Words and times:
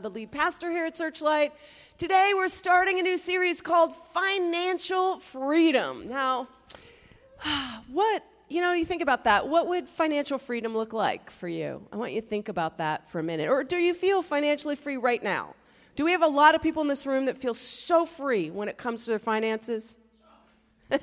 the 0.00 0.08
lead 0.08 0.30
pastor 0.30 0.70
here 0.70 0.86
at 0.86 0.96
Searchlight. 0.96 1.52
Today 1.96 2.30
we're 2.32 2.46
starting 2.46 3.00
a 3.00 3.02
new 3.02 3.18
series 3.18 3.60
called 3.60 3.96
Financial 3.96 5.18
Freedom. 5.18 6.06
Now, 6.06 6.46
what, 7.88 8.24
you 8.48 8.60
know, 8.60 8.74
you 8.74 8.84
think 8.84 9.02
about 9.02 9.24
that. 9.24 9.48
What 9.48 9.66
would 9.66 9.88
financial 9.88 10.38
freedom 10.38 10.72
look 10.72 10.92
like 10.92 11.32
for 11.32 11.48
you? 11.48 11.84
I 11.92 11.96
want 11.96 12.12
you 12.12 12.20
to 12.20 12.26
think 12.28 12.48
about 12.48 12.78
that 12.78 13.08
for 13.08 13.18
a 13.18 13.24
minute. 13.24 13.48
Or 13.48 13.64
do 13.64 13.76
you 13.76 13.92
feel 13.92 14.22
financially 14.22 14.76
free 14.76 14.98
right 14.98 15.20
now? 15.20 15.56
Do 15.96 16.04
we 16.04 16.12
have 16.12 16.22
a 16.22 16.28
lot 16.28 16.54
of 16.54 16.62
people 16.62 16.80
in 16.80 16.86
this 16.86 17.04
room 17.04 17.24
that 17.24 17.36
feel 17.36 17.52
so 17.52 18.06
free 18.06 18.50
when 18.50 18.68
it 18.68 18.78
comes 18.78 19.04
to 19.06 19.10
their 19.10 19.18
finances? 19.18 19.98
you 20.92 20.98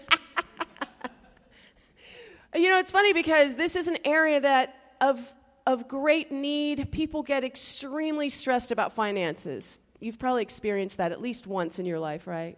know, 2.70 2.80
it's 2.80 2.92
funny 2.92 3.12
because 3.12 3.56
this 3.56 3.76
is 3.76 3.90
an 3.90 3.98
area 4.06 4.40
that 4.40 4.74
of 5.02 5.36
of 5.66 5.88
great 5.88 6.32
need, 6.32 6.92
people 6.92 7.24
get 7.24 7.44
extremely 7.44 8.30
stressed 8.30 8.72
about 8.72 8.94
finances. 8.94 9.80
You've 10.00 10.20
probably 10.20 10.44
experienced 10.44 10.98
that 10.98 11.12
at 11.12 11.22
least 11.22 11.48
once 11.48 11.80
in 11.80 11.86
your 11.86 12.00
life, 12.00 12.28
right? 12.28 12.58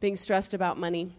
Being 0.00 0.16
stressed 0.16 0.54
about 0.54 0.78
money. 0.78 1.12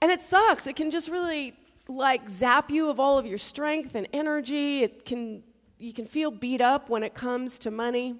And 0.00 0.10
it 0.10 0.20
sucks. 0.20 0.66
It 0.66 0.74
can 0.74 0.90
just 0.90 1.08
really 1.08 1.54
like 1.88 2.28
zap 2.28 2.70
you 2.70 2.90
of 2.90 2.98
all 2.98 3.18
of 3.18 3.26
your 3.26 3.38
strength 3.38 3.94
and 3.94 4.08
energy. 4.12 4.82
It 4.82 5.04
can 5.04 5.42
you 5.78 5.92
can 5.92 6.06
feel 6.06 6.30
beat 6.30 6.60
up 6.60 6.88
when 6.88 7.02
it 7.02 7.12
comes 7.12 7.58
to 7.60 7.70
money. 7.70 8.14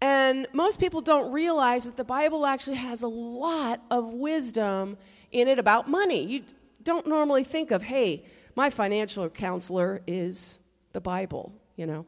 And 0.00 0.46
most 0.54 0.80
people 0.80 1.02
don't 1.02 1.30
realize 1.30 1.84
that 1.84 1.98
the 1.98 2.04
Bible 2.04 2.46
actually 2.46 2.76
has 2.76 3.02
a 3.02 3.08
lot 3.08 3.82
of 3.90 4.14
wisdom 4.14 4.96
in 5.30 5.46
it 5.46 5.58
about 5.58 5.90
money. 5.90 6.24
You 6.24 6.42
don't 6.82 7.06
normally 7.06 7.44
think 7.44 7.70
of, 7.70 7.82
hey, 7.82 8.24
my 8.56 8.70
financial 8.70 9.28
counselor 9.28 10.00
is 10.06 10.58
the 10.92 11.00
Bible, 11.00 11.52
you 11.76 11.86
know. 11.86 12.06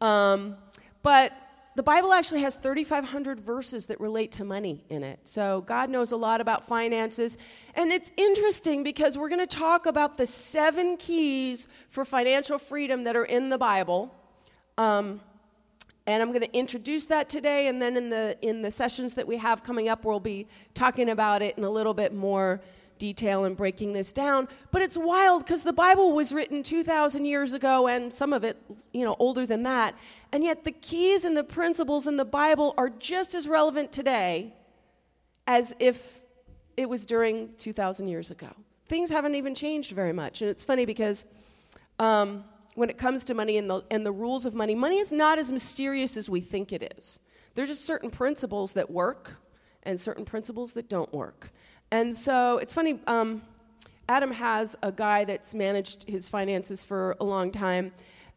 um, 0.06 0.56
but 1.02 1.32
the 1.76 1.82
Bible 1.82 2.12
actually 2.12 2.42
has 2.42 2.56
3,500 2.56 3.40
verses 3.40 3.86
that 3.86 4.00
relate 4.00 4.32
to 4.32 4.44
money 4.44 4.84
in 4.90 5.02
it. 5.02 5.20
So 5.24 5.62
God 5.62 5.88
knows 5.88 6.12
a 6.12 6.16
lot 6.16 6.40
about 6.40 6.66
finances. 6.66 7.38
And 7.74 7.92
it's 7.92 8.10
interesting 8.16 8.82
because 8.82 9.16
we're 9.16 9.28
going 9.28 9.46
to 9.46 9.56
talk 9.56 9.86
about 9.86 10.16
the 10.16 10.26
seven 10.26 10.96
keys 10.96 11.68
for 11.88 12.04
financial 12.04 12.58
freedom 12.58 13.04
that 13.04 13.16
are 13.16 13.24
in 13.24 13.50
the 13.50 13.58
Bible. 13.58 14.14
Um, 14.76 15.20
and 16.06 16.22
I'm 16.22 16.30
going 16.30 16.42
to 16.42 16.52
introduce 16.52 17.06
that 17.06 17.28
today, 17.28 17.68
and 17.68 17.80
then 17.80 17.96
in 17.96 18.10
the 18.10 18.36
in 18.42 18.62
the 18.62 18.70
sessions 18.70 19.14
that 19.14 19.28
we 19.28 19.36
have 19.36 19.62
coming 19.62 19.88
up, 19.88 20.04
we'll 20.04 20.18
be 20.18 20.48
talking 20.74 21.08
about 21.08 21.40
it 21.40 21.56
in 21.56 21.62
a 21.62 21.70
little 21.70 21.94
bit 21.94 22.12
more 22.12 22.60
detail 23.00 23.44
in 23.44 23.54
breaking 23.54 23.94
this 23.94 24.12
down. 24.12 24.46
But 24.70 24.82
it's 24.82 24.96
wild 24.96 25.44
because 25.44 25.64
the 25.64 25.72
Bible 25.72 26.12
was 26.12 26.32
written 26.32 26.62
2,000 26.62 27.24
years 27.24 27.52
ago 27.54 27.88
and 27.88 28.14
some 28.14 28.32
of 28.32 28.44
it, 28.44 28.56
you 28.92 29.04
know, 29.04 29.16
older 29.18 29.44
than 29.44 29.64
that. 29.64 29.96
And 30.30 30.44
yet 30.44 30.62
the 30.62 30.70
keys 30.70 31.24
and 31.24 31.36
the 31.36 31.42
principles 31.42 32.06
in 32.06 32.14
the 32.14 32.24
Bible 32.24 32.74
are 32.78 32.90
just 32.90 33.34
as 33.34 33.48
relevant 33.48 33.90
today 33.90 34.54
as 35.48 35.74
if 35.80 36.20
it 36.76 36.88
was 36.88 37.04
during 37.04 37.50
2,000 37.58 38.06
years 38.06 38.30
ago. 38.30 38.50
Things 38.86 39.10
haven't 39.10 39.34
even 39.34 39.56
changed 39.56 39.90
very 39.90 40.12
much. 40.12 40.42
And 40.42 40.50
it's 40.50 40.62
funny 40.64 40.84
because 40.84 41.24
um, 41.98 42.44
when 42.74 42.90
it 42.90 42.98
comes 42.98 43.24
to 43.24 43.34
money 43.34 43.56
and 43.56 43.68
the, 43.68 43.82
and 43.90 44.06
the 44.06 44.12
rules 44.12 44.46
of 44.46 44.54
money, 44.54 44.76
money 44.76 44.98
is 44.98 45.10
not 45.10 45.38
as 45.38 45.50
mysterious 45.50 46.16
as 46.16 46.28
we 46.28 46.40
think 46.40 46.72
it 46.72 46.94
is. 46.96 47.18
There's 47.54 47.68
just 47.68 47.84
certain 47.84 48.10
principles 48.10 48.74
that 48.74 48.90
work 48.90 49.38
and 49.82 49.98
certain 49.98 50.24
principles 50.24 50.74
that 50.74 50.88
don't 50.88 51.12
work. 51.12 51.52
And 51.92 52.14
so 52.14 52.58
it's 52.58 52.72
funny, 52.72 53.00
um, 53.06 53.42
Adam 54.08 54.30
has 54.30 54.76
a 54.82 54.92
guy 54.92 55.24
that's 55.24 55.54
managed 55.54 56.08
his 56.08 56.28
finances 56.28 56.84
for 56.84 57.16
a 57.20 57.24
long 57.24 57.50
time, 57.50 57.92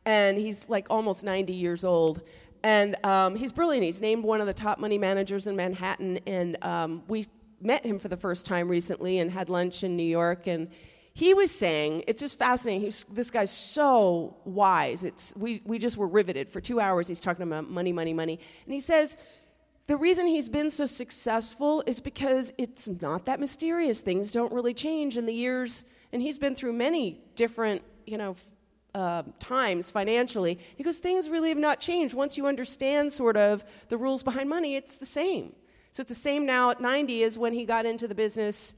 and 0.05 0.37
he's 0.37 0.69
like 0.69 0.87
almost 0.89 1.23
90 1.23 1.53
years 1.53 1.83
old. 1.83 2.21
And 2.63 2.95
um, 3.05 3.35
he's 3.35 3.51
brilliant. 3.51 3.83
He's 3.83 4.01
named 4.01 4.23
one 4.23 4.39
of 4.39 4.47
the 4.47 4.53
top 4.53 4.79
money 4.79 4.97
managers 4.97 5.47
in 5.47 5.55
Manhattan, 5.55 6.19
and 6.25 6.63
um, 6.63 7.03
we 7.07 7.25
met 7.61 7.85
him 7.85 7.99
for 7.99 8.07
the 8.07 8.17
first 8.17 8.45
time 8.45 8.69
recently 8.69 9.19
and 9.19 9.31
had 9.31 9.49
lunch 9.49 9.83
in 9.83 9.95
New 9.95 10.03
York. 10.03 10.47
And 10.47 10.69
he 11.13 11.33
was 11.33 11.51
saying, 11.51 12.03
it's 12.07 12.21
just 12.21 12.39
fascinating. 12.39 12.81
He's, 12.81 13.03
this 13.05 13.29
guy's 13.29 13.51
so 13.51 14.35
wise. 14.45 15.03
It's, 15.03 15.33
we, 15.37 15.61
we 15.65 15.77
just 15.77 15.95
were 15.97 16.07
riveted. 16.07 16.49
For 16.49 16.59
two 16.59 16.79
hours, 16.79 17.07
he's 17.07 17.19
talking 17.19 17.43
about 17.43 17.69
money, 17.69 17.93
money, 17.93 18.13
money. 18.13 18.39
And 18.65 18.73
he 18.73 18.79
says, 18.79 19.17
the 19.87 19.97
reason 19.97 20.27
he's 20.27 20.47
been 20.47 20.71
so 20.71 20.85
successful 20.85 21.83
is 21.85 21.99
because 21.99 22.53
it's 22.57 22.87
not 22.87 23.25
that 23.25 23.39
mysterious. 23.39 23.99
Things 23.99 24.31
don't 24.31 24.53
really 24.53 24.73
change 24.73 25.17
in 25.17 25.25
the 25.25 25.33
years, 25.33 25.83
and 26.13 26.21
he's 26.21 26.39
been 26.39 26.55
through 26.55 26.73
many 26.73 27.19
different, 27.35 27.81
you 28.05 28.17
know, 28.17 28.35
uh, 28.95 29.23
times 29.39 29.89
financially 29.89 30.59
because 30.77 30.99
things 30.99 31.29
really 31.29 31.49
have 31.49 31.57
not 31.57 31.79
changed. 31.79 32.13
Once 32.13 32.37
you 32.37 32.47
understand 32.47 33.11
sort 33.11 33.35
of 33.35 33.65
the 33.89 33.97
rules 33.97 34.23
behind 34.23 34.47
money, 34.47 34.75
it's 34.75 34.95
the 34.95 35.05
same. 35.05 35.53
So 35.91 36.01
it's 36.01 36.09
the 36.09 36.15
same 36.15 36.45
now 36.45 36.69
at 36.69 36.79
90 36.79 37.23
as 37.23 37.37
when 37.37 37.53
he 37.53 37.65
got 37.65 37.85
into 37.85 38.07
the 38.07 38.15
business. 38.15 38.75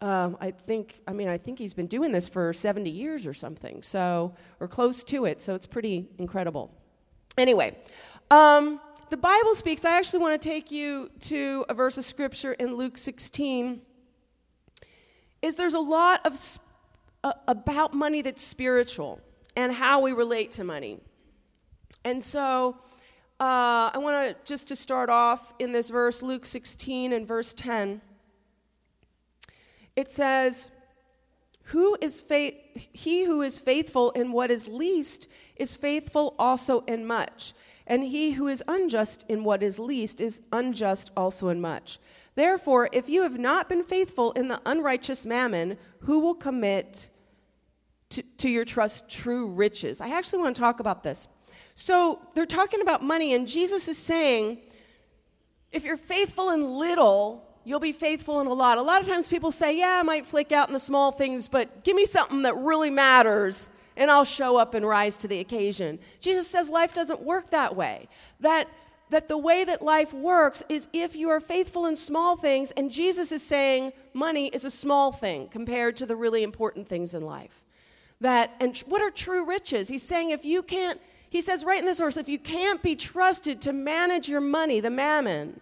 Uh, 0.00 0.30
I 0.40 0.50
think, 0.50 1.00
I 1.06 1.12
mean, 1.12 1.28
I 1.28 1.36
think 1.36 1.58
he's 1.58 1.74
been 1.74 1.86
doing 1.86 2.10
this 2.10 2.26
for 2.26 2.52
70 2.52 2.90
years 2.90 3.26
or 3.26 3.34
something, 3.34 3.82
so 3.82 4.34
or 4.58 4.66
close 4.66 5.04
to 5.04 5.26
it. 5.26 5.42
So 5.42 5.54
it's 5.54 5.66
pretty 5.66 6.08
incredible. 6.18 6.74
Anyway. 7.36 7.76
Um, 8.30 8.80
the 9.10 9.16
Bible 9.16 9.56
speaks, 9.56 9.84
I 9.84 9.98
actually 9.98 10.20
want 10.20 10.40
to 10.40 10.48
take 10.48 10.70
you 10.70 11.10
to 11.22 11.64
a 11.68 11.74
verse 11.74 11.98
of 11.98 12.04
scripture 12.04 12.52
in 12.52 12.76
Luke 12.76 12.96
16. 12.96 13.80
Is 15.42 15.56
there's 15.56 15.74
a 15.74 15.80
lot 15.80 16.24
of 16.24 16.38
uh, 17.24 17.32
about 17.48 17.92
money 17.92 18.22
that's 18.22 18.44
spiritual 18.44 19.20
and 19.56 19.72
how 19.72 20.00
we 20.00 20.12
relate 20.12 20.52
to 20.52 20.64
money. 20.64 21.00
And 22.04 22.22
so 22.22 22.76
uh, 23.40 23.90
I 23.92 23.98
want 23.98 24.28
to 24.28 24.36
just 24.44 24.68
to 24.68 24.76
start 24.76 25.10
off 25.10 25.54
in 25.58 25.72
this 25.72 25.90
verse, 25.90 26.22
Luke 26.22 26.46
16 26.46 27.12
and 27.12 27.26
verse 27.26 27.52
10. 27.54 28.00
It 29.96 30.12
says, 30.12 30.70
who 31.64 31.96
is 32.00 32.20
faith, 32.20 32.54
he 32.92 33.24
who 33.24 33.42
is 33.42 33.58
faithful 33.58 34.12
in 34.12 34.30
what 34.30 34.52
is 34.52 34.68
least 34.68 35.26
is 35.56 35.74
faithful 35.74 36.36
also 36.38 36.80
in 36.82 37.06
much 37.06 37.54
and 37.90 38.04
he 38.04 38.30
who 38.30 38.46
is 38.46 38.62
unjust 38.68 39.26
in 39.28 39.42
what 39.42 39.64
is 39.64 39.80
least 39.80 40.20
is 40.20 40.42
unjust 40.52 41.10
also 41.16 41.48
in 41.48 41.60
much. 41.60 41.98
Therefore, 42.36 42.88
if 42.92 43.08
you 43.08 43.22
have 43.24 43.36
not 43.36 43.68
been 43.68 43.82
faithful 43.82 44.30
in 44.32 44.46
the 44.46 44.60
unrighteous 44.64 45.26
mammon, 45.26 45.76
who 46.02 46.20
will 46.20 46.36
commit 46.36 47.10
to, 48.10 48.22
to 48.38 48.48
your 48.48 48.64
trust 48.64 49.10
true 49.10 49.48
riches? 49.48 50.00
I 50.00 50.10
actually 50.10 50.38
want 50.38 50.54
to 50.54 50.60
talk 50.60 50.78
about 50.78 51.02
this. 51.02 51.26
So 51.74 52.20
they're 52.34 52.46
talking 52.46 52.80
about 52.80 53.02
money, 53.02 53.34
and 53.34 53.48
Jesus 53.48 53.88
is 53.88 53.98
saying, 53.98 54.58
if 55.72 55.84
you're 55.84 55.96
faithful 55.96 56.50
in 56.50 56.78
little, 56.78 57.44
you'll 57.64 57.80
be 57.80 57.92
faithful 57.92 58.40
in 58.40 58.46
a 58.46 58.52
lot. 58.52 58.78
A 58.78 58.82
lot 58.82 59.02
of 59.02 59.08
times 59.08 59.26
people 59.26 59.50
say, 59.50 59.76
yeah, 59.76 59.98
I 59.98 60.04
might 60.04 60.26
flake 60.26 60.52
out 60.52 60.68
in 60.68 60.74
the 60.74 60.80
small 60.80 61.10
things, 61.10 61.48
but 61.48 61.82
give 61.82 61.96
me 61.96 62.04
something 62.04 62.42
that 62.42 62.56
really 62.56 62.90
matters 62.90 63.68
and 63.96 64.10
I'll 64.10 64.24
show 64.24 64.56
up 64.56 64.74
and 64.74 64.86
rise 64.86 65.16
to 65.18 65.28
the 65.28 65.40
occasion. 65.40 65.98
Jesus 66.20 66.48
says 66.48 66.68
life 66.68 66.92
doesn't 66.92 67.22
work 67.22 67.50
that 67.50 67.76
way. 67.76 68.08
That 68.40 68.68
that 69.10 69.28
the 69.28 69.38
way 69.38 69.64
that 69.64 69.82
life 69.82 70.14
works 70.14 70.62
is 70.68 70.88
if 70.92 71.16
you 71.16 71.28
are 71.30 71.40
faithful 71.40 71.86
in 71.86 71.96
small 71.96 72.36
things, 72.36 72.70
and 72.72 72.90
Jesus 72.90 73.32
is 73.32 73.42
saying 73.42 73.92
money 74.14 74.48
is 74.48 74.64
a 74.64 74.70
small 74.70 75.12
thing 75.12 75.48
compared 75.48 75.96
to 75.96 76.06
the 76.06 76.16
really 76.16 76.42
important 76.42 76.88
things 76.88 77.12
in 77.12 77.22
life. 77.22 77.64
That, 78.20 78.54
and 78.60 78.76
what 78.86 79.02
are 79.02 79.10
true 79.10 79.44
riches? 79.44 79.88
He's 79.88 80.02
saying 80.02 80.30
if 80.30 80.44
you 80.44 80.62
can't, 80.62 81.00
he 81.28 81.40
says 81.40 81.64
right 81.64 81.80
in 81.80 81.86
this 81.86 81.98
verse, 81.98 82.16
if 82.16 82.28
you 82.28 82.38
can't 82.38 82.82
be 82.82 82.94
trusted 82.94 83.60
to 83.62 83.72
manage 83.72 84.28
your 84.28 84.40
money, 84.40 84.78
the 84.78 84.90
mammon, 84.90 85.60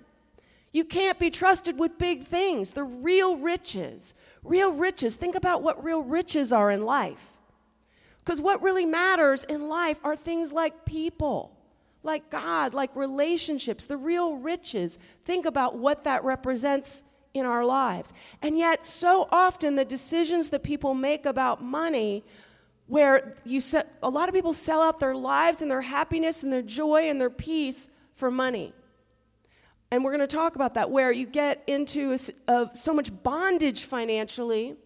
you 0.73 0.85
can't 0.85 1.19
be 1.19 1.31
trusted 1.31 1.79
with 1.79 1.99
big 1.99 2.23
things, 2.23 2.71
the 2.71 2.85
real 2.85 3.37
riches. 3.37 4.15
Real 4.43 4.73
riches. 4.73 5.17
Think 5.17 5.35
about 5.35 5.63
what 5.63 5.83
real 5.83 6.03
riches 6.03 6.53
are 6.53 6.71
in 6.71 6.85
life. 6.85 7.38
Because 8.29 8.43
what 8.43 8.61
really 8.61 8.85
matters 8.85 9.45
in 9.45 9.69
life 9.71 10.01
are 10.05 10.15
things 10.15 10.53
like 10.53 10.85
people, 10.85 11.57
like 12.03 12.29
God, 12.29 12.75
like 12.75 12.95
relationships, 12.95 13.87
the 13.87 13.97
real 13.97 14.37
riches. 14.37 14.99
Think 15.25 15.47
about 15.47 15.79
what 15.79 16.05
that 16.05 16.25
represents 16.25 17.05
in 17.33 17.47
our 17.47 17.65
lives. 17.65 18.13
And 18.43 18.59
yet, 18.59 18.85
so 18.85 19.29
often, 19.33 19.77
the 19.77 19.85
decisions 19.87 20.51
that 20.51 20.63
people 20.63 20.93
make 20.93 21.25
about 21.25 21.65
money, 21.65 22.23
where 22.87 23.35
you 23.47 23.63
set, 23.63 23.97
a 24.03 24.11
lot 24.11 24.29
of 24.29 24.35
people 24.35 24.53
sell 24.53 24.83
out 24.83 25.01
their 25.01 25.17
lives 25.17 25.63
and 25.63 25.71
their 25.71 25.81
happiness 25.81 26.43
and 26.43 26.53
their 26.53 26.61
joy 26.61 27.09
and 27.09 27.19
their 27.19 27.31
peace 27.31 27.89
for 28.13 28.31
money. 28.31 28.75
And 29.91 30.05
we're 30.05 30.15
going 30.15 30.29
to 30.29 30.37
talk 30.37 30.55
about 30.55 30.75
that, 30.75 30.91
where 30.91 31.11
you 31.11 31.25
get 31.25 31.65
into 31.67 32.13
a, 32.13 32.53
a, 32.53 32.77
so 32.77 32.93
much 32.93 33.11
bondage 33.23 33.87
financially 33.87 34.77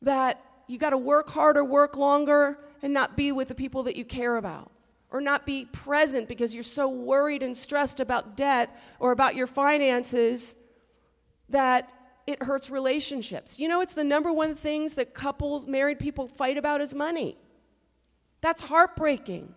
that 0.00 0.43
you 0.66 0.78
got 0.78 0.90
to 0.90 0.98
work 0.98 1.30
harder, 1.30 1.64
work 1.64 1.96
longer, 1.96 2.58
and 2.82 2.92
not 2.92 3.16
be 3.16 3.32
with 3.32 3.48
the 3.48 3.54
people 3.54 3.82
that 3.84 3.96
you 3.96 4.04
care 4.04 4.36
about. 4.36 4.70
Or 5.10 5.20
not 5.20 5.46
be 5.46 5.66
present 5.66 6.28
because 6.28 6.54
you're 6.54 6.64
so 6.64 6.88
worried 6.88 7.42
and 7.42 7.56
stressed 7.56 8.00
about 8.00 8.36
debt 8.36 8.76
or 8.98 9.12
about 9.12 9.36
your 9.36 9.46
finances 9.46 10.56
that 11.50 11.88
it 12.26 12.42
hurts 12.42 12.68
relationships. 12.68 13.60
You 13.60 13.68
know, 13.68 13.80
it's 13.80 13.94
the 13.94 14.02
number 14.04 14.32
one 14.32 14.54
things 14.54 14.94
that 14.94 15.14
couples, 15.14 15.66
married 15.66 15.98
people 15.98 16.26
fight 16.26 16.58
about 16.58 16.80
is 16.80 16.94
money. 16.94 17.36
That's 18.40 18.62
heartbreaking. 18.62 19.54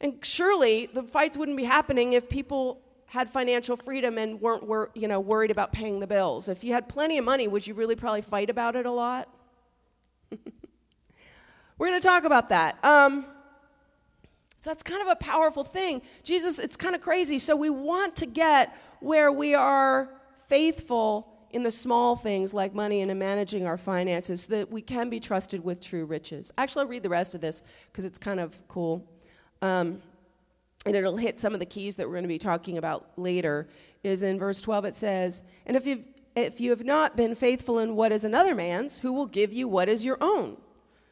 And 0.00 0.24
surely 0.24 0.86
the 0.86 1.02
fights 1.02 1.38
wouldn't 1.38 1.56
be 1.56 1.64
happening 1.64 2.12
if 2.12 2.28
people 2.28 2.80
had 3.08 3.28
financial 3.28 3.76
freedom 3.76 4.18
and 4.18 4.40
weren't 4.40 4.66
wor- 4.66 4.90
you 4.94 5.08
know, 5.08 5.18
worried 5.18 5.50
about 5.50 5.72
paying 5.72 5.98
the 5.98 6.06
bills. 6.06 6.48
If 6.48 6.62
you 6.62 6.74
had 6.74 6.88
plenty 6.88 7.18
of 7.18 7.24
money, 7.24 7.48
would 7.48 7.66
you 7.66 7.74
really 7.74 7.96
probably 7.96 8.22
fight 8.22 8.50
about 8.50 8.76
it 8.76 8.84
a 8.86 8.90
lot? 8.90 9.28
We're 11.78 11.88
going 11.88 12.00
to 12.00 12.06
talk 12.06 12.24
about 12.24 12.50
that. 12.50 12.82
Um, 12.84 13.24
so 14.60 14.70
that's 14.70 14.82
kind 14.82 15.00
of 15.00 15.08
a 15.08 15.16
powerful 15.16 15.64
thing. 15.64 16.02
Jesus, 16.22 16.58
it's 16.58 16.76
kind 16.76 16.94
of 16.94 17.00
crazy. 17.00 17.38
So 17.38 17.56
we 17.56 17.70
want 17.70 18.16
to 18.16 18.26
get 18.26 18.76
where 19.00 19.32
we 19.32 19.54
are 19.54 20.10
faithful 20.46 21.32
in 21.50 21.62
the 21.62 21.70
small 21.70 22.14
things 22.14 22.52
like 22.52 22.74
money 22.74 23.00
and 23.00 23.10
in 23.10 23.18
managing 23.18 23.66
our 23.66 23.78
finances 23.78 24.42
so 24.42 24.50
that 24.50 24.70
we 24.70 24.82
can 24.82 25.08
be 25.08 25.18
trusted 25.18 25.64
with 25.64 25.80
true 25.80 26.04
riches. 26.04 26.52
Actually, 26.58 26.82
I'll 26.82 26.88
read 26.88 27.02
the 27.02 27.08
rest 27.08 27.34
of 27.34 27.40
this 27.40 27.62
because 27.90 28.04
it's 28.04 28.18
kind 28.18 28.38
of 28.38 28.66
cool. 28.68 29.08
Um, 29.62 30.02
and 30.88 30.96
it'll 30.96 31.18
hit 31.18 31.38
some 31.38 31.52
of 31.52 31.60
the 31.60 31.66
keys 31.66 31.96
that 31.96 32.06
we're 32.06 32.14
going 32.14 32.22
to 32.22 32.28
be 32.28 32.38
talking 32.38 32.78
about 32.78 33.10
later. 33.18 33.68
Is 34.02 34.22
in 34.22 34.38
verse 34.38 34.60
12 34.62 34.86
it 34.86 34.94
says, 34.94 35.42
And 35.66 35.76
if 35.76 35.84
you've 35.86 36.04
if 36.34 36.60
you 36.60 36.70
have 36.70 36.84
not 36.84 37.16
been 37.16 37.34
faithful 37.34 37.78
in 37.78 37.94
what 37.96 38.12
is 38.12 38.24
another 38.24 38.54
man's, 38.54 38.98
who 38.98 39.12
will 39.12 39.26
give 39.26 39.52
you 39.52 39.68
what 39.68 39.88
is 39.88 40.04
your 40.04 40.16
own? 40.20 40.56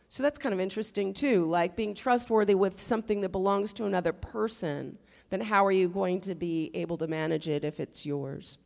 So 0.09 0.23
that's 0.23 0.39
kind 0.39 0.53
of 0.55 0.61
interesting 0.61 1.13
too, 1.13 1.45
like 1.45 1.77
being 1.77 1.95
trustworthy 1.95 2.55
with 2.55 2.81
something 2.81 3.21
that 3.21 3.31
belongs 3.31 3.73
to 3.75 3.85
another 3.85 4.13
person. 4.13 4.99
Then 5.31 5.41
how 5.43 5.67
are 5.67 5.73
you 5.73 5.89
going 5.89 6.21
to 6.23 6.35
be 6.35 6.71
able 6.75 6.97
to 6.99 7.09
manage 7.09 7.49
it 7.49 7.65
if 7.65 7.81
it's 7.81 8.07
yours? 8.07 8.57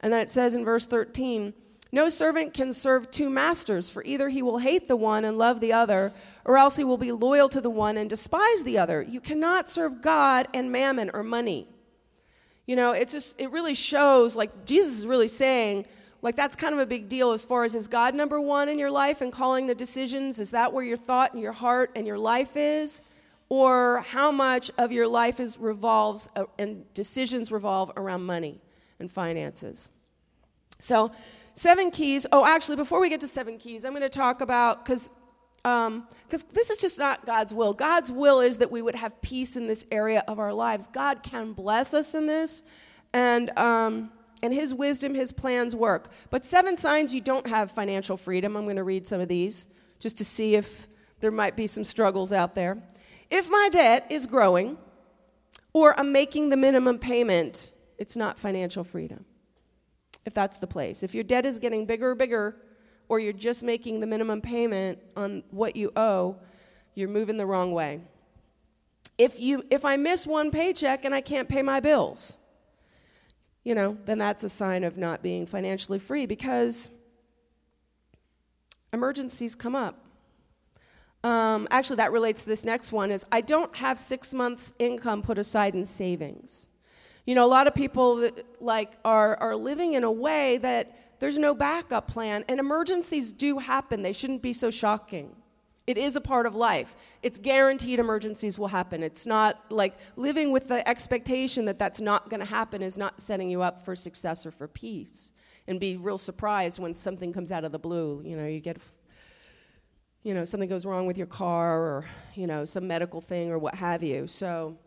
And 0.00 0.12
then 0.12 0.20
it 0.20 0.30
says 0.30 0.54
in 0.54 0.64
verse 0.64 0.86
13, 0.86 1.52
no 1.92 2.08
servant 2.08 2.54
can 2.54 2.72
serve 2.72 3.10
two 3.10 3.28
masters, 3.28 3.90
for 3.90 4.02
either 4.04 4.28
he 4.28 4.42
will 4.42 4.58
hate 4.58 4.86
the 4.86 4.96
one 4.96 5.24
and 5.24 5.36
love 5.36 5.60
the 5.60 5.72
other, 5.72 6.12
or 6.44 6.56
else 6.56 6.76
he 6.76 6.84
will 6.84 6.98
be 6.98 7.12
loyal 7.12 7.48
to 7.48 7.60
the 7.60 7.70
one 7.70 7.96
and 7.96 8.08
despise 8.08 8.64
the 8.64 8.78
other. 8.78 9.02
You 9.02 9.20
cannot 9.20 9.68
serve 9.68 10.00
God 10.00 10.48
and 10.54 10.72
mammon 10.72 11.10
or 11.12 11.22
money. 11.22 11.68
You 12.66 12.76
know, 12.76 12.92
it's 12.92 13.12
just, 13.12 13.40
it 13.40 13.50
really 13.50 13.74
shows, 13.74 14.36
like, 14.36 14.64
Jesus 14.64 14.98
is 14.98 15.06
really 15.06 15.28
saying, 15.28 15.86
like, 16.22 16.36
that's 16.36 16.54
kind 16.54 16.74
of 16.74 16.80
a 16.80 16.86
big 16.86 17.08
deal 17.08 17.32
as 17.32 17.44
far 17.44 17.64
as 17.64 17.74
is 17.74 17.88
God 17.88 18.14
number 18.14 18.40
one 18.40 18.68
in 18.68 18.78
your 18.78 18.90
life 18.90 19.22
and 19.22 19.32
calling 19.32 19.66
the 19.66 19.74
decisions? 19.74 20.38
Is 20.38 20.50
that 20.50 20.72
where 20.72 20.84
your 20.84 20.96
thought 20.96 21.32
and 21.32 21.42
your 21.42 21.52
heart 21.52 21.92
and 21.96 22.06
your 22.06 22.18
life 22.18 22.56
is? 22.56 23.02
Or 23.48 24.04
how 24.08 24.30
much 24.30 24.70
of 24.78 24.92
your 24.92 25.08
life 25.08 25.40
is 25.40 25.58
revolves 25.58 26.28
uh, 26.36 26.44
and 26.58 26.84
decisions 26.94 27.50
revolve 27.50 27.90
around 27.96 28.22
money 28.22 28.60
and 29.00 29.10
finances? 29.10 29.90
So, 30.78 31.10
seven 31.54 31.90
keys. 31.90 32.26
Oh, 32.30 32.46
actually, 32.46 32.76
before 32.76 33.00
we 33.00 33.08
get 33.08 33.20
to 33.22 33.28
seven 33.28 33.58
keys, 33.58 33.84
I'm 33.84 33.92
going 33.92 34.02
to 34.02 34.08
talk 34.08 34.40
about, 34.40 34.84
because 34.84 35.10
because 35.62 35.86
um, 36.42 36.48
this 36.52 36.70
is 36.70 36.78
just 36.78 36.98
not 36.98 37.26
God's 37.26 37.52
will. 37.52 37.74
God's 37.74 38.10
will 38.10 38.40
is 38.40 38.58
that 38.58 38.70
we 38.70 38.80
would 38.80 38.94
have 38.94 39.20
peace 39.20 39.56
in 39.56 39.66
this 39.66 39.84
area 39.90 40.24
of 40.26 40.38
our 40.38 40.54
lives. 40.54 40.88
God 40.88 41.22
can 41.22 41.52
bless 41.52 41.92
us 41.92 42.14
in 42.14 42.26
this, 42.26 42.62
and 43.12 43.56
um, 43.58 44.10
and 44.42 44.54
His 44.54 44.72
wisdom, 44.72 45.14
His 45.14 45.32
plans 45.32 45.76
work. 45.76 46.12
But 46.30 46.46
seven 46.46 46.76
signs 46.76 47.14
you 47.14 47.20
don't 47.20 47.46
have 47.46 47.70
financial 47.70 48.16
freedom. 48.16 48.56
I'm 48.56 48.64
going 48.64 48.76
to 48.76 48.84
read 48.84 49.06
some 49.06 49.20
of 49.20 49.28
these 49.28 49.66
just 49.98 50.16
to 50.18 50.24
see 50.24 50.54
if 50.54 50.86
there 51.20 51.30
might 51.30 51.56
be 51.56 51.66
some 51.66 51.84
struggles 51.84 52.32
out 52.32 52.54
there. 52.54 52.82
If 53.30 53.50
my 53.50 53.68
debt 53.70 54.06
is 54.08 54.26
growing, 54.26 54.78
or 55.74 55.98
I'm 55.98 56.10
making 56.10 56.48
the 56.48 56.56
minimum 56.56 56.98
payment, 56.98 57.72
it's 57.98 58.16
not 58.16 58.38
financial 58.38 58.82
freedom. 58.82 59.26
If 60.24 60.32
that's 60.32 60.56
the 60.56 60.66
place, 60.66 61.02
if 61.02 61.14
your 61.14 61.24
debt 61.24 61.44
is 61.44 61.58
getting 61.58 61.84
bigger 61.84 62.14
bigger 62.14 62.56
or 63.10 63.18
you're 63.18 63.32
just 63.32 63.64
making 63.64 63.98
the 63.98 64.06
minimum 64.06 64.40
payment 64.40 64.96
on 65.16 65.42
what 65.50 65.74
you 65.74 65.90
owe, 65.96 66.36
you're 66.94 67.08
moving 67.08 67.36
the 67.36 67.44
wrong 67.44 67.72
way. 67.72 68.00
If, 69.18 69.40
you, 69.40 69.64
if 69.68 69.84
I 69.84 69.96
miss 69.96 70.28
one 70.28 70.52
paycheck 70.52 71.04
and 71.04 71.12
I 71.12 71.20
can't 71.20 71.48
pay 71.48 71.60
my 71.60 71.80
bills, 71.80 72.38
you 73.64 73.74
know, 73.74 73.98
then 74.04 74.18
that's 74.18 74.44
a 74.44 74.48
sign 74.48 74.84
of 74.84 74.96
not 74.96 75.24
being 75.24 75.44
financially 75.44 75.98
free 75.98 76.24
because 76.24 76.88
emergencies 78.92 79.56
come 79.56 79.74
up. 79.74 80.04
Um, 81.24 81.66
actually, 81.72 81.96
that 81.96 82.12
relates 82.12 82.44
to 82.44 82.48
this 82.48 82.64
next 82.64 82.92
one 82.92 83.10
is 83.10 83.26
I 83.32 83.40
don't 83.40 83.74
have 83.74 83.98
six 83.98 84.32
months 84.32 84.72
income 84.78 85.20
put 85.20 85.36
aside 85.36 85.74
in 85.74 85.84
savings. 85.84 86.68
You 87.26 87.34
know, 87.34 87.44
a 87.44 87.50
lot 87.50 87.66
of 87.66 87.74
people 87.74 88.16
that, 88.16 88.46
like 88.60 88.92
are, 89.04 89.36
are 89.38 89.56
living 89.56 89.94
in 89.94 90.04
a 90.04 90.12
way 90.12 90.58
that 90.58 90.96
there's 91.20 91.38
no 91.38 91.54
backup 91.54 92.08
plan, 92.08 92.44
and 92.48 92.58
emergencies 92.58 93.30
do 93.30 93.58
happen. 93.58 94.02
They 94.02 94.12
shouldn't 94.12 94.42
be 94.42 94.52
so 94.52 94.70
shocking. 94.70 95.36
It 95.86 95.98
is 95.98 96.16
a 96.16 96.20
part 96.20 96.46
of 96.46 96.54
life. 96.54 96.96
It's 97.22 97.38
guaranteed 97.38 97.98
emergencies 97.98 98.58
will 98.58 98.68
happen. 98.68 99.02
It's 99.02 99.26
not 99.26 99.70
like 99.70 99.98
living 100.16 100.50
with 100.52 100.68
the 100.68 100.86
expectation 100.88 101.64
that 101.66 101.78
that's 101.78 102.00
not 102.00 102.30
going 102.30 102.40
to 102.40 102.46
happen 102.46 102.80
is 102.80 102.96
not 102.96 103.20
setting 103.20 103.50
you 103.50 103.62
up 103.62 103.84
for 103.84 103.94
success 103.94 104.46
or 104.46 104.50
for 104.50 104.68
peace. 104.68 105.32
And 105.66 105.78
be 105.78 105.96
real 105.96 106.18
surprised 106.18 106.78
when 106.78 106.94
something 106.94 107.32
comes 107.32 107.52
out 107.52 107.64
of 107.64 107.72
the 107.72 107.78
blue. 107.78 108.22
You 108.24 108.36
know, 108.36 108.46
you 108.46 108.60
get, 108.60 108.78
you 110.22 110.32
know, 110.32 110.44
something 110.44 110.68
goes 110.68 110.86
wrong 110.86 111.06
with 111.06 111.18
your 111.18 111.26
car 111.26 111.80
or, 111.80 112.06
you 112.34 112.46
know, 112.46 112.64
some 112.64 112.86
medical 112.86 113.20
thing 113.20 113.50
or 113.50 113.58
what 113.58 113.74
have 113.74 114.02
you. 114.02 114.26
So, 114.26 114.78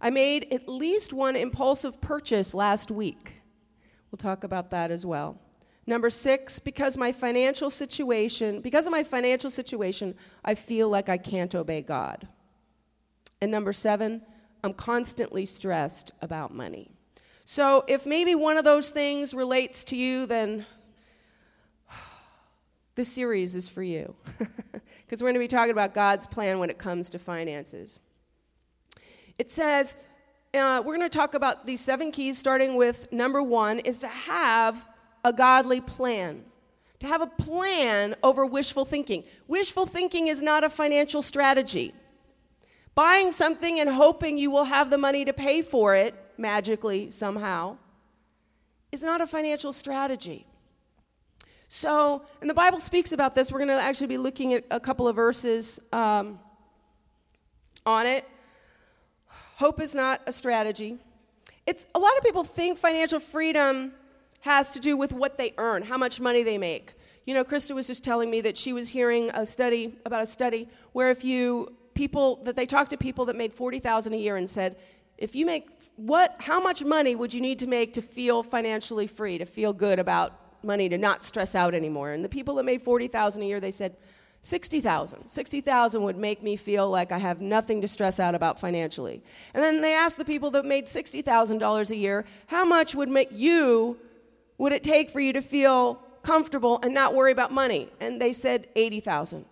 I 0.00 0.10
made 0.10 0.52
at 0.52 0.68
least 0.68 1.12
one 1.12 1.34
impulsive 1.34 2.00
purchase 2.00 2.54
last 2.54 2.90
week. 2.90 3.37
We'll 4.10 4.18
talk 4.18 4.44
about 4.44 4.70
that 4.70 4.90
as 4.90 5.04
well. 5.04 5.38
Number 5.86 6.10
six, 6.10 6.58
because 6.58 6.96
my 6.96 7.12
financial 7.12 7.70
situation, 7.70 8.60
because 8.60 8.86
of 8.86 8.92
my 8.92 9.02
financial 9.02 9.50
situation, 9.50 10.14
I 10.44 10.54
feel 10.54 10.88
like 10.88 11.08
I 11.08 11.16
can't 11.16 11.54
obey 11.54 11.82
God. 11.82 12.28
And 13.40 13.50
number 13.50 13.72
seven, 13.72 14.22
I'm 14.62 14.74
constantly 14.74 15.46
stressed 15.46 16.10
about 16.20 16.54
money. 16.54 16.90
So 17.44 17.84
if 17.88 18.04
maybe 18.04 18.34
one 18.34 18.58
of 18.58 18.64
those 18.64 18.90
things 18.90 19.32
relates 19.32 19.84
to 19.84 19.96
you, 19.96 20.26
then 20.26 20.66
this 22.94 23.08
series 23.08 23.54
is 23.54 23.68
for 23.68 23.82
you. 23.82 24.14
Because 25.08 25.22
we're 25.22 25.28
going 25.28 25.36
to 25.36 25.40
be 25.40 25.48
talking 25.48 25.70
about 25.70 25.94
God's 25.94 26.26
plan 26.26 26.58
when 26.58 26.68
it 26.68 26.76
comes 26.76 27.08
to 27.10 27.18
finances. 27.18 27.98
It 29.38 29.50
says, 29.50 29.96
uh, 30.54 30.82
we're 30.84 30.96
going 30.96 31.08
to 31.08 31.16
talk 31.16 31.34
about 31.34 31.66
these 31.66 31.80
seven 31.80 32.10
keys, 32.10 32.38
starting 32.38 32.76
with 32.76 33.12
number 33.12 33.42
one 33.42 33.78
is 33.80 34.00
to 34.00 34.08
have 34.08 34.86
a 35.24 35.32
godly 35.32 35.80
plan. 35.80 36.44
To 37.00 37.06
have 37.06 37.20
a 37.20 37.26
plan 37.26 38.16
over 38.22 38.44
wishful 38.44 38.84
thinking. 38.84 39.24
Wishful 39.46 39.86
thinking 39.86 40.26
is 40.26 40.42
not 40.42 40.64
a 40.64 40.70
financial 40.70 41.22
strategy. 41.22 41.94
Buying 42.94 43.30
something 43.30 43.78
and 43.78 43.90
hoping 43.90 44.38
you 44.38 44.50
will 44.50 44.64
have 44.64 44.90
the 44.90 44.98
money 44.98 45.24
to 45.24 45.32
pay 45.32 45.62
for 45.62 45.94
it 45.94 46.14
magically 46.36 47.10
somehow 47.10 47.76
is 48.90 49.02
not 49.02 49.20
a 49.20 49.26
financial 49.26 49.72
strategy. 49.72 50.46
So, 51.68 52.24
and 52.40 52.48
the 52.48 52.54
Bible 52.54 52.80
speaks 52.80 53.12
about 53.12 53.34
this. 53.34 53.52
We're 53.52 53.58
going 53.58 53.68
to 53.68 53.74
actually 53.74 54.06
be 54.06 54.18
looking 54.18 54.54
at 54.54 54.64
a 54.70 54.80
couple 54.80 55.06
of 55.06 55.14
verses 55.14 55.78
um, 55.92 56.40
on 57.84 58.06
it. 58.06 58.24
Hope 59.58 59.80
is 59.80 59.92
not 59.92 60.20
a 60.24 60.30
strategy. 60.30 60.98
It's 61.66 61.88
a 61.92 61.98
lot 61.98 62.16
of 62.16 62.22
people 62.22 62.44
think 62.44 62.78
financial 62.78 63.18
freedom 63.18 63.92
has 64.42 64.70
to 64.70 64.78
do 64.78 64.96
with 64.96 65.12
what 65.12 65.36
they 65.36 65.52
earn, 65.58 65.82
how 65.82 65.98
much 65.98 66.20
money 66.20 66.44
they 66.44 66.58
make. 66.58 66.94
You 67.26 67.34
know, 67.34 67.42
Krista 67.42 67.74
was 67.74 67.88
just 67.88 68.04
telling 68.04 68.30
me 68.30 68.40
that 68.42 68.56
she 68.56 68.72
was 68.72 68.88
hearing 68.88 69.30
a 69.34 69.44
study 69.44 69.98
about 70.06 70.22
a 70.22 70.26
study 70.26 70.68
where 70.92 71.10
if 71.10 71.24
you 71.24 71.74
people 71.94 72.36
that 72.44 72.54
they 72.54 72.66
talked 72.66 72.90
to 72.90 72.96
people 72.96 73.24
that 73.24 73.34
made 73.34 73.52
40,000 73.52 74.12
a 74.12 74.16
year 74.16 74.36
and 74.36 74.48
said, 74.48 74.76
if 75.18 75.34
you 75.34 75.44
make 75.44 75.68
what 75.96 76.36
how 76.38 76.62
much 76.62 76.84
money 76.84 77.16
would 77.16 77.34
you 77.34 77.40
need 77.40 77.58
to 77.58 77.66
make 77.66 77.94
to 77.94 78.00
feel 78.00 78.44
financially 78.44 79.08
free, 79.08 79.38
to 79.38 79.44
feel 79.44 79.72
good 79.72 79.98
about 79.98 80.38
money, 80.62 80.88
to 80.88 80.98
not 80.98 81.24
stress 81.24 81.56
out 81.56 81.74
anymore? 81.74 82.12
And 82.12 82.24
the 82.24 82.28
people 82.28 82.54
that 82.54 82.62
made 82.62 82.80
40,000 82.80 83.42
a 83.42 83.46
year, 83.46 83.58
they 83.58 83.72
said 83.72 83.96
60,000. 84.40 85.28
60,000 85.28 86.02
would 86.02 86.16
make 86.16 86.42
me 86.42 86.56
feel 86.56 86.88
like 86.88 87.12
I 87.12 87.18
have 87.18 87.40
nothing 87.40 87.80
to 87.80 87.88
stress 87.88 88.20
out 88.20 88.34
about 88.34 88.60
financially. 88.60 89.22
And 89.52 89.62
then 89.62 89.80
they 89.82 89.94
asked 89.94 90.16
the 90.16 90.24
people 90.24 90.50
that 90.52 90.64
made 90.64 90.86
$60,000 90.86 91.90
a 91.90 91.96
year, 91.96 92.24
how 92.46 92.64
much 92.64 92.94
would 92.94 93.08
make 93.08 93.30
you 93.32 93.98
would 94.58 94.72
it 94.72 94.82
take 94.82 95.10
for 95.10 95.20
you 95.20 95.32
to 95.32 95.40
feel 95.40 95.94
comfortable 96.22 96.80
and 96.82 96.92
not 96.92 97.14
worry 97.14 97.32
about 97.32 97.52
money? 97.52 97.88
And 98.00 98.20
they 98.20 98.32
said 98.32 98.66
80,000. 98.74 99.44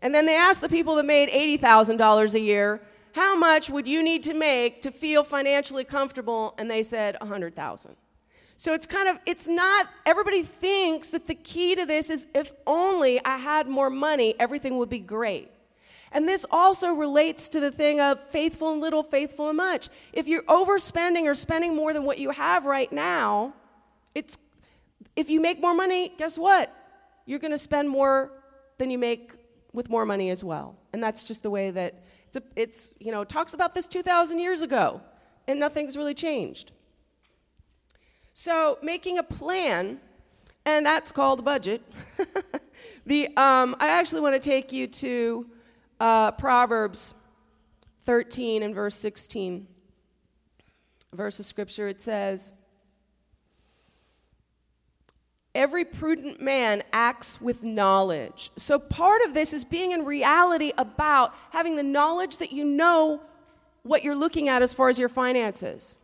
And 0.00 0.14
then 0.14 0.26
they 0.26 0.36
asked 0.36 0.60
the 0.60 0.68
people 0.68 0.94
that 0.96 1.06
made 1.06 1.30
$80,000 1.30 2.34
a 2.34 2.40
year, 2.40 2.82
how 3.12 3.36
much 3.36 3.70
would 3.70 3.88
you 3.88 4.02
need 4.02 4.22
to 4.24 4.34
make 4.34 4.82
to 4.82 4.90
feel 4.90 5.24
financially 5.24 5.84
comfortable? 5.84 6.54
And 6.58 6.70
they 6.70 6.82
said 6.82 7.16
100,000. 7.20 7.96
So 8.56 8.72
it's 8.72 8.86
kind 8.86 9.08
of, 9.08 9.18
it's 9.26 9.46
not, 9.46 9.88
everybody 10.06 10.42
thinks 10.42 11.08
that 11.08 11.26
the 11.26 11.34
key 11.34 11.74
to 11.74 11.84
this 11.84 12.08
is 12.08 12.26
if 12.34 12.52
only 12.66 13.22
I 13.24 13.36
had 13.36 13.68
more 13.68 13.90
money, 13.90 14.34
everything 14.38 14.78
would 14.78 14.88
be 14.88 14.98
great. 14.98 15.50
And 16.12 16.26
this 16.26 16.46
also 16.50 16.94
relates 16.94 17.48
to 17.50 17.60
the 17.60 17.70
thing 17.70 18.00
of 18.00 18.22
faithful 18.22 18.72
and 18.72 18.80
little, 18.80 19.02
faithful 19.02 19.48
and 19.48 19.56
much. 19.58 19.90
If 20.12 20.26
you're 20.26 20.44
overspending 20.44 21.24
or 21.24 21.34
spending 21.34 21.74
more 21.74 21.92
than 21.92 22.04
what 22.04 22.18
you 22.18 22.30
have 22.30 22.64
right 22.64 22.90
now, 22.90 23.52
it's, 24.14 24.38
if 25.14 25.28
you 25.28 25.40
make 25.40 25.60
more 25.60 25.74
money, 25.74 26.10
guess 26.16 26.38
what? 26.38 26.74
You're 27.26 27.40
going 27.40 27.50
to 27.50 27.58
spend 27.58 27.90
more 27.90 28.32
than 28.78 28.90
you 28.90 28.98
make 28.98 29.32
with 29.74 29.90
more 29.90 30.06
money 30.06 30.30
as 30.30 30.42
well. 30.42 30.76
And 30.94 31.02
that's 31.02 31.24
just 31.24 31.42
the 31.42 31.50
way 31.50 31.70
that 31.70 32.02
it's, 32.28 32.36
a, 32.36 32.42
it's 32.54 32.92
you 32.98 33.12
know, 33.12 33.24
talks 33.24 33.52
about 33.52 33.74
this 33.74 33.86
2,000 33.86 34.38
years 34.38 34.62
ago, 34.62 35.02
and 35.46 35.60
nothing's 35.60 35.96
really 35.96 36.14
changed. 36.14 36.72
So, 38.38 38.76
making 38.82 39.16
a 39.16 39.22
plan, 39.22 39.98
and 40.66 40.84
that's 40.84 41.10
called 41.10 41.38
a 41.38 41.42
budget. 41.42 41.80
the, 43.06 43.28
um, 43.28 43.74
I 43.80 43.88
actually 43.88 44.20
want 44.20 44.34
to 44.34 44.46
take 44.46 44.72
you 44.72 44.88
to 44.88 45.46
uh, 45.98 46.32
Proverbs 46.32 47.14
13 48.04 48.62
and 48.62 48.74
verse 48.74 48.94
16. 48.96 49.66
Verse 51.14 51.40
of 51.40 51.46
scripture, 51.46 51.88
it 51.88 52.02
says, 52.02 52.52
Every 55.54 55.86
prudent 55.86 56.38
man 56.38 56.82
acts 56.92 57.40
with 57.40 57.64
knowledge. 57.64 58.50
So, 58.56 58.78
part 58.78 59.22
of 59.22 59.32
this 59.32 59.54
is 59.54 59.64
being 59.64 59.92
in 59.92 60.04
reality 60.04 60.74
about 60.76 61.32
having 61.52 61.76
the 61.76 61.82
knowledge 61.82 62.36
that 62.36 62.52
you 62.52 62.64
know 62.64 63.22
what 63.82 64.04
you're 64.04 64.14
looking 64.14 64.50
at 64.50 64.60
as 64.60 64.74
far 64.74 64.90
as 64.90 64.98
your 64.98 65.08
finances. 65.08 65.96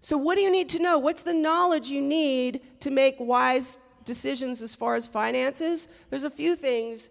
So, 0.00 0.16
what 0.16 0.36
do 0.36 0.42
you 0.42 0.50
need 0.50 0.68
to 0.70 0.78
know? 0.78 0.98
What's 0.98 1.22
the 1.22 1.34
knowledge 1.34 1.88
you 1.88 2.00
need 2.00 2.60
to 2.80 2.90
make 2.90 3.16
wise 3.18 3.78
decisions 4.04 4.62
as 4.62 4.74
far 4.74 4.94
as 4.94 5.06
finances? 5.06 5.88
There's 6.10 6.24
a 6.24 6.30
few 6.30 6.56
things 6.56 7.10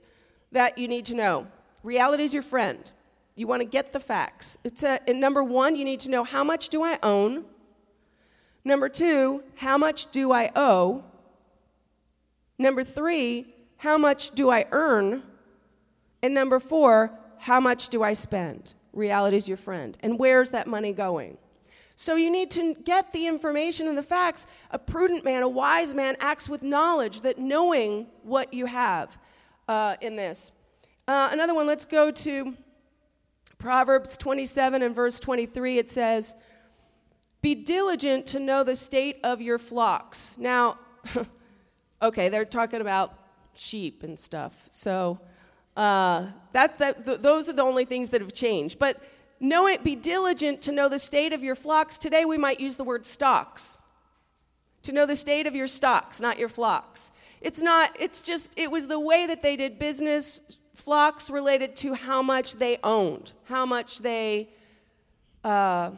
that 0.51 0.77
you 0.77 0.87
need 0.87 1.05
to 1.05 1.15
know. 1.15 1.47
Reality 1.83 2.23
is 2.23 2.33
your 2.33 2.43
friend. 2.43 2.91
You 3.35 3.47
want 3.47 3.61
to 3.61 3.65
get 3.65 3.91
the 3.91 3.99
facts. 3.99 4.57
It's 4.63 4.81
a, 4.83 4.99
in 5.07 5.19
number 5.19 5.43
one, 5.43 5.75
you 5.75 5.83
need 5.83 5.99
to 6.01 6.09
know 6.09 6.23
how 6.23 6.43
much 6.43 6.69
do 6.69 6.83
I 6.83 6.97
own? 7.03 7.43
Number 8.63 8.89
two, 8.89 9.43
how 9.55 9.77
much 9.77 10.09
do 10.11 10.31
I 10.31 10.51
owe? 10.55 11.03
Number 12.57 12.83
three, 12.83 13.53
how 13.77 13.97
much 13.97 14.31
do 14.31 14.49
I 14.49 14.65
earn? 14.71 15.23
And 16.23 16.33
number 16.33 16.59
four, 16.59 17.11
how 17.37 17.59
much 17.59 17.89
do 17.89 18.01
I 18.01 18.13
spend? 18.13 18.73
Reality 18.93 19.37
is 19.37 19.47
your 19.47 19.57
friend. 19.57 19.97
And 19.99 20.17
where's 20.17 20.51
that 20.51 20.65
money 20.65 20.93
going? 20.93 21.37
So 21.95 22.15
you 22.15 22.29
need 22.29 22.51
to 22.51 22.73
get 22.73 23.13
the 23.13 23.27
information 23.27 23.87
and 23.87 23.97
the 23.97 24.03
facts. 24.03 24.47
A 24.71 24.79
prudent 24.79 25.23
man, 25.23 25.43
a 25.43 25.49
wise 25.49 25.93
man, 25.93 26.15
acts 26.19 26.49
with 26.49 26.63
knowledge 26.63 27.21
that 27.21 27.37
knowing 27.37 28.07
what 28.23 28.53
you 28.53 28.65
have 28.65 29.17
uh, 29.67 29.95
in 30.01 30.15
this. 30.15 30.51
Uh, 31.07 31.29
another 31.31 31.53
one, 31.53 31.67
let's 31.67 31.85
go 31.85 32.11
to 32.11 32.55
Proverbs 33.57 34.17
27 34.17 34.81
and 34.81 34.93
verse 34.93 35.19
23. 35.19 35.77
It 35.77 35.89
says, 35.89 36.35
Be 37.41 37.55
diligent 37.55 38.25
to 38.27 38.39
know 38.39 38.63
the 38.63 38.75
state 38.75 39.19
of 39.23 39.41
your 39.41 39.57
flocks. 39.57 40.35
Now, 40.37 40.79
Okay, 42.01 42.29
they're 42.29 42.45
talking 42.45 42.81
about 42.81 43.17
sheep 43.53 44.03
and 44.03 44.19
stuff. 44.19 44.67
So 44.69 45.19
uh, 45.77 46.27
that, 46.51 46.77
that, 46.77 47.05
th- 47.05 47.21
those 47.21 47.47
are 47.47 47.53
the 47.53 47.63
only 47.63 47.85
things 47.85 48.09
that 48.11 48.21
have 48.21 48.33
changed. 48.33 48.77
But 48.79 49.01
know 49.39 49.67
it, 49.67 49.83
be 49.83 49.95
diligent 49.95 50.61
to 50.63 50.71
know 50.71 50.89
the 50.89 50.99
state 50.99 51.33
of 51.33 51.43
your 51.43 51.55
flocks. 51.55 51.97
Today 51.97 52.25
we 52.25 52.37
might 52.37 52.59
use 52.59 52.77
the 52.77 52.83
word 52.83 53.05
stocks. 53.05 53.81
To 54.83 54.91
know 54.91 55.05
the 55.05 55.15
state 55.15 55.47
of 55.47 55.55
your 55.55 55.67
stocks, 55.67 56.21
not 56.21 56.37
your 56.37 56.49
flocks. 56.49 57.11
It's 57.41 57.61
not, 57.61 57.95
it's 57.99 58.21
just, 58.21 58.53
it 58.57 58.71
was 58.71 58.87
the 58.87 58.99
way 58.99 59.25
that 59.27 59.41
they 59.41 59.55
did 59.55 59.79
business. 59.79 60.41
Flocks 60.75 61.29
related 61.29 61.75
to 61.77 61.93
how 61.93 62.21
much 62.21 62.53
they 62.53 62.77
owned, 62.83 63.33
how 63.45 63.65
much 63.65 63.99
they, 63.99 64.49
uh, 65.43 65.91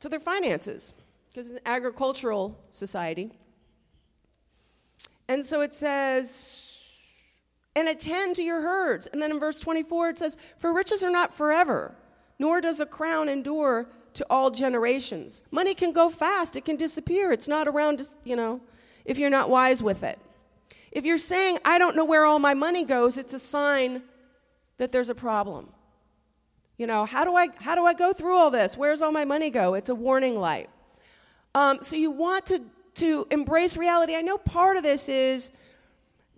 to 0.00 0.08
their 0.08 0.20
finances, 0.20 0.92
because 1.28 1.50
it's 1.50 1.56
an 1.56 1.66
agricultural 1.66 2.58
society. 2.72 3.30
And 5.28 5.44
so 5.44 5.60
it 5.60 5.74
says, 5.74 6.70
and 7.76 7.88
attend 7.88 8.36
to 8.36 8.42
your 8.42 8.60
herds. 8.60 9.06
And 9.06 9.20
then 9.22 9.30
in 9.30 9.40
verse 9.40 9.60
24 9.60 10.10
it 10.10 10.18
says, 10.18 10.36
For 10.58 10.72
riches 10.72 11.02
are 11.02 11.10
not 11.10 11.34
forever, 11.34 11.94
nor 12.40 12.60
does 12.60 12.80
a 12.80 12.86
crown 12.86 13.28
endure 13.28 13.86
to 14.14 14.26
all 14.28 14.50
generations. 14.50 15.44
Money 15.52 15.74
can 15.74 15.92
go 15.92 16.10
fast, 16.10 16.56
it 16.56 16.64
can 16.64 16.74
disappear. 16.74 17.30
It's 17.30 17.46
not 17.46 17.68
around, 17.68 18.02
you 18.24 18.34
know, 18.34 18.60
if 19.04 19.18
you're 19.18 19.30
not 19.30 19.48
wise 19.48 19.82
with 19.82 20.02
it. 20.02 20.18
If 20.90 21.04
you're 21.04 21.18
saying, 21.18 21.58
I 21.64 21.78
don't 21.78 21.94
know 21.94 22.04
where 22.04 22.24
all 22.24 22.40
my 22.40 22.54
money 22.54 22.84
goes, 22.84 23.16
it's 23.16 23.34
a 23.34 23.38
sign 23.38 24.02
that 24.78 24.90
there's 24.90 25.10
a 25.10 25.14
problem. 25.14 25.68
You 26.78 26.88
know, 26.88 27.04
how 27.04 27.24
do 27.24 27.36
I, 27.36 27.50
how 27.60 27.76
do 27.76 27.84
I 27.84 27.94
go 27.94 28.12
through 28.12 28.36
all 28.36 28.50
this? 28.50 28.76
Where's 28.76 29.02
all 29.02 29.12
my 29.12 29.24
money 29.24 29.50
go? 29.50 29.74
It's 29.74 29.90
a 29.90 29.94
warning 29.94 30.40
light. 30.40 30.70
Um, 31.54 31.78
so 31.82 31.94
you 31.94 32.10
want 32.10 32.46
to 32.46 32.62
to 32.94 33.26
embrace 33.30 33.76
reality. 33.76 34.14
I 34.14 34.20
know 34.20 34.36
part 34.36 34.76
of 34.76 34.82
this 34.82 35.08
is 35.08 35.52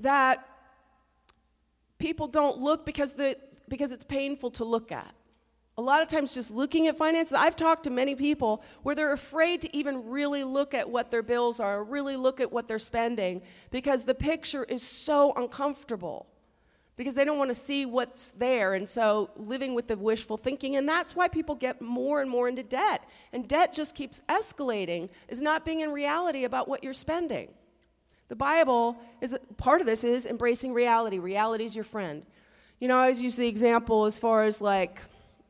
that 0.00 0.46
people 1.98 2.28
don't 2.28 2.58
look 2.58 2.84
because, 2.84 3.14
the, 3.14 3.36
because 3.68 3.92
it's 3.92 4.04
painful 4.04 4.50
to 4.52 4.64
look 4.64 4.92
at. 4.92 5.14
A 5.82 5.84
lot 5.84 6.00
of 6.00 6.06
times, 6.06 6.32
just 6.32 6.52
looking 6.52 6.86
at 6.86 6.96
finances, 6.96 7.32
I've 7.32 7.56
talked 7.56 7.82
to 7.84 7.90
many 7.90 8.14
people 8.14 8.62
where 8.84 8.94
they're 8.94 9.12
afraid 9.12 9.62
to 9.62 9.76
even 9.76 10.10
really 10.10 10.44
look 10.44 10.74
at 10.74 10.88
what 10.88 11.10
their 11.10 11.24
bills 11.24 11.58
are, 11.58 11.82
really 11.82 12.14
look 12.14 12.40
at 12.40 12.52
what 12.52 12.68
they're 12.68 12.78
spending, 12.78 13.42
because 13.72 14.04
the 14.04 14.14
picture 14.14 14.62
is 14.62 14.80
so 14.80 15.32
uncomfortable 15.34 16.28
because 16.94 17.14
they 17.14 17.24
don't 17.24 17.36
want 17.36 17.50
to 17.50 17.54
see 17.56 17.84
what's 17.84 18.30
there. 18.30 18.74
And 18.74 18.88
so 18.88 19.30
living 19.34 19.74
with 19.74 19.88
the 19.88 19.96
wishful 19.96 20.36
thinking. 20.36 20.76
And 20.76 20.88
that's 20.88 21.16
why 21.16 21.26
people 21.26 21.56
get 21.56 21.82
more 21.82 22.20
and 22.20 22.30
more 22.30 22.48
into 22.48 22.62
debt. 22.62 23.02
And 23.32 23.48
debt 23.48 23.74
just 23.74 23.96
keeps 23.96 24.22
escalating, 24.28 25.08
is 25.26 25.42
not 25.42 25.64
being 25.64 25.80
in 25.80 25.90
reality 25.90 26.44
about 26.44 26.68
what 26.68 26.84
you're 26.84 26.92
spending. 26.92 27.48
The 28.28 28.36
Bible 28.36 28.96
is 29.20 29.36
part 29.56 29.80
of 29.80 29.88
this 29.88 30.04
is 30.04 30.26
embracing 30.26 30.74
reality. 30.74 31.18
Reality 31.18 31.64
is 31.64 31.74
your 31.74 31.82
friend. 31.84 32.22
You 32.78 32.86
know, 32.86 32.98
I 32.98 33.02
always 33.02 33.20
use 33.20 33.34
the 33.34 33.48
example 33.48 34.04
as 34.04 34.16
far 34.16 34.44
as 34.44 34.60
like, 34.60 35.00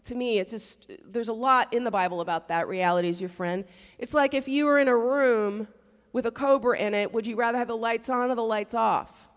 to 0.05 0.15
me, 0.15 0.39
it's 0.39 0.51
just, 0.51 0.91
there's 1.05 1.29
a 1.29 1.33
lot 1.33 1.73
in 1.73 1.85
the 1.85 1.91
Bible 1.91 2.21
about 2.21 2.49
that. 2.49 2.67
Reality 2.67 3.09
is 3.09 3.21
your 3.21 3.31
friend. 3.31 3.65
It's 3.99 4.13
like 4.13 4.35
if 4.35 4.49
you 4.49 4.67
were 4.67 4.79
in 4.79 4.89
a 4.89 4.97
room 4.97 5.69
with 6.13 6.27
a 6.27 6.31
cobra 6.31 6.79
in 6.79 6.95
it, 6.95 7.13
would 7.13 7.27
you 7.27 7.37
rather 7.37 7.59
have 7.59 7.69
the 7.69 7.77
lights 7.77 8.09
on 8.09 8.31
or 8.31 8.35
the 8.35 8.43
lights 8.43 8.75
off? 8.75 9.29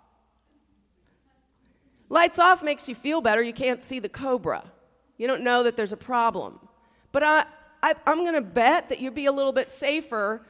Lights 2.09 2.39
off 2.39 2.63
makes 2.63 2.89
you 2.89 2.95
feel 2.95 3.21
better. 3.21 3.41
You 3.41 3.53
can't 3.53 3.81
see 3.81 3.99
the 3.99 4.09
cobra. 4.09 4.63
You 5.17 5.27
don't 5.27 5.41
know 5.41 5.63
that 5.63 5.77
there's 5.77 5.93
a 5.93 5.97
problem. 5.97 6.59
But 7.11 7.23
I, 7.23 7.45
I, 7.81 7.93
am 8.07 8.17
going 8.17 8.33
to 8.33 8.41
bet 8.41 8.89
that 8.89 8.99
you'd 8.99 9.15
be 9.15 9.25
a 9.25 9.31
little 9.31 9.53
bit 9.53 9.69
safer 9.69 10.45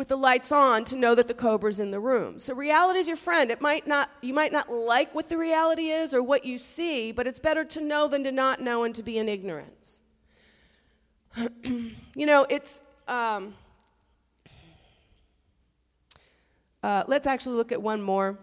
with 0.00 0.08
the 0.08 0.16
lights 0.16 0.50
on 0.50 0.82
to 0.82 0.96
know 0.96 1.14
that 1.14 1.28
the 1.28 1.34
cobra's 1.34 1.78
in 1.78 1.90
the 1.90 2.00
room. 2.00 2.38
So 2.38 2.54
reality 2.54 3.00
is 3.00 3.06
your 3.06 3.18
friend. 3.18 3.50
It 3.50 3.60
might 3.60 3.86
not, 3.86 4.08
you 4.22 4.32
might 4.32 4.50
not 4.50 4.72
like 4.72 5.14
what 5.14 5.28
the 5.28 5.36
reality 5.36 5.88
is 5.88 6.14
or 6.14 6.22
what 6.22 6.46
you 6.46 6.56
see, 6.56 7.12
but 7.12 7.26
it's 7.26 7.38
better 7.38 7.66
to 7.66 7.82
know 7.82 8.08
than 8.08 8.24
to 8.24 8.32
not 8.32 8.62
know 8.62 8.84
and 8.84 8.94
to 8.94 9.02
be 9.02 9.18
in 9.18 9.28
ignorance. 9.28 10.00
you 11.36 11.92
know, 12.16 12.46
it's. 12.48 12.82
Um, 13.08 13.52
uh, 16.82 17.04
let's 17.06 17.26
actually 17.26 17.56
look 17.56 17.70
at 17.70 17.82
one 17.82 18.00
more 18.00 18.38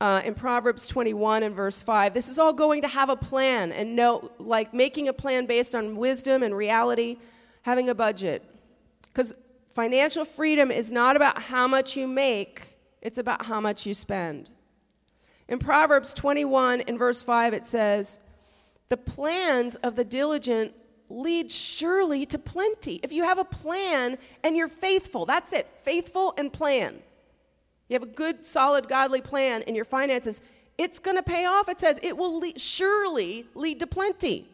uh, 0.00 0.22
in 0.24 0.34
Proverbs 0.34 0.86
21 0.86 1.42
and 1.42 1.54
verse 1.54 1.82
5. 1.82 2.14
This 2.14 2.30
is 2.30 2.38
all 2.38 2.54
going 2.54 2.80
to 2.80 2.88
have 2.88 3.10
a 3.10 3.16
plan 3.16 3.72
and 3.72 3.94
know, 3.94 4.30
like 4.38 4.72
making 4.72 5.06
a 5.06 5.12
plan 5.12 5.44
based 5.44 5.74
on 5.74 5.96
wisdom 5.96 6.42
and 6.42 6.56
reality, 6.56 7.18
having 7.60 7.90
a 7.90 7.94
budget. 7.94 8.42
Because 9.02 9.34
financial 9.70 10.24
freedom 10.24 10.70
is 10.70 10.92
not 10.92 11.16
about 11.16 11.42
how 11.42 11.66
much 11.66 11.96
you 11.96 12.06
make, 12.06 12.78
it's 13.02 13.18
about 13.18 13.46
how 13.46 13.60
much 13.60 13.86
you 13.86 13.94
spend. 13.94 14.50
In 15.48 15.58
Proverbs 15.58 16.14
21 16.14 16.82
in 16.82 16.98
verse 16.98 17.22
5, 17.22 17.54
it 17.54 17.66
says, 17.66 18.18
The 18.88 18.96
plans 18.96 19.74
of 19.76 19.96
the 19.96 20.04
diligent 20.04 20.74
lead 21.08 21.50
surely 21.50 22.24
to 22.26 22.38
plenty. 22.38 23.00
If 23.02 23.12
you 23.12 23.24
have 23.24 23.38
a 23.38 23.44
plan 23.44 24.16
and 24.44 24.56
you're 24.56 24.68
faithful, 24.68 25.26
that's 25.26 25.52
it, 25.52 25.68
faithful 25.76 26.34
and 26.38 26.52
plan 26.52 27.00
you 27.90 27.94
have 27.94 28.04
a 28.04 28.06
good, 28.06 28.46
solid, 28.46 28.86
godly 28.86 29.20
plan 29.20 29.62
in 29.62 29.74
your 29.74 29.84
finances, 29.84 30.40
it's 30.78 31.00
going 31.00 31.16
to 31.16 31.24
pay 31.24 31.44
off. 31.44 31.68
It 31.68 31.80
says 31.80 31.98
it 32.04 32.16
will 32.16 32.38
lead, 32.38 32.60
surely 32.60 33.46
lead 33.54 33.80
to 33.80 33.86
plenty. 33.88 34.48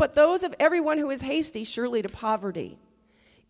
But, 0.00 0.14
those 0.14 0.44
of 0.44 0.54
everyone 0.58 0.96
who 0.96 1.10
is 1.10 1.20
hasty, 1.20 1.62
surely 1.62 2.00
to 2.00 2.08
poverty. 2.08 2.78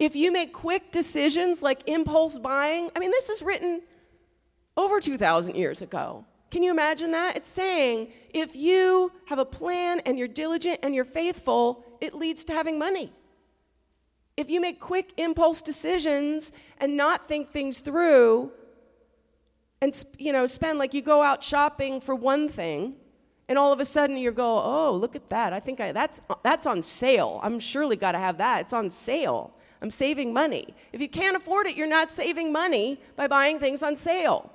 If 0.00 0.16
you 0.16 0.32
make 0.32 0.52
quick 0.52 0.90
decisions 0.90 1.62
like 1.62 1.88
impulse 1.88 2.40
buying, 2.40 2.90
I 2.96 2.98
mean, 2.98 3.12
this 3.12 3.28
is 3.28 3.40
written 3.40 3.82
over 4.76 4.98
2,000 5.00 5.54
years 5.54 5.80
ago. 5.80 6.24
Can 6.50 6.64
you 6.64 6.72
imagine 6.72 7.12
that? 7.12 7.36
It's 7.36 7.48
saying 7.48 8.08
if 8.34 8.56
you 8.56 9.12
have 9.26 9.38
a 9.38 9.44
plan 9.44 10.00
and 10.00 10.18
you're 10.18 10.26
diligent 10.26 10.80
and 10.82 10.92
you're 10.92 11.04
faithful, 11.04 11.84
it 12.00 12.14
leads 12.14 12.42
to 12.46 12.52
having 12.52 12.80
money. 12.80 13.12
If 14.36 14.50
you 14.50 14.60
make 14.60 14.80
quick 14.80 15.12
impulse 15.18 15.62
decisions 15.62 16.50
and 16.78 16.96
not 16.96 17.28
think 17.28 17.48
things 17.48 17.78
through, 17.78 18.50
and 19.80 20.04
you 20.18 20.32
know, 20.32 20.48
spend 20.48 20.80
like 20.80 20.94
you 20.94 21.02
go 21.02 21.22
out 21.22 21.44
shopping 21.44 22.00
for 22.00 22.16
one 22.16 22.48
thing, 22.48 22.96
and 23.50 23.58
all 23.58 23.72
of 23.72 23.80
a 23.80 23.84
sudden 23.84 24.16
you 24.16 24.30
go, 24.30 24.62
oh, 24.64 24.94
look 24.94 25.16
at 25.16 25.28
that! 25.28 25.52
I 25.52 25.58
think 25.58 25.80
I, 25.80 25.90
that's 25.90 26.22
that's 26.44 26.66
on 26.66 26.82
sale. 26.82 27.40
I'm 27.42 27.58
surely 27.58 27.96
got 27.96 28.12
to 28.12 28.18
have 28.18 28.38
that. 28.38 28.60
It's 28.62 28.72
on 28.72 28.90
sale. 28.90 29.52
I'm 29.82 29.90
saving 29.90 30.32
money. 30.32 30.72
If 30.92 31.00
you 31.00 31.08
can't 31.08 31.36
afford 31.36 31.66
it, 31.66 31.76
you're 31.76 31.88
not 31.88 32.12
saving 32.12 32.52
money 32.52 33.00
by 33.16 33.26
buying 33.26 33.58
things 33.58 33.82
on 33.82 33.96
sale. 33.96 34.52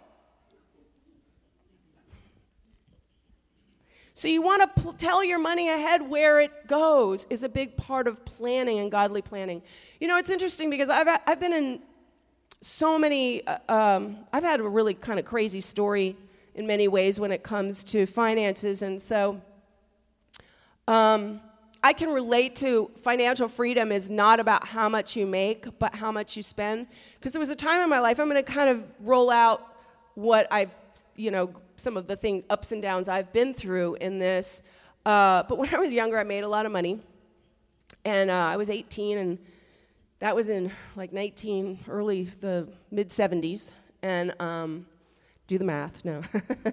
So 4.14 4.30
you 4.30 4.42
want 4.42 4.62
to 4.62 4.82
pl- 4.82 4.94
tell 4.94 5.26
your 5.26 5.40
money 5.40 5.68
ahead 5.68 6.02
where 6.02 6.40
it 6.40 6.68
goes 6.68 7.28
is 7.30 7.44
a 7.44 7.50
big 7.50 7.76
part 7.76 8.08
of 8.08 8.24
planning 8.24 8.80
and 8.80 8.90
godly 8.90 9.22
planning. 9.22 9.62
You 10.00 10.08
know, 10.08 10.18
it's 10.18 10.30
interesting 10.30 10.70
because 10.70 10.88
I've, 10.88 11.20
I've 11.28 11.42
been 11.42 11.52
in 11.52 11.82
so 12.62 12.98
many, 12.98 13.46
uh, 13.46 13.58
um, 13.68 14.20
I've 14.32 14.44
had 14.44 14.62
a 14.62 14.64
really 14.64 14.94
kind 14.94 15.20
of 15.20 15.26
crazy 15.26 15.60
story 15.60 16.16
in 16.56 16.66
many 16.66 16.88
ways 16.88 17.20
when 17.20 17.32
it 17.32 17.44
comes 17.44 17.84
to 17.84 18.06
finances. 18.06 18.82
And 18.82 19.02
so 19.02 19.42
um, 20.88 21.42
I 21.84 21.94
can 21.94 22.10
relate 22.10 22.56
to 22.58 22.90
financial 22.96 23.48
freedom 23.48 23.92
is 23.92 24.10
not 24.10 24.40
about 24.40 24.66
how 24.66 24.90
much 24.90 25.16
you 25.16 25.28
make, 25.28 25.78
but 25.78 25.94
how 25.94 26.12
much 26.12 26.36
you 26.36 26.42
spend. 26.42 26.88
Because 27.16 27.34
there 27.34 27.40
was 27.40 27.50
a 27.50 27.56
time 27.56 27.82
in 27.82 27.90
my 27.90 28.00
life, 28.00 28.20
I'm 28.20 28.30
going 28.30 28.44
to 28.44 28.52
kind 28.52 28.70
of 28.70 28.84
roll 29.02 29.30
out 29.30 29.76
what 30.16 30.48
I've, 30.50 30.74
you 31.16 31.30
know, 31.30 31.52
some 31.76 31.98
of 31.98 32.08
the 32.08 32.16
thing, 32.16 32.44
ups 32.50 32.72
and 32.72 32.82
downs 32.82 33.10
I've 33.10 33.32
been 33.34 33.54
through 33.54 33.96
in 33.96 34.18
this. 34.18 34.62
Uh, 35.06 35.44
but 35.44 35.58
when 35.58 35.74
I 35.76 35.78
was 35.78 35.92
younger, 35.92 36.18
I 36.18 36.24
made 36.24 36.44
a 36.44 36.48
lot 36.48 36.66
of 36.66 36.72
money. 36.72 37.02
And 38.06 38.30
uh, 38.30 38.34
I 38.34 38.56
was 38.56 38.70
18, 38.70 39.18
and 39.18 39.38
that 40.20 40.36
was 40.36 40.50
in 40.50 40.72
like 40.96 41.12
19, 41.12 41.80
early, 41.90 42.24
the 42.40 42.70
mid 42.92 43.10
70s. 43.10 43.74
And 44.02 44.34
um, 44.40 44.86
do 45.48 45.58
the 45.58 45.66
math, 45.66 46.04
no. 46.04 46.22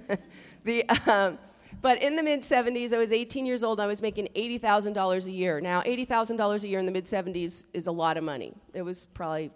the, 0.64 0.88
um, 1.07 1.38
but 1.81 2.02
in 2.02 2.17
the 2.17 2.23
mid 2.23 2.43
70s, 2.43 2.93
I 2.93 2.99
was 2.99 3.12
18 3.12 3.47
years 3.47 3.62
old. 3.62 3.81
I 3.81 3.87
was 3.87 4.02
making 4.02 4.29
$80,000 4.35 5.26
a 5.26 5.31
year. 5.31 5.61
Now, 5.61 5.83
$80,000 5.83 6.62
a 6.62 6.69
year 6.69 6.79
in 6.79 6.87
the 6.87 6.93
mid 6.93 7.07
70s 7.07 7.64
is 7.73 7.87
a 7.87 7.93
lot 7.93 8.17
of 8.17 8.25
money. 8.25 8.52
It 8.75 8.83
was 8.83 9.07
probably 9.14 9.50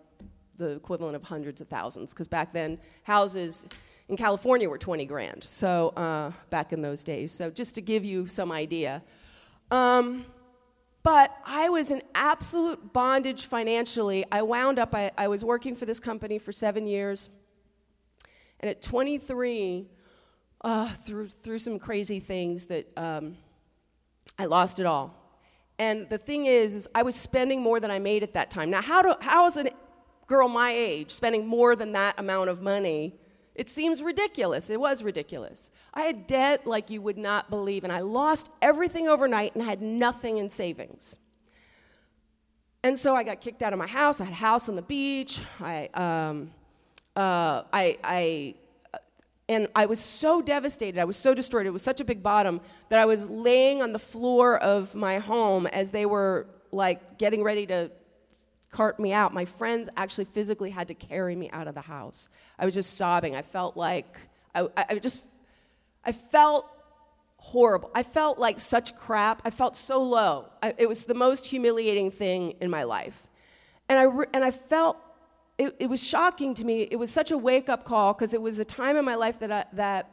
the 0.56 0.70
equivalent 0.70 1.16
of 1.16 1.22
hundreds 1.22 1.60
of 1.60 1.68
thousands, 1.68 2.12
because 2.12 2.28
back 2.28 2.52
then, 2.52 2.78
houses 3.02 3.66
in 4.08 4.16
California 4.16 4.68
were 4.68 4.78
20 4.78 5.04
grand. 5.06 5.44
So, 5.44 5.90
uh, 5.90 6.32
back 6.50 6.72
in 6.72 6.82
those 6.82 7.04
days. 7.04 7.32
So, 7.32 7.50
just 7.50 7.74
to 7.74 7.80
give 7.80 8.04
you 8.04 8.26
some 8.26 8.52
idea. 8.52 9.02
Um, 9.70 10.24
but 11.02 11.36
I 11.44 11.68
was 11.68 11.92
in 11.92 12.02
absolute 12.16 12.92
bondage 12.92 13.46
financially. 13.46 14.24
I 14.32 14.42
wound 14.42 14.80
up, 14.80 14.92
I, 14.92 15.12
I 15.16 15.28
was 15.28 15.44
working 15.44 15.76
for 15.76 15.86
this 15.86 16.00
company 16.00 16.38
for 16.38 16.50
seven 16.50 16.86
years. 16.86 17.30
And 18.60 18.70
at 18.70 18.82
23, 18.82 19.86
uh, 20.62 20.88
through, 20.88 21.28
through 21.28 21.58
some 21.58 21.78
crazy 21.78 22.20
things 22.20 22.66
that 22.66 22.86
um, 22.96 23.36
I 24.38 24.46
lost 24.46 24.80
it 24.80 24.86
all. 24.86 25.14
And 25.78 26.08
the 26.08 26.18
thing 26.18 26.46
is, 26.46 26.74
is, 26.74 26.88
I 26.94 27.02
was 27.02 27.14
spending 27.14 27.60
more 27.60 27.80
than 27.80 27.90
I 27.90 27.98
made 27.98 28.22
at 28.22 28.32
that 28.32 28.50
time. 28.50 28.70
Now, 28.70 28.80
how, 28.80 29.02
do, 29.02 29.14
how 29.20 29.46
is 29.46 29.56
a 29.56 29.70
girl 30.26 30.48
my 30.48 30.70
age 30.70 31.10
spending 31.10 31.46
more 31.46 31.76
than 31.76 31.92
that 31.92 32.18
amount 32.18 32.48
of 32.48 32.62
money? 32.62 33.14
It 33.54 33.70
seems 33.70 34.02
ridiculous. 34.02 34.70
It 34.70 34.80
was 34.80 35.02
ridiculous. 35.02 35.70
I 35.94 36.02
had 36.02 36.26
debt 36.26 36.66
like 36.66 36.90
you 36.90 37.00
would 37.02 37.18
not 37.18 37.48
believe, 37.48 37.84
and 37.84 37.92
I 37.92 38.00
lost 38.00 38.50
everything 38.60 39.08
overnight 39.08 39.54
and 39.54 39.64
had 39.64 39.80
nothing 39.82 40.38
in 40.38 40.50
savings. 40.50 41.18
And 42.82 42.98
so 42.98 43.14
I 43.14 43.22
got 43.22 43.40
kicked 43.40 43.62
out 43.62 43.72
of 43.72 43.78
my 43.78 43.86
house. 43.86 44.20
I 44.20 44.24
had 44.24 44.32
a 44.32 44.36
house 44.36 44.68
on 44.68 44.74
the 44.74 44.82
beach. 44.82 45.40
I, 45.60 45.88
um, 45.94 46.50
uh, 47.16 47.64
I, 47.72 47.98
I 48.04 48.54
and 49.48 49.68
I 49.76 49.86
was 49.86 50.00
so 50.00 50.42
devastated. 50.42 51.00
I 51.00 51.04
was 51.04 51.16
so 51.16 51.32
destroyed. 51.32 51.66
It 51.66 51.70
was 51.70 51.82
such 51.82 52.00
a 52.00 52.04
big 52.04 52.22
bottom 52.22 52.60
that 52.88 52.98
I 52.98 53.06
was 53.06 53.30
laying 53.30 53.80
on 53.80 53.92
the 53.92 53.98
floor 53.98 54.58
of 54.58 54.94
my 54.94 55.18
home 55.18 55.66
as 55.68 55.90
they 55.90 56.04
were 56.04 56.46
like 56.72 57.18
getting 57.18 57.42
ready 57.42 57.64
to 57.66 57.90
cart 58.72 58.98
me 58.98 59.12
out. 59.12 59.32
My 59.32 59.44
friends 59.44 59.88
actually 59.96 60.24
physically 60.24 60.70
had 60.70 60.88
to 60.88 60.94
carry 60.94 61.36
me 61.36 61.48
out 61.50 61.68
of 61.68 61.74
the 61.74 61.80
house. 61.80 62.28
I 62.58 62.64
was 62.64 62.74
just 62.74 62.96
sobbing. 62.96 63.36
I 63.36 63.42
felt 63.42 63.76
like 63.76 64.18
I, 64.54 64.68
I 64.76 64.98
just, 64.98 65.22
I 66.04 66.10
felt 66.12 66.66
horrible. 67.36 67.90
I 67.94 68.02
felt 68.02 68.38
like 68.38 68.58
such 68.58 68.96
crap. 68.96 69.42
I 69.44 69.50
felt 69.50 69.76
so 69.76 70.02
low. 70.02 70.46
I, 70.60 70.74
it 70.76 70.88
was 70.88 71.04
the 71.04 71.14
most 71.14 71.46
humiliating 71.46 72.10
thing 72.10 72.54
in 72.60 72.68
my 72.68 72.82
life. 72.82 73.28
And 73.88 73.98
I, 73.98 74.02
re- 74.02 74.26
and 74.34 74.44
I 74.44 74.50
felt 74.50 74.98
it, 75.58 75.74
it 75.78 75.86
was 75.88 76.02
shocking 76.02 76.54
to 76.54 76.64
me. 76.64 76.82
It 76.90 76.96
was 76.96 77.10
such 77.10 77.30
a 77.30 77.38
wake 77.38 77.68
up 77.68 77.84
call 77.84 78.12
because 78.12 78.34
it 78.34 78.42
was 78.42 78.58
a 78.58 78.64
time 78.64 78.96
in 78.96 79.04
my 79.04 79.14
life 79.14 79.38
that, 79.40 79.50
I, 79.50 79.64
that 79.72 80.10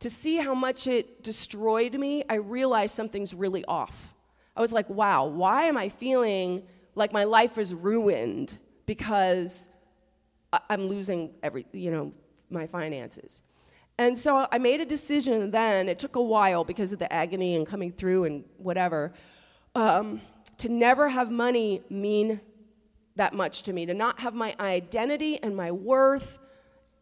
to 0.00 0.10
see 0.10 0.36
how 0.36 0.54
much 0.54 0.86
it 0.86 1.22
destroyed 1.22 1.94
me, 1.94 2.24
I 2.28 2.34
realized 2.34 2.94
something's 2.94 3.32
really 3.32 3.64
off. 3.66 4.14
I 4.56 4.60
was 4.60 4.72
like, 4.72 4.90
wow, 4.90 5.26
why 5.26 5.64
am 5.64 5.76
I 5.76 5.88
feeling 5.88 6.64
like 6.94 7.12
my 7.12 7.24
life 7.24 7.56
is 7.56 7.74
ruined 7.74 8.58
because 8.86 9.68
I'm 10.68 10.88
losing 10.88 11.34
every, 11.42 11.66
you 11.72 11.90
know, 11.90 12.12
my 12.50 12.66
finances? 12.66 13.42
And 13.96 14.16
so 14.16 14.48
I 14.50 14.58
made 14.58 14.80
a 14.80 14.86
decision 14.86 15.50
then, 15.50 15.88
it 15.88 15.98
took 15.98 16.16
a 16.16 16.22
while 16.22 16.64
because 16.64 16.92
of 16.92 16.98
the 16.98 17.12
agony 17.12 17.54
and 17.54 17.66
coming 17.66 17.92
through 17.92 18.24
and 18.24 18.44
whatever, 18.56 19.12
um, 19.74 20.20
to 20.58 20.68
never 20.68 21.08
have 21.08 21.30
money 21.30 21.82
mean 21.90 22.40
that 23.16 23.34
much 23.34 23.62
to 23.64 23.72
me, 23.72 23.86
to 23.86 23.94
not 23.94 24.20
have 24.20 24.34
my 24.34 24.54
identity 24.60 25.42
and 25.42 25.56
my 25.56 25.70
worth 25.72 26.38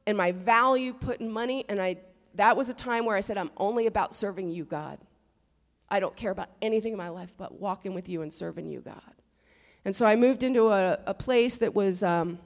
and 0.07 0.17
my 0.17 0.33
value 0.33 0.93
put 0.93 1.21
in 1.21 1.31
money. 1.31 1.65
And 1.69 1.81
I, 1.81 1.97
that 2.35 2.57
was 2.57 2.69
a 2.69 2.75
time 2.75 3.05
where 3.05 3.17
I 3.17 3.21
said, 3.21 3.37
I'm 3.37 3.51
only 3.57 3.87
about 3.87 4.15
serving 4.15 4.51
you, 4.51 4.65
God. 4.65 4.99
I 5.91 6.01
don't 6.01 6.17
care 6.17 6.31
about 6.31 6.49
anything 6.61 6.93
in 6.93 6.99
my 6.99 7.09
life 7.09 7.33
but 7.37 7.61
walking 7.61 7.95
with 7.95 8.09
you 8.09 8.23
and 8.23 8.33
serving 8.33 8.71
you, 8.71 8.81
God. 8.81 9.15
And 9.85 9.95
so 9.95 10.05
I 10.05 10.17
moved 10.17 10.43
into 10.43 10.69
a, 10.69 10.99
a 11.07 11.15
place 11.15 11.59
that 11.59 11.75
was 11.75 12.03
um, 12.03 12.39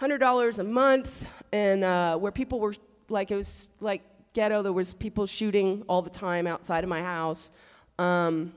$100 0.00 0.58
a 0.58 0.64
month 0.64 1.28
and 1.52 1.84
uh, 1.84 2.16
where 2.16 2.32
people 2.32 2.60
were 2.60 2.74
like, 3.08 3.30
it 3.30 3.36
was 3.36 3.68
like 3.80 4.02
ghetto. 4.32 4.62
There 4.62 4.72
was 4.72 4.92
people 4.92 5.26
shooting 5.26 5.84
all 5.88 6.02
the 6.02 6.10
time 6.10 6.46
outside 6.46 6.84
of 6.84 6.90
my 6.90 7.02
house. 7.02 7.50
Um, 7.98 8.52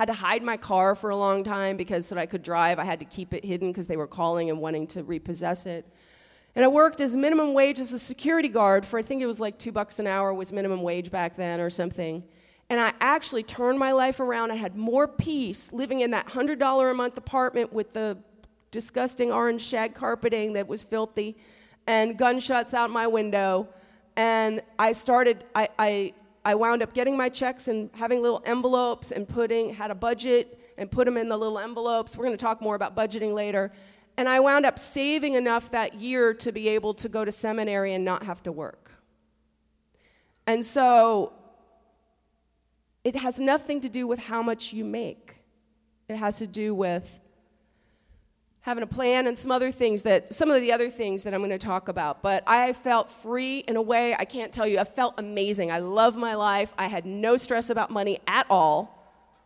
had 0.00 0.06
to 0.06 0.14
hide 0.14 0.42
my 0.42 0.56
car 0.56 0.94
for 0.94 1.10
a 1.10 1.16
long 1.16 1.44
time 1.44 1.76
because 1.76 2.06
so 2.06 2.14
that 2.14 2.22
I 2.22 2.24
could 2.24 2.42
drive, 2.42 2.78
I 2.78 2.84
had 2.84 3.00
to 3.00 3.04
keep 3.04 3.34
it 3.34 3.44
hidden 3.44 3.70
because 3.70 3.86
they 3.86 3.98
were 3.98 4.06
calling 4.06 4.48
and 4.48 4.58
wanting 4.58 4.86
to 4.88 5.02
repossess 5.02 5.66
it. 5.66 5.84
And 6.54 6.64
I 6.64 6.68
worked 6.68 7.02
as 7.02 7.14
minimum 7.14 7.52
wage 7.52 7.78
as 7.78 7.92
a 7.92 7.98
security 7.98 8.48
guard 8.48 8.86
for 8.86 8.98
I 8.98 9.02
think 9.02 9.20
it 9.20 9.26
was 9.26 9.40
like 9.40 9.58
two 9.58 9.72
bucks 9.72 9.98
an 9.98 10.06
hour 10.06 10.32
was 10.32 10.54
minimum 10.54 10.80
wage 10.80 11.10
back 11.10 11.36
then 11.36 11.60
or 11.60 11.68
something. 11.68 12.24
And 12.70 12.80
I 12.80 12.94
actually 13.02 13.42
turned 13.42 13.78
my 13.78 13.92
life 13.92 14.20
around. 14.20 14.50
I 14.50 14.54
had 14.54 14.74
more 14.74 15.06
peace 15.06 15.70
living 15.70 16.00
in 16.00 16.12
that 16.12 16.26
$100 16.28 16.90
a 16.90 16.94
month 16.94 17.18
apartment 17.18 17.70
with 17.70 17.92
the 17.92 18.16
disgusting 18.70 19.30
orange 19.30 19.60
shag 19.60 19.94
carpeting 19.94 20.54
that 20.54 20.66
was 20.66 20.82
filthy 20.82 21.36
and 21.86 22.16
gunshots 22.16 22.72
out 22.72 22.88
my 22.88 23.06
window. 23.06 23.68
And 24.16 24.62
I 24.78 24.92
started, 24.92 25.44
I, 25.54 25.68
I 25.78 26.14
I 26.44 26.54
wound 26.54 26.82
up 26.82 26.94
getting 26.94 27.16
my 27.16 27.28
checks 27.28 27.68
and 27.68 27.90
having 27.94 28.22
little 28.22 28.42
envelopes 28.46 29.12
and 29.12 29.28
putting, 29.28 29.74
had 29.74 29.90
a 29.90 29.94
budget 29.94 30.58
and 30.78 30.90
put 30.90 31.04
them 31.04 31.16
in 31.16 31.28
the 31.28 31.36
little 31.36 31.58
envelopes. 31.58 32.16
We're 32.16 32.24
going 32.24 32.36
to 32.36 32.42
talk 32.42 32.62
more 32.62 32.74
about 32.74 32.96
budgeting 32.96 33.34
later. 33.34 33.70
And 34.16 34.28
I 34.28 34.40
wound 34.40 34.64
up 34.66 34.78
saving 34.78 35.34
enough 35.34 35.70
that 35.70 35.94
year 35.94 36.32
to 36.34 36.52
be 36.52 36.68
able 36.68 36.94
to 36.94 37.08
go 37.08 37.24
to 37.24 37.32
seminary 37.32 37.92
and 37.92 38.04
not 38.04 38.22
have 38.22 38.42
to 38.44 38.52
work. 38.52 38.92
And 40.46 40.64
so 40.64 41.32
it 43.04 43.16
has 43.16 43.38
nothing 43.38 43.80
to 43.82 43.88
do 43.88 44.06
with 44.06 44.18
how 44.18 44.42
much 44.42 44.72
you 44.72 44.84
make, 44.84 45.36
it 46.08 46.16
has 46.16 46.38
to 46.38 46.46
do 46.46 46.74
with 46.74 47.20
having 48.62 48.82
a 48.82 48.86
plan 48.86 49.26
and 49.26 49.38
some 49.38 49.50
other 49.50 49.72
things 49.72 50.02
that 50.02 50.34
some 50.34 50.50
of 50.50 50.60
the 50.60 50.72
other 50.72 50.90
things 50.90 51.22
that 51.22 51.32
I'm 51.32 51.40
going 51.40 51.50
to 51.50 51.58
talk 51.58 51.88
about. 51.88 52.22
But 52.22 52.44
I 52.46 52.72
felt 52.72 53.10
free 53.10 53.60
in 53.60 53.76
a 53.76 53.82
way 53.82 54.14
I 54.14 54.24
can't 54.24 54.52
tell 54.52 54.66
you. 54.66 54.78
I 54.78 54.84
felt 54.84 55.14
amazing. 55.16 55.72
I 55.72 55.78
love 55.78 56.16
my 56.16 56.34
life. 56.34 56.74
I 56.76 56.86
had 56.86 57.06
no 57.06 57.36
stress 57.36 57.70
about 57.70 57.90
money 57.90 58.20
at 58.26 58.46
all. 58.50 58.98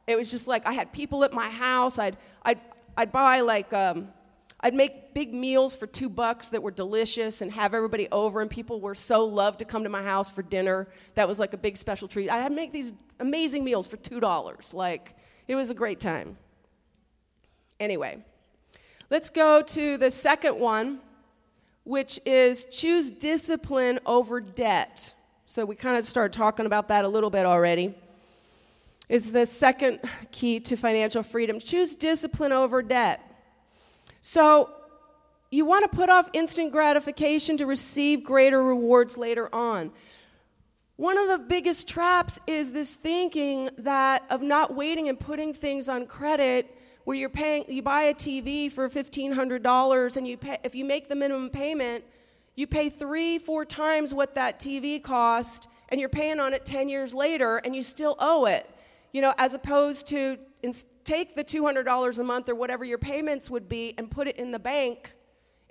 It 0.06 0.16
was 0.16 0.30
just 0.30 0.48
like 0.48 0.66
I 0.66 0.72
had 0.72 0.92
people 0.92 1.22
at 1.24 1.32
my 1.32 1.48
house. 1.48 1.98
I'd 1.98 2.16
I'd 2.42 2.60
I'd 2.96 3.12
buy 3.12 3.40
like 3.40 3.72
um, 3.72 4.08
I'd 4.60 4.74
make 4.74 5.14
big 5.14 5.32
meals 5.32 5.76
for 5.76 5.86
two 5.86 6.08
bucks 6.08 6.48
that 6.48 6.62
were 6.62 6.72
delicious 6.72 7.40
and 7.40 7.52
have 7.52 7.72
everybody 7.72 8.08
over, 8.10 8.40
and 8.40 8.50
people 8.50 8.80
were 8.80 8.94
so 8.96 9.24
loved 9.24 9.60
to 9.60 9.64
come 9.64 9.84
to 9.84 9.90
my 9.90 10.02
house 10.02 10.30
for 10.30 10.42
dinner. 10.42 10.88
That 11.14 11.28
was 11.28 11.38
like 11.38 11.54
a 11.54 11.56
big 11.56 11.76
special 11.76 12.08
treat. 12.08 12.28
I'd 12.28 12.52
make 12.52 12.72
these 12.72 12.92
amazing 13.20 13.64
meals 13.64 13.86
for 13.86 13.96
two 13.96 14.18
dollars. 14.18 14.74
Like 14.74 15.14
it 15.46 15.54
was 15.54 15.70
a 15.70 15.74
great 15.74 16.00
time. 16.00 16.36
Anyway. 17.78 18.24
Let's 19.14 19.30
go 19.30 19.62
to 19.62 19.96
the 19.96 20.10
second 20.10 20.58
one, 20.58 20.98
which 21.84 22.18
is 22.26 22.64
choose 22.64 23.12
discipline 23.12 24.00
over 24.06 24.40
debt. 24.40 25.14
So 25.46 25.64
we 25.64 25.76
kind 25.76 25.96
of 25.96 26.04
started 26.04 26.36
talking 26.36 26.66
about 26.66 26.88
that 26.88 27.04
a 27.04 27.08
little 27.08 27.30
bit 27.30 27.46
already. 27.46 27.94
Is 29.08 29.30
the 29.30 29.46
second 29.46 30.00
key 30.32 30.58
to 30.58 30.76
financial 30.76 31.22
freedom. 31.22 31.60
Choose 31.60 31.94
discipline 31.94 32.50
over 32.50 32.82
debt. 32.82 33.20
So 34.20 34.72
you 35.52 35.64
want 35.64 35.88
to 35.88 35.96
put 35.96 36.10
off 36.10 36.28
instant 36.32 36.72
gratification 36.72 37.56
to 37.58 37.66
receive 37.66 38.24
greater 38.24 38.64
rewards 38.64 39.16
later 39.16 39.48
on. 39.54 39.92
One 40.96 41.18
of 41.18 41.28
the 41.28 41.38
biggest 41.38 41.86
traps 41.86 42.40
is 42.48 42.72
this 42.72 42.96
thinking 42.96 43.70
that 43.78 44.24
of 44.28 44.42
not 44.42 44.74
waiting 44.74 45.08
and 45.08 45.20
putting 45.20 45.54
things 45.54 45.88
on 45.88 46.06
credit 46.06 46.76
where 47.04 47.16
you're 47.16 47.28
paying, 47.28 47.64
you 47.68 47.82
buy 47.82 48.02
a 48.02 48.14
TV 48.14 48.70
for 48.70 48.88
$1,500 48.88 50.16
and 50.16 50.26
you 50.26 50.36
pay, 50.36 50.58
if 50.64 50.74
you 50.74 50.84
make 50.84 51.08
the 51.08 51.14
minimum 51.14 51.50
payment, 51.50 52.04
you 52.56 52.66
pay 52.66 52.88
three, 52.88 53.38
four 53.38 53.64
times 53.64 54.14
what 54.14 54.34
that 54.34 54.58
TV 54.58 55.02
cost 55.02 55.68
and 55.90 56.00
you're 56.00 56.08
paying 56.08 56.40
on 56.40 56.54
it 56.54 56.64
10 56.64 56.88
years 56.88 57.14
later 57.14 57.58
and 57.58 57.76
you 57.76 57.82
still 57.82 58.16
owe 58.18 58.46
it. 58.46 58.68
You 59.12 59.20
know, 59.20 59.34
as 59.38 59.54
opposed 59.54 60.06
to 60.08 60.38
take 61.04 61.34
the 61.34 61.44
$200 61.44 62.18
a 62.18 62.24
month 62.24 62.48
or 62.48 62.54
whatever 62.54 62.84
your 62.84 62.98
payments 62.98 63.50
would 63.50 63.68
be 63.68 63.94
and 63.98 64.10
put 64.10 64.26
it 64.26 64.36
in 64.36 64.50
the 64.50 64.58
bank 64.58 65.12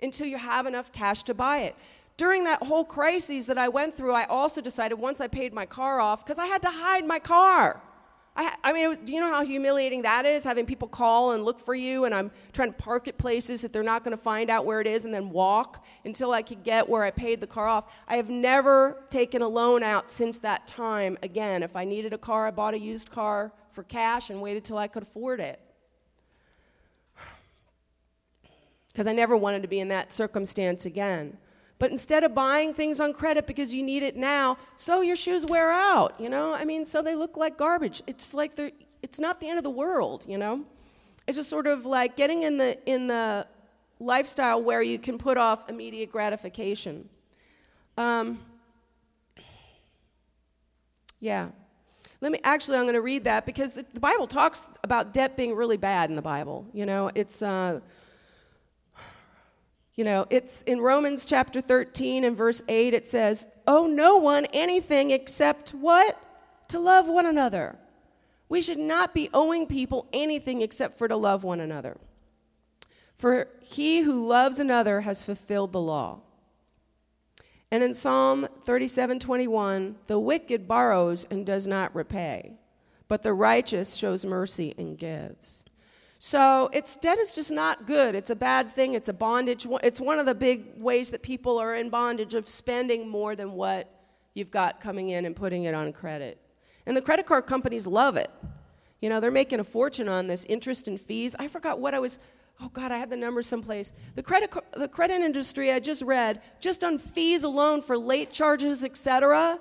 until 0.00 0.26
you 0.26 0.38
have 0.38 0.66
enough 0.66 0.92
cash 0.92 1.24
to 1.24 1.34
buy 1.34 1.58
it. 1.60 1.76
During 2.16 2.44
that 2.44 2.62
whole 2.62 2.84
crisis 2.84 3.46
that 3.46 3.58
I 3.58 3.68
went 3.68 3.94
through, 3.94 4.12
I 4.12 4.24
also 4.26 4.60
decided 4.60 4.94
once 4.94 5.20
I 5.20 5.26
paid 5.26 5.52
my 5.52 5.66
car 5.66 6.00
off, 6.00 6.24
because 6.24 6.38
I 6.38 6.46
had 6.46 6.62
to 6.62 6.70
hide 6.70 7.04
my 7.04 7.18
car. 7.18 7.82
I, 8.36 8.52
I, 8.64 8.72
mean, 8.72 9.04
do 9.04 9.12
you 9.12 9.20
know 9.20 9.30
how 9.30 9.44
humiliating 9.44 10.02
that 10.02 10.26
is? 10.26 10.42
Having 10.42 10.66
people 10.66 10.88
call 10.88 11.32
and 11.32 11.44
look 11.44 11.60
for 11.60 11.74
you, 11.74 12.04
and 12.04 12.12
I'm 12.12 12.32
trying 12.52 12.72
to 12.72 12.76
park 12.76 13.06
at 13.06 13.16
places 13.16 13.62
that 13.62 13.72
they're 13.72 13.84
not 13.84 14.02
going 14.02 14.16
to 14.16 14.22
find 14.22 14.50
out 14.50 14.66
where 14.66 14.80
it 14.80 14.88
is, 14.88 15.04
and 15.04 15.14
then 15.14 15.30
walk 15.30 15.84
until 16.04 16.32
I 16.32 16.42
could 16.42 16.64
get 16.64 16.88
where 16.88 17.04
I 17.04 17.12
paid 17.12 17.40
the 17.40 17.46
car 17.46 17.68
off. 17.68 17.94
I 18.08 18.16
have 18.16 18.30
never 18.30 19.04
taken 19.08 19.40
a 19.40 19.48
loan 19.48 19.84
out 19.84 20.10
since 20.10 20.40
that 20.40 20.66
time 20.66 21.16
again. 21.22 21.62
If 21.62 21.76
I 21.76 21.84
needed 21.84 22.12
a 22.12 22.18
car, 22.18 22.48
I 22.48 22.50
bought 22.50 22.74
a 22.74 22.78
used 22.78 23.08
car 23.08 23.52
for 23.68 23.84
cash 23.84 24.30
and 24.30 24.42
waited 24.42 24.64
till 24.64 24.78
I 24.78 24.88
could 24.88 25.04
afford 25.04 25.40
it. 25.40 25.60
Because 28.88 29.08
I 29.08 29.12
never 29.12 29.36
wanted 29.36 29.62
to 29.62 29.68
be 29.68 29.80
in 29.80 29.88
that 29.88 30.12
circumstance 30.12 30.86
again. 30.86 31.36
But 31.84 31.90
instead 31.90 32.24
of 32.24 32.34
buying 32.34 32.72
things 32.72 32.98
on 32.98 33.12
credit 33.12 33.46
because 33.46 33.74
you 33.74 33.82
need 33.82 34.02
it 34.02 34.16
now, 34.16 34.56
so 34.74 35.02
your 35.02 35.16
shoes 35.16 35.44
wear 35.44 35.70
out, 35.70 36.18
you 36.18 36.30
know? 36.30 36.54
I 36.54 36.64
mean, 36.64 36.86
so 36.86 37.02
they 37.02 37.14
look 37.14 37.36
like 37.36 37.58
garbage. 37.58 38.02
It's 38.06 38.32
like 38.32 38.54
they're, 38.54 38.70
it's 39.02 39.20
not 39.20 39.38
the 39.38 39.50
end 39.50 39.58
of 39.58 39.64
the 39.64 39.68
world, 39.68 40.24
you 40.26 40.38
know? 40.38 40.64
It's 41.26 41.36
just 41.36 41.50
sort 41.50 41.66
of 41.66 41.84
like 41.84 42.16
getting 42.16 42.42
in 42.42 42.56
the, 42.56 42.78
in 42.90 43.06
the 43.06 43.46
lifestyle 44.00 44.62
where 44.62 44.80
you 44.80 44.98
can 44.98 45.18
put 45.18 45.36
off 45.36 45.68
immediate 45.68 46.10
gratification. 46.10 47.06
Um, 47.98 48.38
yeah. 51.20 51.48
Let 52.22 52.32
me 52.32 52.40
actually, 52.44 52.78
I'm 52.78 52.84
going 52.84 52.94
to 52.94 53.02
read 53.02 53.24
that 53.24 53.44
because 53.44 53.74
the, 53.74 53.84
the, 53.92 54.00
Bible 54.00 54.26
talks 54.26 54.70
about 54.82 55.12
debt 55.12 55.36
being 55.36 55.54
really 55.54 55.76
bad 55.76 56.08
in 56.08 56.16
the 56.16 56.22
Bible. 56.22 56.66
You 56.72 56.86
know, 56.86 57.10
it's, 57.14 57.42
uh, 57.42 57.80
you 59.96 60.04
know, 60.04 60.26
it's 60.28 60.62
in 60.62 60.80
Romans 60.80 61.24
chapter 61.24 61.60
13 61.60 62.24
and 62.24 62.36
verse 62.36 62.62
8, 62.68 62.94
it 62.94 63.06
says, 63.06 63.46
Owe 63.66 63.86
no 63.86 64.16
one 64.16 64.46
anything 64.52 65.10
except 65.10 65.70
what? 65.70 66.20
To 66.68 66.80
love 66.80 67.08
one 67.08 67.26
another. 67.26 67.78
We 68.48 68.60
should 68.60 68.78
not 68.78 69.14
be 69.14 69.30
owing 69.32 69.66
people 69.66 70.08
anything 70.12 70.62
except 70.62 70.98
for 70.98 71.06
to 71.06 71.16
love 71.16 71.44
one 71.44 71.60
another. 71.60 71.96
For 73.14 73.48
he 73.60 74.00
who 74.00 74.26
loves 74.26 74.58
another 74.58 75.02
has 75.02 75.24
fulfilled 75.24 75.72
the 75.72 75.80
law. 75.80 76.20
And 77.70 77.82
in 77.82 77.94
Psalm 77.94 78.48
37:21, 78.64 79.96
the 80.06 80.18
wicked 80.18 80.68
borrows 80.68 81.26
and 81.30 81.46
does 81.46 81.66
not 81.66 81.94
repay, 81.94 82.58
but 83.08 83.22
the 83.22 83.32
righteous 83.32 83.94
shows 83.94 84.24
mercy 84.24 84.74
and 84.76 84.98
gives. 84.98 85.64
So 86.24 86.70
it's 86.72 86.96
debt 86.96 87.18
is 87.18 87.34
just 87.34 87.52
not 87.52 87.86
good. 87.86 88.14
It's 88.14 88.30
a 88.30 88.34
bad 88.34 88.72
thing. 88.72 88.94
It's 88.94 89.10
a 89.10 89.12
bondage. 89.12 89.66
It's 89.82 90.00
one 90.00 90.18
of 90.18 90.24
the 90.24 90.34
big 90.34 90.64
ways 90.78 91.10
that 91.10 91.20
people 91.20 91.58
are 91.58 91.74
in 91.74 91.90
bondage 91.90 92.32
of 92.32 92.48
spending 92.48 93.06
more 93.06 93.36
than 93.36 93.52
what 93.52 93.90
you've 94.32 94.50
got 94.50 94.80
coming 94.80 95.10
in 95.10 95.26
and 95.26 95.36
putting 95.36 95.64
it 95.64 95.74
on 95.74 95.92
credit. 95.92 96.38
And 96.86 96.96
the 96.96 97.02
credit 97.02 97.26
card 97.26 97.44
companies 97.44 97.86
love 97.86 98.16
it. 98.16 98.30
You 99.02 99.10
know, 99.10 99.20
they're 99.20 99.30
making 99.30 99.60
a 99.60 99.64
fortune 99.64 100.08
on 100.08 100.26
this 100.26 100.46
interest 100.46 100.88
and 100.88 100.98
fees. 100.98 101.36
I 101.38 101.46
forgot 101.46 101.78
what 101.78 101.92
I 101.92 101.98
was 101.98 102.18
oh 102.62 102.70
God, 102.72 102.90
I 102.90 102.96
had 102.96 103.10
the 103.10 103.18
numbers 103.18 103.46
someplace. 103.46 103.92
The 104.14 104.22
credit, 104.22 104.50
the 104.74 104.88
credit 104.88 105.20
industry, 105.20 105.72
I 105.72 105.78
just 105.78 106.00
read, 106.00 106.40
just 106.58 106.84
on 106.84 106.96
fees 106.96 107.42
alone 107.42 107.82
for 107.82 107.98
late 107.98 108.32
charges, 108.32 108.82
etc., 108.82 109.58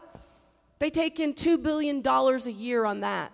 they 0.79 0.89
take 0.89 1.19
in 1.19 1.33
$2 1.33 1.61
billion 1.61 2.01
a 2.07 2.49
year 2.49 2.85
on 2.85 3.01
that. 3.01 3.33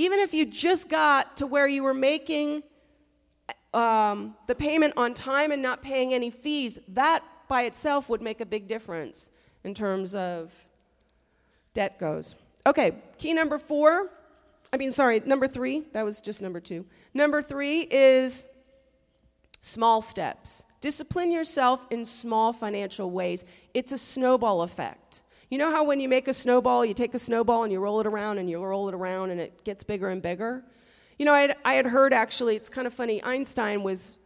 Even 0.00 0.18
if 0.18 0.32
you 0.32 0.46
just 0.46 0.88
got 0.88 1.36
to 1.36 1.46
where 1.46 1.66
you 1.66 1.82
were 1.82 1.94
making 1.94 2.62
um, 3.74 4.34
the 4.46 4.54
payment 4.54 4.94
on 4.96 5.12
time 5.12 5.52
and 5.52 5.60
not 5.60 5.82
paying 5.82 6.14
any 6.14 6.30
fees, 6.30 6.78
that 6.88 7.22
by 7.48 7.62
itself 7.62 8.08
would 8.08 8.22
make 8.22 8.40
a 8.40 8.46
big 8.46 8.66
difference 8.66 9.30
in 9.64 9.74
terms 9.74 10.14
of 10.14 10.52
debt 11.74 11.98
goes. 11.98 12.34
Okay, 12.66 12.96
key 13.18 13.34
number 13.34 13.58
four 13.58 14.10
I 14.72 14.76
mean, 14.76 14.92
sorry, 14.92 15.20
number 15.24 15.48
three, 15.48 15.84
that 15.92 16.04
was 16.04 16.20
just 16.20 16.40
number 16.40 16.60
two. 16.60 16.86
Number 17.12 17.42
three 17.42 17.80
is 17.90 18.46
small 19.62 20.00
steps. 20.00 20.64
Discipline 20.80 21.32
yourself 21.32 21.86
in 21.90 22.04
small 22.04 22.52
financial 22.52 23.10
ways. 23.10 23.44
It's 23.74 23.92
a 23.92 23.98
snowball 23.98 24.62
effect. 24.62 25.22
You 25.50 25.58
know 25.58 25.72
how 25.72 25.82
when 25.82 25.98
you 25.98 26.08
make 26.08 26.28
a 26.28 26.32
snowball, 26.32 26.84
you 26.84 26.94
take 26.94 27.12
a 27.12 27.18
snowball 27.18 27.64
and 27.64 27.72
you 27.72 27.80
roll 27.80 27.98
it 28.00 28.06
around 28.06 28.38
and 28.38 28.48
you 28.48 28.62
roll 28.62 28.88
it 28.88 28.94
around 28.94 29.30
and 29.30 29.40
it 29.40 29.64
gets 29.64 29.82
bigger 29.82 30.08
and 30.08 30.22
bigger? 30.22 30.64
You 31.18 31.26
know, 31.26 31.34
I 31.34 31.40
had, 31.40 31.56
I 31.64 31.74
had 31.74 31.86
heard 31.86 32.14
actually, 32.14 32.54
it's 32.54 32.68
kind 32.68 32.86
of 32.86 32.94
funny, 32.94 33.22
Einstein 33.24 33.82
was, 33.82 34.16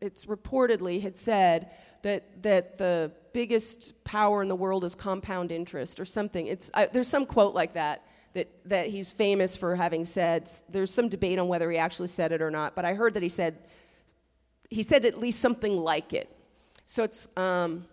it's 0.00 0.26
reportedly 0.26 1.02
had 1.02 1.16
said 1.16 1.72
that, 2.02 2.42
that 2.44 2.78
the 2.78 3.10
biggest 3.32 4.04
power 4.04 4.40
in 4.40 4.46
the 4.46 4.54
world 4.54 4.84
is 4.84 4.94
compound 4.94 5.50
interest 5.50 5.98
or 5.98 6.04
something. 6.04 6.46
It's, 6.46 6.70
I, 6.72 6.86
there's 6.86 7.08
some 7.08 7.26
quote 7.26 7.54
like 7.56 7.72
that 7.72 8.04
that, 8.34 8.48
that 8.66 8.86
he's 8.86 9.10
famous 9.10 9.56
for 9.56 9.74
having 9.74 10.04
said. 10.04 10.48
There's 10.68 10.94
some 10.94 11.08
debate 11.08 11.40
on 11.40 11.48
whether 11.48 11.68
he 11.72 11.76
actually 11.76 12.08
said 12.08 12.30
it 12.30 12.40
or 12.40 12.52
not, 12.52 12.76
but 12.76 12.84
I 12.84 12.94
heard 12.94 13.14
that 13.14 13.22
he 13.24 13.28
said, 13.28 13.58
he 14.70 14.84
said 14.84 15.04
at 15.04 15.18
least 15.18 15.40
something 15.40 15.76
like 15.76 16.12
it. 16.12 16.34
So 16.86 17.02
it's 17.02 17.26
um, 17.36 17.84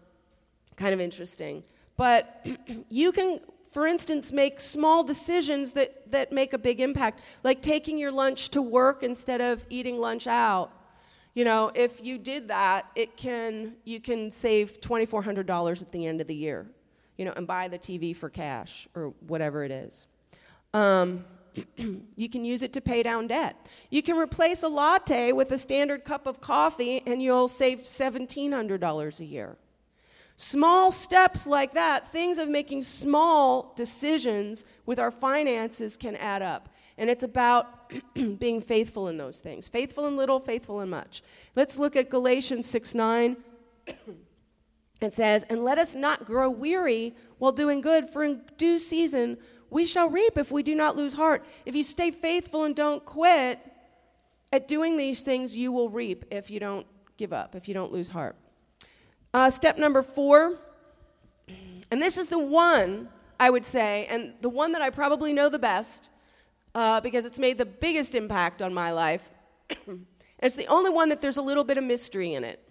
kind 0.76 0.94
of 0.94 1.02
interesting. 1.02 1.64
But 1.98 2.48
you 2.90 3.12
can, 3.12 3.40
for 3.72 3.88
instance, 3.88 4.32
make 4.32 4.60
small 4.60 5.04
decisions 5.04 5.72
that, 5.74 6.12
that 6.12 6.32
make 6.32 6.54
a 6.54 6.58
big 6.58 6.80
impact, 6.80 7.22
like 7.44 7.62
taking 7.62 7.98
your 7.98 8.12
lunch 8.12 8.50
to 8.50 8.62
work 8.62 9.04
instead 9.04 9.42
of 9.42 9.66
eating 9.70 10.00
lunch 10.00 10.28
out. 10.28 10.72
You 11.34 11.44
know, 11.44 11.72
if 11.76 12.04
you 12.04 12.18
did 12.18 12.48
that, 12.48 12.90
it 12.96 13.18
can, 13.18 13.74
you 13.84 14.00
can 14.00 14.32
save 14.32 14.80
$2,400 14.80 15.82
at 15.82 15.92
the 15.92 16.08
end 16.08 16.22
of 16.22 16.28
the 16.28 16.36
year, 16.36 16.66
you 17.18 17.26
know, 17.26 17.34
and 17.36 17.46
buy 17.46 17.68
the 17.68 17.78
TV 17.78 18.16
for 18.16 18.30
cash 18.30 18.88
or 18.96 19.14
whatever 19.28 19.66
it 19.66 19.72
is. 19.72 20.08
Um, 20.74 21.26
you 22.16 22.30
can 22.30 22.46
use 22.46 22.64
it 22.64 22.72
to 22.74 22.82
pay 22.82 23.04
down 23.04 23.28
debt. 23.28 23.68
You 23.90 24.02
can 24.02 24.18
replace 24.18 24.64
a 24.64 24.70
latte 24.70 25.34
with 25.34 25.52
a 25.52 25.58
standard 25.58 26.06
cup 26.06 26.26
of 26.26 26.40
coffee 26.40 27.02
and 27.06 27.22
you'll 27.22 27.50
save 27.50 27.80
$1,700 27.80 29.20
a 29.20 29.26
year. 29.26 29.58
Small 30.38 30.92
steps 30.92 31.48
like 31.48 31.74
that, 31.74 32.08
things 32.10 32.38
of 32.38 32.50
making 32.50 32.84
small 32.84 33.74
decisions 33.76 34.66
with 34.86 35.00
our 35.00 35.12
finances 35.12 35.96
can 35.96 36.16
add 36.18 36.42
up. 36.42 36.70
And 36.98 37.10
it's 37.10 37.24
about 37.24 37.92
being 38.40 38.62
faithful 38.62 39.08
in 39.08 39.18
those 39.18 39.40
things. 39.40 39.68
Faithful 39.68 40.08
in 40.08 40.18
little, 40.18 40.40
faithful 40.40 40.82
in 40.82 40.90
much. 40.90 41.22
Let's 41.56 41.78
look 41.78 41.96
at 41.96 42.10
Galatians 42.10 42.70
6 42.70 42.96
9. 42.96 43.38
it 45.02 45.14
says, 45.14 45.46
And 45.50 45.64
let 45.64 45.78
us 45.78 45.96
not 45.96 46.26
grow 46.26 46.50
weary 46.50 47.16
while 47.38 47.52
doing 47.52 47.80
good, 47.80 48.10
for 48.10 48.24
in 48.24 48.42
due 48.58 48.80
season 48.80 49.38
we 49.70 49.86
shall 49.86 50.10
reap 50.10 50.38
if 50.38 50.52
we 50.52 50.64
do 50.64 50.76
not 50.76 50.96
lose 50.96 51.14
heart. 51.14 51.46
If 51.66 51.76
you 51.76 51.84
stay 51.84 52.12
faithful 52.12 52.64
and 52.64 52.76
don't 52.76 53.04
quit 53.04 53.60
at 54.52 54.68
doing 54.68 54.98
these 54.98 55.24
things, 55.24 55.56
you 55.56 55.72
will 55.72 55.90
reap 55.90 56.26
if 56.32 56.50
you 56.50 56.60
don't 56.60 56.86
give 57.18 57.34
up, 57.34 57.56
if 57.56 57.68
you 57.68 57.74
don't 57.74 57.92
lose 57.92 58.10
heart. 58.10 58.36
Uh, 59.36 59.50
step 59.50 59.78
number 59.78 60.02
four, 60.02 60.58
and 61.92 62.02
this 62.02 62.18
is 62.18 62.28
the 62.28 62.40
one 62.40 63.10
I 63.38 63.50
would 63.50 63.66
say, 63.66 64.08
and 64.10 64.32
the 64.40 64.48
one 64.48 64.72
that 64.72 64.82
I 64.82 64.90
probably 64.90 65.34
know 65.34 65.50
the 65.50 65.60
best 65.60 66.10
uh, 66.74 67.02
because 67.02 67.26
it's 67.26 67.38
made 67.38 67.58
the 67.58 67.66
biggest 67.66 68.16
impact 68.16 68.62
on 68.62 68.74
my 68.74 68.94
life. 68.94 69.30
it's 70.40 70.56
the 70.56 70.68
only 70.68 70.90
one 70.90 71.10
that 71.10 71.22
there's 71.22 71.36
a 71.36 71.42
little 71.42 71.66
bit 71.66 71.78
of 71.78 71.84
mystery 71.84 72.34
in 72.34 72.46
it. 72.46 72.62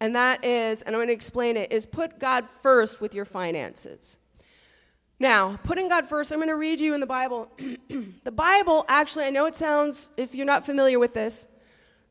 And 0.00 0.16
that 0.16 0.42
is, 0.42 0.80
and 0.80 0.96
I'm 0.96 1.00
going 1.00 1.08
to 1.08 1.12
explain 1.12 1.58
it, 1.58 1.70
is 1.70 1.84
put 1.84 2.18
God 2.18 2.46
first 2.46 3.02
with 3.02 3.14
your 3.14 3.26
finances. 3.26 4.16
Now, 5.20 5.60
putting 5.64 5.90
God 5.90 6.06
first, 6.06 6.32
I'm 6.32 6.38
going 6.38 6.48
to 6.48 6.56
read 6.56 6.80
you 6.80 6.94
in 6.94 7.00
the 7.00 7.06
Bible. 7.06 7.52
the 8.24 8.32
Bible, 8.32 8.86
actually, 8.88 9.26
I 9.26 9.30
know 9.30 9.44
it 9.44 9.54
sounds, 9.54 10.12
if 10.16 10.34
you're 10.34 10.46
not 10.46 10.64
familiar 10.64 10.98
with 10.98 11.12
this, 11.12 11.46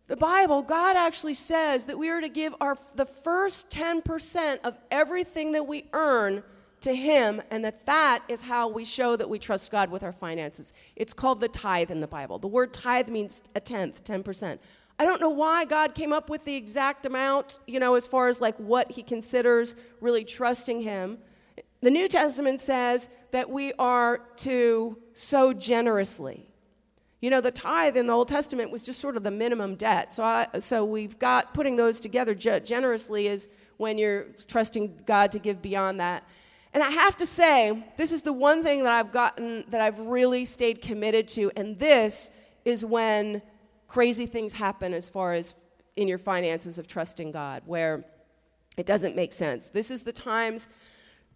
the 0.07 0.15
Bible, 0.15 0.61
God 0.61 0.95
actually 0.95 1.33
says 1.33 1.85
that 1.85 1.97
we 1.97 2.09
are 2.09 2.21
to 2.21 2.29
give 2.29 2.55
our, 2.61 2.77
the 2.95 3.05
first 3.05 3.69
10% 3.69 4.59
of 4.63 4.77
everything 4.89 5.51
that 5.51 5.67
we 5.67 5.85
earn 5.91 6.43
to 6.81 6.95
Him, 6.95 7.41
and 7.51 7.65
that 7.65 7.85
that 7.87 8.23
is 8.29 8.41
how 8.41 8.69
we 8.69 8.85
show 8.85 9.15
that 9.15 9.29
we 9.29 9.39
trust 9.39 9.71
God 9.71 9.91
with 9.91 10.03
our 10.03 10.11
finances. 10.13 10.73
It's 10.95 11.13
called 11.13 11.39
the 11.39 11.49
tithe 11.49 11.91
in 11.91 11.99
the 11.99 12.07
Bible. 12.07 12.39
The 12.39 12.47
word 12.47 12.71
tithe 12.71 13.09
means 13.09 13.41
a 13.55 13.59
tenth, 13.59 14.03
10%. 14.03 14.59
I 14.99 15.05
don't 15.05 15.19
know 15.19 15.29
why 15.29 15.65
God 15.65 15.93
came 15.93 16.13
up 16.13 16.29
with 16.29 16.45
the 16.45 16.55
exact 16.55 17.05
amount, 17.05 17.59
you 17.67 17.79
know, 17.79 17.95
as 17.95 18.07
far 18.07 18.29
as 18.29 18.39
like 18.39 18.55
what 18.57 18.91
He 18.91 19.03
considers 19.03 19.75
really 19.99 20.23
trusting 20.23 20.81
Him. 20.81 21.17
The 21.81 21.91
New 21.91 22.07
Testament 22.07 22.61
says 22.61 23.09
that 23.31 23.49
we 23.49 23.73
are 23.73 24.21
to 24.37 24.97
sow 25.13 25.53
generously. 25.53 26.47
You 27.19 27.29
know, 27.31 27.41
the 27.41 27.51
tithe 27.51 27.97
in 27.97 28.07
the 28.07 28.13
Old 28.13 28.27
Testament 28.27 28.69
was 28.69 28.85
just 28.85 28.99
sort 28.99 29.17
of 29.17 29.23
the 29.23 29.31
minimum 29.31 29.75
debt. 29.75 30.13
So, 30.13 30.23
I, 30.23 30.47
so 30.59 30.85
we've 30.85 31.17
got 31.17 31.53
putting 31.53 31.75
those 31.75 31.99
together 31.99 32.35
generously 32.35 33.27
is 33.27 33.49
when 33.77 33.97
you're 33.97 34.27
trusting 34.47 35.01
God 35.05 35.31
to 35.31 35.39
give 35.39 35.61
beyond 35.61 35.99
that. 35.99 36.23
And 36.73 36.83
I 36.83 36.89
have 36.89 37.17
to 37.17 37.25
say, 37.25 37.83
this 37.97 38.11
is 38.11 38.21
the 38.21 38.33
one 38.33 38.61
thing 38.61 38.83
that 38.83 38.91
I've 38.91 39.11
gotten, 39.11 39.63
that 39.69 39.81
I've 39.81 39.97
really 39.99 40.45
stayed 40.45 40.81
committed 40.81 41.27
to, 41.29 41.51
and 41.55 41.79
this 41.79 42.29
is 42.65 42.85
when 42.85 43.41
crazy 43.87 44.25
things 44.27 44.53
happen 44.53 44.93
as 44.93 45.09
far 45.09 45.33
as 45.33 45.55
in 45.95 46.07
your 46.07 46.17
finances 46.19 46.77
of 46.77 46.85
trusting 46.85 47.31
God, 47.31 47.63
where 47.65 48.05
it 48.77 48.85
doesn't 48.85 49.15
make 49.15 49.33
sense. 49.33 49.69
This 49.69 49.89
is 49.89 50.03
the 50.03 50.11
times, 50.11 50.67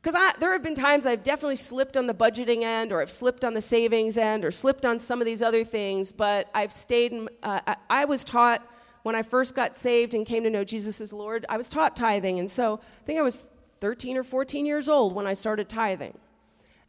because 0.01 0.33
there 0.39 0.51
have 0.51 0.63
been 0.63 0.73
times 0.73 1.05
I've 1.05 1.21
definitely 1.21 1.57
slipped 1.57 1.95
on 1.95 2.07
the 2.07 2.13
budgeting 2.13 2.63
end, 2.63 2.91
or 2.91 3.01
I've 3.01 3.11
slipped 3.11 3.45
on 3.45 3.53
the 3.53 3.61
savings 3.61 4.17
end, 4.17 4.43
or 4.43 4.49
slipped 4.49 4.85
on 4.85 4.99
some 4.99 5.21
of 5.21 5.25
these 5.25 5.43
other 5.43 5.63
things, 5.63 6.11
but 6.11 6.49
I've 6.55 6.73
stayed, 6.73 7.11
in, 7.11 7.29
uh, 7.43 7.61
I, 7.67 7.75
I 7.89 8.05
was 8.05 8.23
taught 8.23 8.67
when 9.03 9.15
I 9.15 9.21
first 9.21 9.55
got 9.55 9.77
saved 9.77 10.13
and 10.13 10.25
came 10.25 10.43
to 10.43 10.49
know 10.49 10.63
Jesus 10.63 11.01
as 11.01 11.13
Lord, 11.13 11.45
I 11.49 11.57
was 11.57 11.69
taught 11.69 11.95
tithing. 11.95 12.39
And 12.39 12.49
so 12.49 12.79
I 13.01 13.05
think 13.05 13.19
I 13.19 13.21
was 13.21 13.47
13 13.79 14.17
or 14.17 14.23
14 14.23 14.65
years 14.65 14.89
old 14.89 15.15
when 15.15 15.27
I 15.27 15.33
started 15.33 15.69
tithing. 15.69 16.17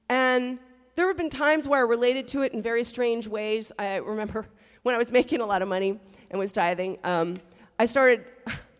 And 0.09 0.59
there 0.95 1.07
have 1.09 1.17
been 1.17 1.31
times 1.31 1.67
where 1.67 1.81
I 1.81 1.89
related 1.89 2.29
to 2.29 2.43
it 2.43 2.53
in 2.53 2.61
very 2.61 2.85
strange 2.85 3.27
ways. 3.27 3.73
I 3.79 3.97
remember 3.97 4.47
when 4.83 4.95
I 4.95 4.99
was 4.99 5.13
making 5.13 5.41
a 5.41 5.47
lot 5.47 5.63
of 5.63 5.69
money 5.69 5.99
and 6.31 6.39
was 6.39 6.53
tithing, 6.53 6.99
um, 7.05 7.37
I 7.79 7.87
started, 7.87 8.25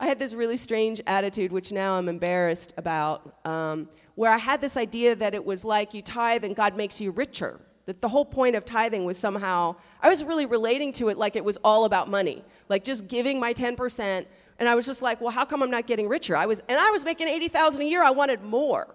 I 0.00 0.06
had 0.06 0.18
this 0.18 0.32
really 0.32 0.56
strange 0.56 1.00
attitude, 1.06 1.50
which 1.50 1.72
now 1.72 1.94
I'm 1.94 2.08
embarrassed 2.08 2.72
about, 2.76 3.44
um, 3.44 3.88
where 4.14 4.32
I 4.32 4.38
had 4.38 4.60
this 4.60 4.76
idea 4.76 5.16
that 5.16 5.34
it 5.34 5.44
was 5.44 5.64
like 5.64 5.92
you 5.92 6.02
tithe 6.02 6.44
and 6.44 6.54
God 6.54 6.76
makes 6.76 7.00
you 7.00 7.10
richer. 7.10 7.60
That 7.86 8.00
the 8.00 8.08
whole 8.08 8.24
point 8.24 8.54
of 8.54 8.64
tithing 8.64 9.04
was 9.04 9.16
somehow, 9.16 9.74
I 10.00 10.08
was 10.08 10.22
really 10.22 10.46
relating 10.46 10.92
to 10.94 11.08
it 11.08 11.18
like 11.18 11.36
it 11.36 11.44
was 11.44 11.56
all 11.64 11.84
about 11.84 12.08
money, 12.08 12.44
like 12.68 12.84
just 12.84 13.08
giving 13.08 13.40
my 13.40 13.52
10%. 13.52 14.26
And 14.60 14.68
I 14.68 14.74
was 14.74 14.86
just 14.86 15.02
like, 15.02 15.20
well, 15.20 15.30
how 15.30 15.44
come 15.44 15.62
I'm 15.62 15.70
not 15.70 15.86
getting 15.86 16.08
richer? 16.08 16.36
I 16.36 16.46
was, 16.46 16.60
and 16.68 16.78
I 16.78 16.90
was 16.90 17.04
making 17.04 17.28
80,000 17.28 17.82
a 17.82 17.84
year. 17.84 18.04
I 18.04 18.10
wanted 18.10 18.42
more. 18.42 18.94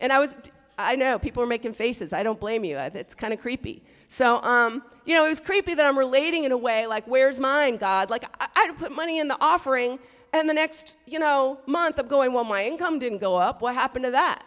And 0.00 0.12
I 0.12 0.20
was, 0.20 0.38
I 0.78 0.94
know 0.96 1.18
people 1.18 1.42
are 1.42 1.46
making 1.46 1.72
faces. 1.72 2.12
I 2.12 2.22
don't 2.22 2.38
blame 2.38 2.64
you. 2.64 2.76
It's 2.78 3.14
kind 3.14 3.32
of 3.32 3.40
creepy. 3.40 3.82
So, 4.08 4.42
um, 4.42 4.82
you 5.04 5.14
know, 5.14 5.26
it 5.26 5.28
was 5.28 5.38
creepy 5.38 5.74
that 5.74 5.84
I'm 5.84 5.96
relating 5.96 6.44
in 6.44 6.52
a 6.52 6.56
way 6.56 6.86
like, 6.86 7.04
where's 7.06 7.38
mine, 7.38 7.76
God? 7.76 8.08
Like, 8.08 8.24
I, 8.40 8.48
I 8.56 8.72
put 8.72 8.90
money 8.90 9.18
in 9.18 9.28
the 9.28 9.36
offering, 9.40 9.98
and 10.32 10.48
the 10.48 10.54
next, 10.54 10.96
you 11.06 11.18
know, 11.18 11.60
month 11.66 11.98
I'm 11.98 12.08
going, 12.08 12.32
well, 12.32 12.44
my 12.44 12.64
income 12.64 12.98
didn't 12.98 13.18
go 13.18 13.36
up. 13.36 13.60
What 13.60 13.74
happened 13.74 14.06
to 14.06 14.10
that? 14.12 14.44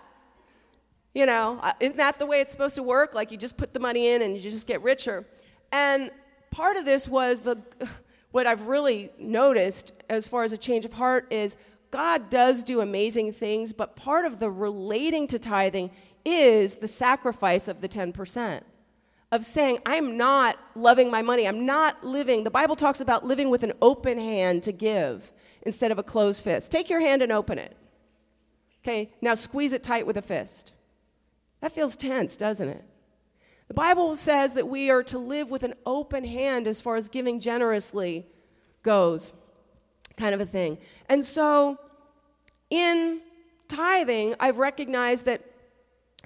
You 1.13 1.27
know, 1.27 1.61
isn't 1.79 1.97
that 1.97 2.17
the 2.17 2.25
way 2.25 2.41
it's 2.41 2.51
supposed 2.51 2.75
to 2.75 2.83
work? 2.83 3.13
Like, 3.13 3.31
you 3.31 3.37
just 3.37 3.55
put 3.55 3.73
the 3.73 3.79
money 3.79 4.07
in 4.07 4.23
and 4.23 4.35
you 4.35 4.41
just 4.41 4.65
get 4.65 4.81
richer. 4.81 5.25
And 5.71 6.09
part 6.49 6.77
of 6.77 6.85
this 6.85 7.07
was 7.07 7.41
the, 7.41 7.59
what 8.31 8.47
I've 8.47 8.63
really 8.63 9.11
noticed 9.19 9.91
as 10.09 10.27
far 10.27 10.43
as 10.43 10.53
a 10.53 10.57
change 10.57 10.85
of 10.85 10.93
heart 10.93 11.27
is 11.31 11.55
God 11.91 12.29
does 12.29 12.63
do 12.63 12.81
amazing 12.81 13.33
things, 13.33 13.73
but 13.73 13.95
part 13.95 14.25
of 14.25 14.39
the 14.39 14.49
relating 14.49 15.27
to 15.27 15.37
tithing 15.37 15.91
is 16.25 16.77
the 16.77 16.87
sacrifice 16.87 17.67
of 17.67 17.81
the 17.81 17.89
10% 17.89 18.61
of 19.31 19.45
saying, 19.45 19.79
I'm 19.85 20.17
not 20.17 20.57
loving 20.75 21.09
my 21.09 21.21
money. 21.21 21.47
I'm 21.47 21.65
not 21.65 22.03
living. 22.03 22.43
The 22.43 22.51
Bible 22.51 22.75
talks 22.75 22.99
about 22.99 23.25
living 23.25 23.49
with 23.49 23.63
an 23.63 23.73
open 23.81 24.17
hand 24.17 24.63
to 24.63 24.71
give 24.71 25.31
instead 25.61 25.91
of 25.91 25.97
a 25.97 26.03
closed 26.03 26.43
fist. 26.43 26.71
Take 26.71 26.89
your 26.89 26.99
hand 26.99 27.21
and 27.21 27.31
open 27.31 27.57
it. 27.57 27.77
Okay, 28.83 29.13
now 29.21 29.35
squeeze 29.35 29.73
it 29.73 29.83
tight 29.83 30.07
with 30.07 30.17
a 30.17 30.21
fist. 30.21 30.73
That 31.61 31.71
feels 31.71 31.95
tense, 31.95 32.35
doesn't 32.35 32.67
it? 32.67 32.83
The 33.67 33.75
Bible 33.75 34.17
says 34.17 34.53
that 34.53 34.67
we 34.67 34.89
are 34.89 35.03
to 35.03 35.17
live 35.17 35.49
with 35.49 35.63
an 35.63 35.75
open 35.85 36.25
hand 36.25 36.67
as 36.67 36.81
far 36.81 36.97
as 36.97 37.07
giving 37.07 37.39
generously 37.39 38.25
goes, 38.83 39.31
kind 40.17 40.35
of 40.35 40.41
a 40.41 40.45
thing. 40.45 40.77
And 41.07 41.23
so 41.23 41.77
in 42.69 43.21
tithing, 43.69 44.35
I've 44.39 44.57
recognized 44.57 45.25
that, 45.25 45.41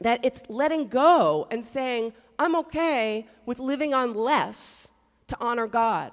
that 0.02 0.20
it's 0.24 0.44
letting 0.50 0.88
go 0.88 1.48
and 1.50 1.64
saying, 1.64 2.14
I'm 2.38 2.56
okay 2.58 3.28
with 3.46 3.60
living 3.60 3.94
on 3.94 4.14
less 4.14 4.90
to 5.28 5.38
honor 5.40 5.68
God. 5.68 6.12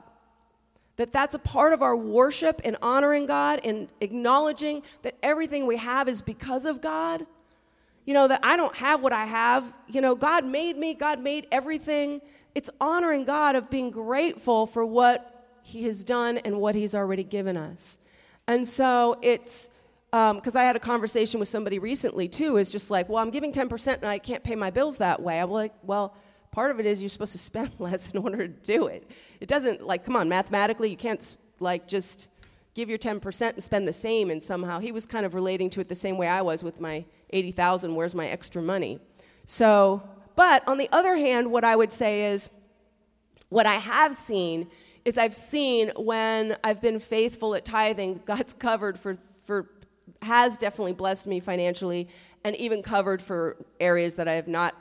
That 0.97 1.11
that's 1.11 1.35
a 1.35 1.39
part 1.39 1.73
of 1.73 1.83
our 1.83 1.97
worship 1.97 2.61
and 2.65 2.77
honoring 2.83 3.27
God 3.27 3.61
and 3.65 3.89
acknowledging 4.01 4.83
that 5.03 5.17
everything 5.23 5.67
we 5.67 5.79
have 5.79 6.09
is 6.09 6.23
because 6.23 6.65
of 6.65 6.81
God. 6.81 7.27
You 8.05 8.15
know, 8.15 8.29
that 8.29 8.41
I 8.43 8.57
don't 8.57 8.75
have 8.77 9.01
what 9.01 9.13
I 9.13 9.27
have. 9.27 9.73
You 9.89 10.01
know, 10.01 10.15
God 10.15 10.45
made 10.45 10.77
me, 10.77 10.95
God 10.95 11.21
made 11.21 11.47
everything. 11.51 12.21
It's 12.55 12.69
honoring 12.81 13.25
God 13.25 13.57
of 13.57 13.71
being 13.71 13.91
grateful 13.91 14.67
for 14.67 14.85
what 14.85 15.47
He 15.63 15.85
has 15.85 16.05
done 16.05 16.39
and 16.39 16.61
what 16.61 16.75
He's 16.75 16.95
already 16.95 17.25
given 17.25 17.57
us. 17.57 17.99
And 18.47 18.67
so 18.67 19.19
it's 19.23 19.71
because 20.13 20.55
um, 20.55 20.61
I 20.61 20.65
had 20.65 20.77
a 20.77 20.81
conversation 20.81 21.41
with 21.41 21.49
somebody 21.49 21.79
recently 21.79 22.29
too, 22.29 22.59
is 22.59 22.71
just 22.71 22.91
like, 22.91 23.09
well, 23.09 23.23
I'm 23.23 23.31
giving 23.31 23.51
10% 23.51 23.95
and 23.95 24.05
I 24.05 24.19
can't 24.19 24.45
pay 24.45 24.55
my 24.55 24.69
bills 24.69 24.99
that 24.99 25.23
way. 25.23 25.41
I'm 25.41 25.51
like, 25.51 25.73
well, 25.83 26.15
part 26.51 26.71
of 26.71 26.79
it 26.79 26.85
is 26.85 27.01
you're 27.01 27.09
supposed 27.09 27.33
to 27.33 27.39
spend 27.51 27.71
less 27.79 28.11
in 28.11 28.19
order 28.19 28.47
to 28.47 28.49
do 28.49 28.89
it. 28.89 29.11
It 29.41 29.49
doesn't, 29.49 29.87
like, 29.87 30.05
come 30.05 30.15
on, 30.15 30.29
mathematically, 30.29 30.91
you 30.91 30.99
can't, 30.99 31.39
like, 31.61 31.89
just 31.89 32.29
give 32.75 32.91
your 32.91 32.99
10% 32.99 33.53
and 33.55 33.63
spend 33.63 33.89
the 33.89 33.93
same 33.93 34.31
and 34.31 34.43
somehow. 34.43 34.81
He 34.81 34.93
was 34.93 35.07
kind 35.07 35.25
of 35.25 35.35
relating 35.35 35.71
to 35.71 35.81
it 35.81 35.89
the 35.89 35.95
same 35.95 36.19
way 36.19 36.29
I 36.29 36.43
was 36.43 36.63
with 36.63 36.79
my 36.79 37.07
80,000, 37.31 37.95
where's 37.95 38.15
my 38.15 38.29
extra 38.29 38.61
money? 38.61 39.01
So, 39.47 40.03
but 40.37 40.67
on 40.69 40.77
the 40.77 40.91
other 40.93 41.17
hand, 41.17 41.51
what 41.51 41.65
I 41.65 41.75
would 41.75 41.93
say 41.93 42.27
is, 42.27 42.51
what 43.49 43.65
I 43.65 43.77
have 43.77 44.15
seen 44.15 44.69
is 45.07 45.17
I've 45.17 45.35
seen 45.35 45.91
when 45.97 46.57
I've 46.63 46.83
been 46.83 46.99
faithful 46.99 47.55
at 47.55 47.65
tithing, 47.65 48.21
God's 48.27 48.53
covered 48.53 48.99
for, 48.99 49.19
for 49.43 49.69
has 50.23 50.57
definitely 50.57 50.93
blessed 50.93 51.27
me 51.27 51.41
financially 51.41 52.09
and 52.45 52.57
even 52.57 52.83
covered 52.83 53.21
for 53.21 53.57
areas 53.81 54.15
that 54.17 54.29
I 54.29 54.33
have 54.33 54.49
not 54.49 54.75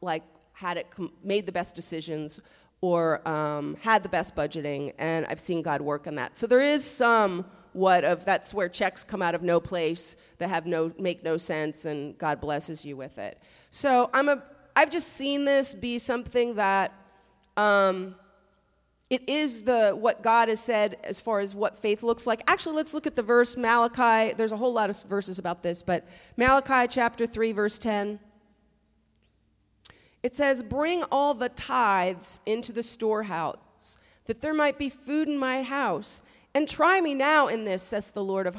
like 0.00 0.22
had 0.52 0.76
it 0.76 0.90
com- 0.90 1.12
made 1.22 1.46
the 1.46 1.52
best 1.52 1.74
decisions 1.74 2.40
or 2.80 3.26
um, 3.28 3.76
had 3.82 4.02
the 4.02 4.08
best 4.08 4.34
budgeting 4.34 4.92
and 4.98 5.26
I've 5.26 5.40
seen 5.40 5.62
God 5.62 5.80
work 5.80 6.06
on 6.06 6.14
that. 6.16 6.36
So 6.36 6.46
there 6.46 6.60
is 6.60 6.84
some 6.84 7.44
what 7.72 8.04
of 8.04 8.24
that's 8.24 8.52
where 8.52 8.68
checks 8.68 9.04
come 9.04 9.22
out 9.22 9.34
of 9.34 9.42
no 9.42 9.60
place 9.60 10.16
that 10.38 10.48
have 10.48 10.66
no 10.66 10.92
make 10.98 11.22
no 11.22 11.36
sense 11.36 11.84
and 11.84 12.18
God 12.18 12.40
blesses 12.40 12.84
you 12.84 12.96
with 12.96 13.18
it. 13.18 13.38
So 13.70 14.10
I'm 14.12 14.28
a 14.28 14.42
I've 14.74 14.90
just 14.90 15.08
seen 15.08 15.44
this 15.44 15.74
be 15.74 15.98
something 15.98 16.54
that 16.54 16.92
um, 17.56 18.14
it 19.10 19.28
is 19.28 19.64
the 19.64 19.90
what 19.90 20.22
God 20.22 20.48
has 20.48 20.60
said 20.60 20.96
as 21.02 21.20
far 21.20 21.40
as 21.40 21.52
what 21.52 21.76
faith 21.76 22.04
looks 22.04 22.26
like. 22.28 22.42
Actually, 22.46 22.76
let's 22.76 22.94
look 22.94 23.08
at 23.08 23.16
the 23.16 23.22
verse 23.22 23.56
Malachi. 23.56 24.32
There's 24.32 24.52
a 24.52 24.56
whole 24.56 24.72
lot 24.72 24.88
of 24.88 25.02
verses 25.02 25.38
about 25.38 25.64
this, 25.64 25.82
but 25.82 26.06
Malachi 26.36 26.86
chapter 26.88 27.26
3 27.26 27.50
verse 27.50 27.78
10. 27.78 28.20
It 30.22 30.34
says, 30.34 30.62
"Bring 30.62 31.02
all 31.04 31.34
the 31.34 31.48
tithes 31.48 32.40
into 32.46 32.72
the 32.72 32.84
storehouse, 32.84 33.98
that 34.26 34.42
there 34.42 34.54
might 34.54 34.78
be 34.78 34.88
food 34.88 35.28
in 35.28 35.36
my 35.36 35.64
house, 35.64 36.22
and 36.54 36.68
try 36.68 37.00
me 37.00 37.14
now 37.14 37.48
in 37.48 37.64
this," 37.64 37.82
says 37.82 38.12
the 38.12 38.22
Lord 38.22 38.46
of 38.46 38.56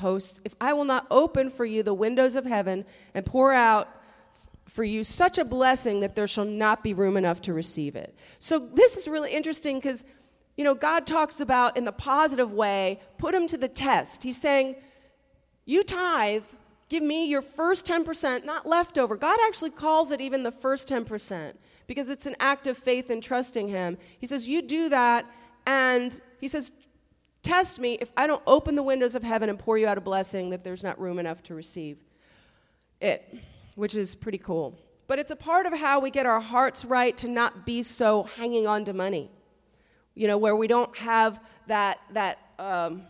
hosts, 0.00 0.40
"if 0.44 0.56
I 0.60 0.72
will 0.72 0.86
not 0.86 1.06
open 1.10 1.48
for 1.48 1.64
you 1.64 1.82
the 1.84 1.94
windows 1.94 2.34
of 2.34 2.44
heaven 2.46 2.84
and 3.14 3.24
pour 3.24 3.52
out 3.52 3.88
for 4.66 4.84
you 4.84 5.04
such 5.04 5.38
a 5.38 5.44
blessing 5.44 6.00
that 6.00 6.14
there 6.14 6.26
shall 6.26 6.44
not 6.44 6.82
be 6.82 6.94
room 6.94 7.16
enough 7.16 7.42
to 7.42 7.52
receive 7.52 7.96
it. 7.96 8.14
So 8.38 8.58
this 8.58 8.96
is 8.96 9.08
really 9.08 9.32
interesting 9.32 9.78
because 9.78 10.04
you 10.56 10.64
know 10.64 10.74
God 10.74 11.06
talks 11.06 11.40
about 11.40 11.76
in 11.76 11.84
the 11.84 11.92
positive 11.92 12.52
way, 12.52 13.00
put 13.18 13.34
him 13.34 13.46
to 13.48 13.56
the 13.56 13.68
test. 13.68 14.22
He's 14.22 14.40
saying, 14.40 14.76
"You 15.64 15.82
tithe, 15.82 16.44
give 16.88 17.02
me 17.02 17.26
your 17.26 17.42
first 17.42 17.86
10%, 17.86 18.44
not 18.44 18.66
leftover." 18.66 19.16
God 19.16 19.38
actually 19.46 19.70
calls 19.70 20.10
it 20.10 20.20
even 20.20 20.42
the 20.42 20.52
first 20.52 20.88
10% 20.88 21.58
because 21.86 22.08
it's 22.08 22.26
an 22.26 22.36
act 22.38 22.66
of 22.66 22.78
faith 22.78 23.10
and 23.10 23.22
trusting 23.22 23.68
him. 23.68 23.98
He 24.18 24.26
says, 24.26 24.48
"You 24.48 24.62
do 24.62 24.88
that 24.88 25.26
and 25.66 26.20
he 26.40 26.48
says, 26.48 26.72
Test 27.42 27.80
me 27.80 27.98
if 28.00 28.12
I 28.16 28.28
don't 28.28 28.42
open 28.46 28.76
the 28.76 28.84
windows 28.84 29.16
of 29.16 29.24
heaven 29.24 29.48
and 29.48 29.58
pour 29.58 29.76
you 29.76 29.88
out 29.88 29.98
a 29.98 30.00
blessing 30.00 30.50
that 30.50 30.62
there's 30.62 30.84
not 30.84 31.00
room 31.00 31.18
enough 31.18 31.42
to 31.44 31.54
receive 31.54 31.98
it 33.00 33.36
which 33.74 33.94
is 33.94 34.14
pretty 34.14 34.38
cool. 34.38 34.78
But 35.06 35.18
it's 35.18 35.30
a 35.30 35.36
part 35.36 35.66
of 35.66 35.72
how 35.72 36.00
we 36.00 36.10
get 36.10 36.26
our 36.26 36.40
hearts 36.40 36.84
right 36.84 37.16
to 37.18 37.28
not 37.28 37.66
be 37.66 37.82
so 37.82 38.22
hanging 38.22 38.66
on 38.66 38.84
to 38.86 38.92
money. 38.92 39.30
You 40.14 40.26
know, 40.28 40.38
where 40.38 40.56
we 40.56 40.66
don't 40.66 40.96
have 40.98 41.40
that, 41.66 41.98
that 42.12 42.38
um, 42.58 43.02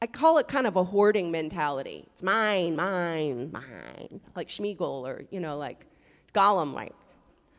I 0.00 0.06
call 0.06 0.38
it 0.38 0.48
kind 0.48 0.66
of 0.66 0.76
a 0.76 0.84
hoarding 0.84 1.30
mentality. 1.30 2.06
It's 2.12 2.22
mine, 2.22 2.76
mine, 2.76 3.50
mine. 3.52 4.20
Like 4.36 4.48
Smeagol 4.48 5.06
or, 5.06 5.24
you 5.30 5.40
know, 5.40 5.56
like 5.56 5.86
Gollum, 6.34 6.72
like, 6.74 6.94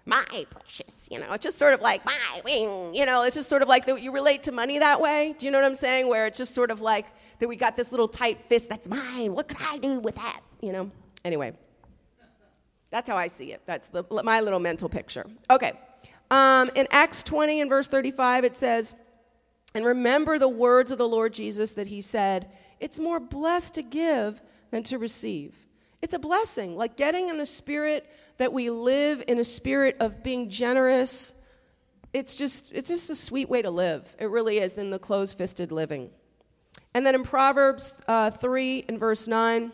my 0.06 0.24
precious, 0.50 1.08
you 1.12 1.20
know, 1.20 1.32
it's 1.32 1.44
just 1.44 1.60
sort 1.60 1.76
of 1.76 1.82
like 1.82 2.04
my 2.06 2.42
wing, 2.44 2.96
you 2.96 3.06
know, 3.06 3.22
it's 3.24 3.36
just 3.36 3.48
sort 3.48 3.62
of 3.62 3.68
like 3.68 3.86
that 3.86 4.02
you 4.02 4.12
relate 4.12 4.42
to 4.44 4.52
money 4.52 4.80
that 4.80 5.00
way. 5.00 5.36
Do 5.38 5.46
you 5.46 5.52
know 5.52 5.60
what 5.60 5.66
I'm 5.66 5.76
saying? 5.76 6.08
Where 6.08 6.26
it's 6.26 6.40
just 6.40 6.56
sort 6.56 6.72
of 6.72 6.82
like 6.82 7.06
that 7.38 7.48
we 7.48 7.56
got 7.56 7.78
this 7.78 7.92
little 7.92 8.08
tight 8.08 8.44
fist 8.48 8.68
that's 8.68 8.90
mine. 8.90 9.34
What 9.36 9.48
could 9.48 9.58
I 9.62 9.78
do 9.78 10.00
with 10.00 10.16
that? 10.16 10.42
You 10.60 10.72
know? 10.72 10.92
Anyway. 11.24 11.54
That's 12.92 13.10
how 13.10 13.18
I 13.18 13.28
see 13.28 13.54
it. 13.54 13.62
That's 13.66 13.88
the, 13.88 14.04
my 14.24 14.42
little 14.42 14.60
mental 14.60 14.90
picture. 14.90 15.26
Okay. 15.50 15.74
Um, 16.30 16.70
in 16.76 16.88
Acts 16.92 17.24
20 17.24 17.62
and 17.62 17.70
verse 17.70 17.88
35, 17.88 18.44
it 18.44 18.56
says, 18.56 18.94
And 19.74 19.86
remember 19.86 20.38
the 20.38 20.50
words 20.50 20.92
of 20.92 20.98
the 20.98 21.08
Lord 21.08 21.34
Jesus 21.34 21.74
that 21.74 21.88
he 21.88 22.02
said, 22.02 22.50
It's 22.80 23.00
more 23.00 23.20
blessed 23.20 23.76
to 23.76 23.82
give 23.82 24.42
than 24.72 24.84
to 24.84 24.98
receive. 24.98 25.56
It's 26.02 26.14
a 26.14 26.20
blessing. 26.20 26.76
Like 26.76 26.98
getting 26.98 27.30
in 27.30 27.38
the 27.38 27.46
spirit 27.46 28.10
that 28.38 28.52
we 28.54 28.70
live 28.70 29.24
in 29.28 29.40
a 29.40 29.44
spirit 29.44 29.98
of 30.00 30.24
being 30.24 30.50
generous. 30.50 31.34
It's 32.14 32.36
just, 32.36 32.72
it's 32.74 32.90
just 32.90 33.10
a 33.10 33.16
sweet 33.16 33.50
way 33.50 33.62
to 33.62 33.72
live. 33.72 34.16
It 34.20 34.30
really 34.30 34.58
is 34.58 34.74
than 34.74 34.90
the 34.90 35.00
closed 35.00 35.38
fisted 35.38 35.72
living. 35.72 36.10
And 36.94 37.06
then 37.06 37.16
in 37.16 37.24
Proverbs 37.24 38.02
uh, 38.08 38.32
3 38.32 38.86
and 38.90 39.00
verse 39.00 39.28
9, 39.28 39.72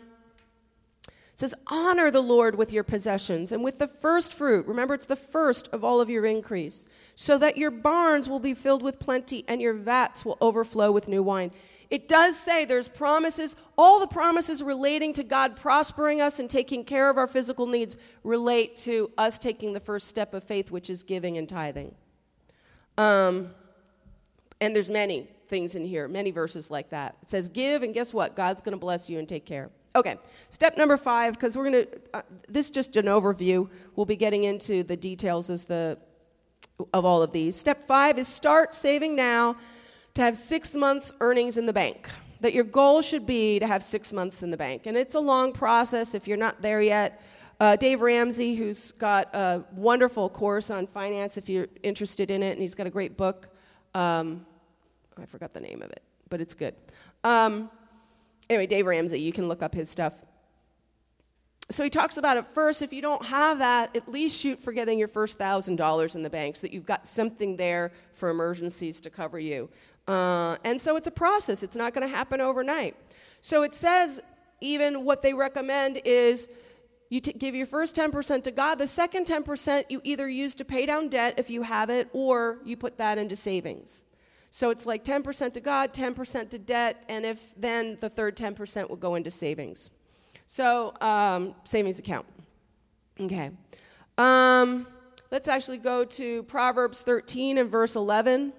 says, 1.38 1.54
Honor 1.68 2.10
the 2.10 2.20
Lord 2.20 2.56
with 2.56 2.72
your 2.72 2.82
possessions 2.82 3.52
and 3.52 3.62
with 3.62 3.78
the 3.78 3.86
first 3.86 4.34
fruit. 4.34 4.66
Remember, 4.66 4.92
it's 4.92 5.04
the 5.04 5.14
first 5.14 5.68
of 5.68 5.84
all 5.84 6.00
of 6.00 6.10
your 6.10 6.26
increase, 6.26 6.88
so 7.14 7.38
that 7.38 7.56
your 7.56 7.70
barns 7.70 8.28
will 8.28 8.40
be 8.40 8.54
filled 8.54 8.82
with 8.82 8.98
plenty 8.98 9.44
and 9.46 9.62
your 9.62 9.72
vats 9.72 10.24
will 10.24 10.36
overflow 10.40 10.90
with 10.90 11.06
new 11.06 11.22
wine. 11.22 11.52
It 11.90 12.08
does 12.08 12.36
say 12.36 12.64
there's 12.64 12.88
promises. 12.88 13.54
All 13.76 14.00
the 14.00 14.08
promises 14.08 14.64
relating 14.64 15.12
to 15.12 15.22
God 15.22 15.54
prospering 15.54 16.20
us 16.20 16.40
and 16.40 16.50
taking 16.50 16.82
care 16.84 17.08
of 17.08 17.16
our 17.16 17.28
physical 17.28 17.68
needs 17.68 17.96
relate 18.24 18.74
to 18.78 19.08
us 19.16 19.38
taking 19.38 19.72
the 19.72 19.80
first 19.80 20.08
step 20.08 20.34
of 20.34 20.42
faith, 20.42 20.72
which 20.72 20.90
is 20.90 21.04
giving 21.04 21.38
and 21.38 21.48
tithing. 21.48 21.94
Um, 22.96 23.50
and 24.60 24.74
there's 24.74 24.90
many 24.90 25.28
things 25.46 25.76
in 25.76 25.84
here, 25.84 26.08
many 26.08 26.32
verses 26.32 26.68
like 26.68 26.90
that. 26.90 27.16
It 27.22 27.30
says, 27.30 27.48
Give, 27.48 27.84
and 27.84 27.94
guess 27.94 28.12
what? 28.12 28.34
God's 28.34 28.60
going 28.60 28.72
to 28.72 28.76
bless 28.76 29.08
you 29.08 29.20
and 29.20 29.28
take 29.28 29.46
care. 29.46 29.70
Okay, 29.96 30.16
step 30.50 30.76
number 30.76 30.96
five, 30.96 31.34
because 31.34 31.56
we're 31.56 31.70
going 31.70 31.86
to, 31.86 32.00
uh, 32.14 32.22
this 32.48 32.66
is 32.66 32.70
just 32.70 32.96
an 32.96 33.06
overview. 33.06 33.68
We'll 33.96 34.06
be 34.06 34.16
getting 34.16 34.44
into 34.44 34.82
the 34.82 34.96
details 34.96 35.50
as 35.50 35.64
the, 35.64 35.98
of 36.92 37.04
all 37.04 37.22
of 37.22 37.32
these. 37.32 37.56
Step 37.56 37.84
five 37.84 38.18
is 38.18 38.28
start 38.28 38.74
saving 38.74 39.16
now 39.16 39.56
to 40.14 40.22
have 40.22 40.36
six 40.36 40.74
months' 40.74 41.12
earnings 41.20 41.56
in 41.56 41.66
the 41.66 41.72
bank. 41.72 42.08
That 42.40 42.52
your 42.52 42.64
goal 42.64 43.02
should 43.02 43.26
be 43.26 43.58
to 43.58 43.66
have 43.66 43.82
six 43.82 44.12
months 44.12 44.42
in 44.42 44.50
the 44.50 44.56
bank. 44.56 44.86
And 44.86 44.96
it's 44.96 45.14
a 45.14 45.20
long 45.20 45.52
process 45.52 46.14
if 46.14 46.28
you're 46.28 46.36
not 46.36 46.62
there 46.62 46.80
yet. 46.80 47.20
Uh, 47.58 47.74
Dave 47.74 48.02
Ramsey, 48.02 48.54
who's 48.54 48.92
got 48.92 49.34
a 49.34 49.64
wonderful 49.72 50.28
course 50.28 50.70
on 50.70 50.86
finance 50.86 51.36
if 51.36 51.48
you're 51.48 51.66
interested 51.82 52.30
in 52.30 52.42
it, 52.44 52.52
and 52.52 52.60
he's 52.60 52.76
got 52.76 52.86
a 52.86 52.90
great 52.90 53.16
book. 53.16 53.48
Um, 53.94 54.46
I 55.20 55.26
forgot 55.26 55.52
the 55.52 55.60
name 55.60 55.82
of 55.82 55.90
it, 55.90 56.02
but 56.28 56.40
it's 56.40 56.54
good. 56.54 56.76
Um, 57.24 57.70
anyway, 58.48 58.66
Dave 58.66 58.86
Ramsey, 58.86 59.20
you 59.20 59.32
can 59.32 59.48
look 59.48 59.62
up 59.62 59.74
his 59.74 59.88
stuff. 59.90 60.24
So 61.70 61.84
he 61.84 61.90
talks 61.90 62.16
about 62.16 62.38
it 62.38 62.46
first. 62.46 62.80
If 62.80 62.92
you 62.92 63.02
don't 63.02 63.24
have 63.26 63.58
that, 63.58 63.94
at 63.94 64.10
least 64.10 64.40
shoot 64.40 64.58
for 64.58 64.72
getting 64.72 64.98
your 64.98 65.08
first 65.08 65.36
thousand 65.36 65.76
dollars 65.76 66.16
in 66.16 66.22
the 66.22 66.30
bank 66.30 66.56
so 66.56 66.62
that 66.62 66.72
you've 66.72 66.86
got 66.86 67.06
something 67.06 67.56
there 67.56 67.92
for 68.12 68.30
emergencies 68.30 69.00
to 69.02 69.10
cover 69.10 69.38
you. 69.38 69.68
Uh, 70.06 70.56
and 70.64 70.80
so 70.80 70.96
it's 70.96 71.06
a 71.06 71.12
process, 71.12 71.62
it's 71.62 71.76
not 71.76 71.92
going 71.92 72.08
to 72.08 72.14
happen 72.14 72.40
overnight. 72.40 72.96
So 73.42 73.62
it 73.62 73.74
says, 73.74 74.20
even 74.62 75.04
what 75.04 75.20
they 75.20 75.34
recommend 75.34 76.00
is 76.06 76.48
you 77.10 77.20
t- 77.20 77.34
give 77.34 77.54
your 77.54 77.66
first 77.66 77.94
10% 77.94 78.42
to 78.44 78.50
God. 78.50 78.76
The 78.76 78.86
second 78.86 79.26
10% 79.26 79.84
you 79.90 80.00
either 80.04 80.28
use 80.28 80.54
to 80.56 80.64
pay 80.64 80.86
down 80.86 81.08
debt 81.08 81.34
if 81.36 81.50
you 81.50 81.62
have 81.62 81.90
it, 81.90 82.08
or 82.14 82.58
you 82.64 82.76
put 82.76 82.96
that 82.98 83.18
into 83.18 83.36
savings. 83.36 84.04
So 84.50 84.70
it's 84.70 84.86
like 84.86 85.04
10% 85.04 85.52
to 85.54 85.60
God, 85.60 85.92
10% 85.92 86.50
to 86.50 86.58
debt, 86.58 87.04
and 87.08 87.24
if 87.26 87.54
then 87.56 87.98
the 88.00 88.08
third 88.08 88.36
10% 88.36 88.88
will 88.88 88.96
go 88.96 89.14
into 89.14 89.30
savings. 89.30 89.90
So, 90.46 90.94
um, 91.00 91.54
savings 91.64 91.98
account. 91.98 92.26
Okay. 93.20 93.50
Um, 94.16 94.86
let's 95.30 95.48
actually 95.48 95.78
go 95.78 96.04
to 96.04 96.42
Proverbs 96.44 97.02
13 97.02 97.58
and 97.58 97.70
verse 97.70 97.96
11. 97.96 98.54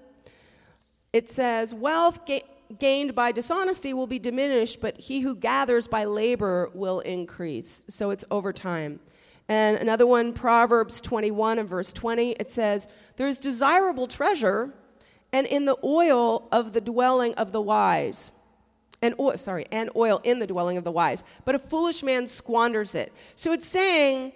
It 1.12 1.30
says, 1.30 1.74
Wealth 1.74 2.26
ga- 2.26 2.44
gained 2.78 3.16
by 3.16 3.32
dishonesty 3.32 3.94
will 3.94 4.08
be 4.08 4.20
diminished, 4.20 4.80
but 4.80 4.98
he 5.00 5.22
who 5.22 5.36
gathers 5.36 5.88
by 5.88 6.06
labor 6.06 6.70
will 6.76 7.00
increase. 7.00 7.84
So 7.88 8.12
it's 8.12 8.24
over 8.30 8.54
time. 8.54 9.00
And 9.48 9.78
another 9.78 10.06
one, 10.06 10.32
Proverbs 10.34 11.02
21 11.02 11.58
and 11.58 11.68
verse 11.68 11.92
20, 11.92 12.34
it 12.34 12.52
says, 12.52 12.88
There's 13.16 13.40
desirable 13.40 14.06
treasure 14.06 14.72
and 15.32 15.46
in 15.48 15.66
the 15.66 15.78
oil 15.84 16.48
of 16.52 16.74
the 16.74 16.82
dwelling 16.82 17.34
of 17.36 17.52
the 17.52 17.62
wise. 17.62 18.32
And 19.02 19.16
oil, 19.20 19.38
sorry, 19.38 19.66
and 19.72 19.90
oil 19.96 20.20
in 20.24 20.40
the 20.40 20.48
dwelling 20.48 20.78
of 20.78 20.84
the 20.84 20.92
wise. 20.92 21.24
But 21.46 21.56
a 21.56 21.60
foolish 21.60 22.04
man 22.04 22.28
squanders 22.28 22.96
it. 22.96 23.14
So 23.36 23.54
it's 23.54 23.68
saying 23.68 24.34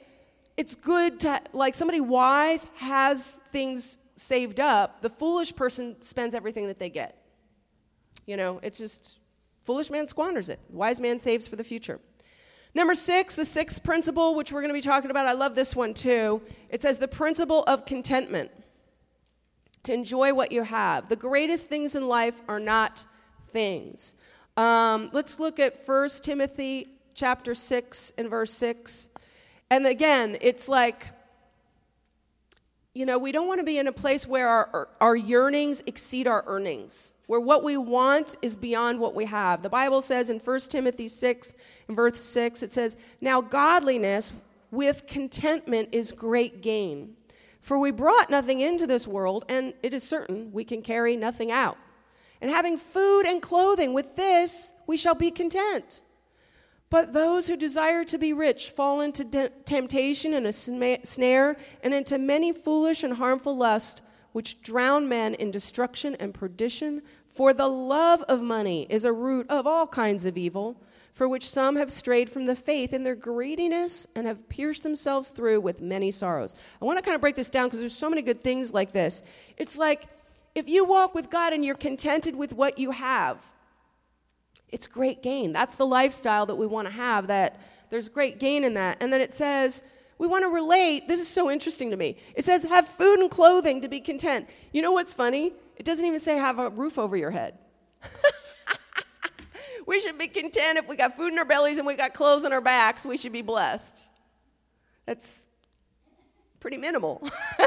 it's 0.56 0.76
good 0.76 1.20
to, 1.22 1.42
like, 1.52 1.76
somebody 1.76 2.00
wise 2.00 2.68
has 2.76 3.42
things 3.52 3.98
saved 4.16 4.60
up. 4.60 5.02
The 5.02 5.10
foolish 5.10 5.56
person 5.56 6.02
spends 6.02 6.34
everything 6.34 6.68
that 6.68 6.80
they 6.80 6.90
get. 6.90 7.18
You 8.26 8.38
know, 8.38 8.60
it's 8.64 8.78
just, 8.78 9.20
foolish 9.62 9.90
man 9.90 10.08
squanders 10.08 10.48
it. 10.48 10.60
Wise 10.70 11.00
man 11.00 11.20
saves 11.20 11.48
for 11.48 11.58
the 11.58 11.64
future. 11.64 12.00
Number 12.76 12.96
six, 12.96 13.36
the 13.36 13.46
sixth 13.46 13.84
principle, 13.84 14.34
which 14.34 14.52
we're 14.52 14.62
going 14.62 14.70
to 14.70 14.74
be 14.74 14.82
talking 14.82 15.12
about, 15.12 15.28
I 15.28 15.34
love 15.34 15.56
this 15.56 15.76
one 15.76 15.94
too. 15.94 16.42
It 16.70 16.82
says 16.82 17.00
the 17.00 17.08
principle 17.08 17.64
of 17.64 17.86
contentment 17.86 18.50
to 19.84 19.94
enjoy 19.94 20.34
what 20.34 20.52
you 20.52 20.64
have. 20.64 21.10
The 21.10 21.16
greatest 21.16 21.68
things 21.68 21.96
in 21.96 22.08
life 22.08 22.42
are 22.48 22.60
not 22.60 23.06
things. 23.50 24.16
Um, 24.56 25.10
let's 25.14 25.40
look 25.40 25.60
at 25.60 25.78
1 25.86 26.10
Timothy 26.22 26.88
chapter 27.14 27.54
6 27.54 28.14
and 28.18 28.30
verse 28.30 28.54
6. 28.54 29.10
And 29.70 29.86
again, 29.86 30.38
it's 30.42 30.70
like, 30.70 31.08
you 32.94 33.06
know, 33.06 33.18
we 33.18 33.32
don't 33.32 33.48
want 33.48 33.60
to 33.60 33.66
be 33.66 33.78
in 33.78 33.88
a 33.88 33.92
place 33.92 34.28
where 34.28 34.48
our, 34.48 34.90
our 35.02 35.16
yearnings 35.16 35.82
exceed 35.88 36.28
our 36.28 36.44
earnings, 36.46 37.16
where 37.26 37.40
what 37.40 37.64
we 37.64 37.76
want 37.76 38.36
is 38.42 38.56
beyond 38.56 39.00
what 39.00 39.16
we 39.16 39.26
have. 39.26 39.64
The 39.64 39.70
Bible 39.70 40.02
says 40.02 40.30
in 40.30 40.40
1 40.40 40.60
Timothy 40.70 41.08
6 41.08 41.56
and 41.88 41.98
verse 41.98 42.20
6, 42.20 42.62
it 42.64 42.72
says, 42.72 42.96
Now 43.20 43.42
godliness 43.42 44.32
with 44.70 45.08
contentment 45.08 45.90
is 45.92 46.12
great 46.12 46.62
gain. 46.62 47.16
For 47.64 47.80
we 47.80 47.92
brought 47.92 48.30
nothing 48.30 48.60
into 48.60 48.86
this 48.86 49.08
world, 49.08 49.46
and 49.48 49.74
it 49.82 49.94
is 49.94 50.04
certain 50.04 50.52
we 50.52 50.66
can 50.66 50.82
carry 50.82 51.16
nothing 51.16 51.50
out. 51.50 51.78
And 52.42 52.52
having 52.52 52.78
food 52.78 53.22
and 53.26 53.42
clothing, 53.42 53.94
with 53.94 54.18
this 54.18 54.74
we 54.86 54.98
shall 54.98 55.16
be 55.16 55.32
content. 55.32 56.02
But 56.90 57.14
those 57.14 57.48
who 57.48 57.56
desire 57.56 58.04
to 58.04 58.18
be 58.18 58.34
rich 58.34 58.70
fall 58.70 59.00
into 59.00 59.24
de- 59.24 59.48
temptation 59.64 60.34
and 60.34 60.46
a 60.46 60.52
sma- 60.52 61.06
snare, 61.06 61.56
and 61.82 61.94
into 61.94 62.18
many 62.18 62.52
foolish 62.52 63.02
and 63.02 63.14
harmful 63.14 63.56
lusts, 63.56 64.02
which 64.34 64.62
drown 64.62 65.08
men 65.08 65.34
in 65.34 65.50
destruction 65.50 66.16
and 66.20 66.34
perdition. 66.34 67.02
For 67.30 67.54
the 67.54 67.70
love 67.70 68.24
of 68.24 68.44
money 68.44 68.88
is 68.90 69.06
a 69.06 69.14
root 69.14 69.50
of 69.50 69.66
all 69.66 69.88
kinds 69.88 70.26
of 70.26 70.38
evil 70.38 70.84
for 71.14 71.28
which 71.28 71.48
some 71.48 71.76
have 71.76 71.92
strayed 71.92 72.28
from 72.30 72.48
the 72.48 72.56
faith 72.56 72.92
in 72.92 73.04
their 73.04 73.16
greediness 73.16 74.08
and 74.16 74.26
have 74.26 74.50
pierced 74.50 74.82
themselves 74.82 75.30
through 75.30 75.62
with 75.62 75.80
many 75.80 76.10
sorrows. 76.10 76.56
I 76.82 76.86
want 76.86 76.98
to 76.98 77.04
kind 77.04 77.14
of 77.14 77.22
break 77.22 77.36
this 77.36 77.52
down 77.52 77.68
because 77.68 77.80
there's 77.80 77.96
so 77.96 78.10
many 78.10 78.24
good 78.24 78.42
things 78.42 78.74
like 78.74 78.92
this. 78.92 79.22
It's 79.56 79.78
like 79.78 80.08
if 80.56 80.68
you 80.68 80.86
walk 80.86 81.14
with 81.14 81.30
God 81.30 81.54
and 81.54 81.64
you're 81.64 81.76
contented 81.76 82.36
with 82.36 82.52
what 82.52 82.80
you 82.80 82.92
have, 82.92 83.46
it's 84.70 84.88
great 84.88 85.22
gain. 85.22 85.54
That's 85.54 85.76
the 85.76 85.86
lifestyle 85.86 86.48
that 86.48 86.56
we 86.56 86.66
want 86.66 86.88
to 86.88 86.94
have, 86.94 87.28
that 87.28 87.62
there's 87.92 88.10
great 88.10 88.40
gain 88.40 88.64
in 88.64 88.74
that. 88.74 88.98
And 89.00 89.14
then 89.14 89.22
it 89.22 89.32
says, 89.32 89.84
we 90.18 90.26
want 90.28 90.44
to 90.44 90.50
relate. 90.50 91.08
This 91.08 91.20
is 91.20 91.28
so 91.28 91.52
interesting 91.52 91.92
to 91.92 91.98
me. 91.98 92.18
It 92.34 92.44
says, 92.44 92.64
have 92.64 92.88
food 92.88 93.20
and 93.20 93.30
clothing 93.30 93.82
to 93.82 93.88
be 93.88 94.00
content. 94.00 94.50
You 94.72 94.82
know 94.82 94.92
what's 94.92 95.14
funny? 95.14 95.54
It 95.76 95.86
doesn't 95.86 96.06
even 96.06 96.20
say 96.20 96.38
have 96.38 96.58
a 96.58 96.72
roof 96.72 96.98
over 96.98 97.16
your 97.16 97.30
head. 97.30 97.60
we 99.86 100.00
should 100.00 100.18
be 100.18 100.28
content 100.28 100.78
if 100.78 100.88
we 100.88 100.96
got 100.96 101.16
food 101.16 101.34
in 101.34 101.40
our 101.40 101.46
bellies 101.46 101.78
and 101.78 101.88
we 101.88 101.96
got 101.96 102.14
clothes 102.14 102.46
on 102.46 102.54
our 102.54 102.62
backs. 102.62 103.06
We 103.06 103.18
should 103.18 103.34
be 103.34 103.42
blessed. 103.42 104.08
That's 105.06 105.48
pretty 106.60 106.78
minimal. 106.78 107.22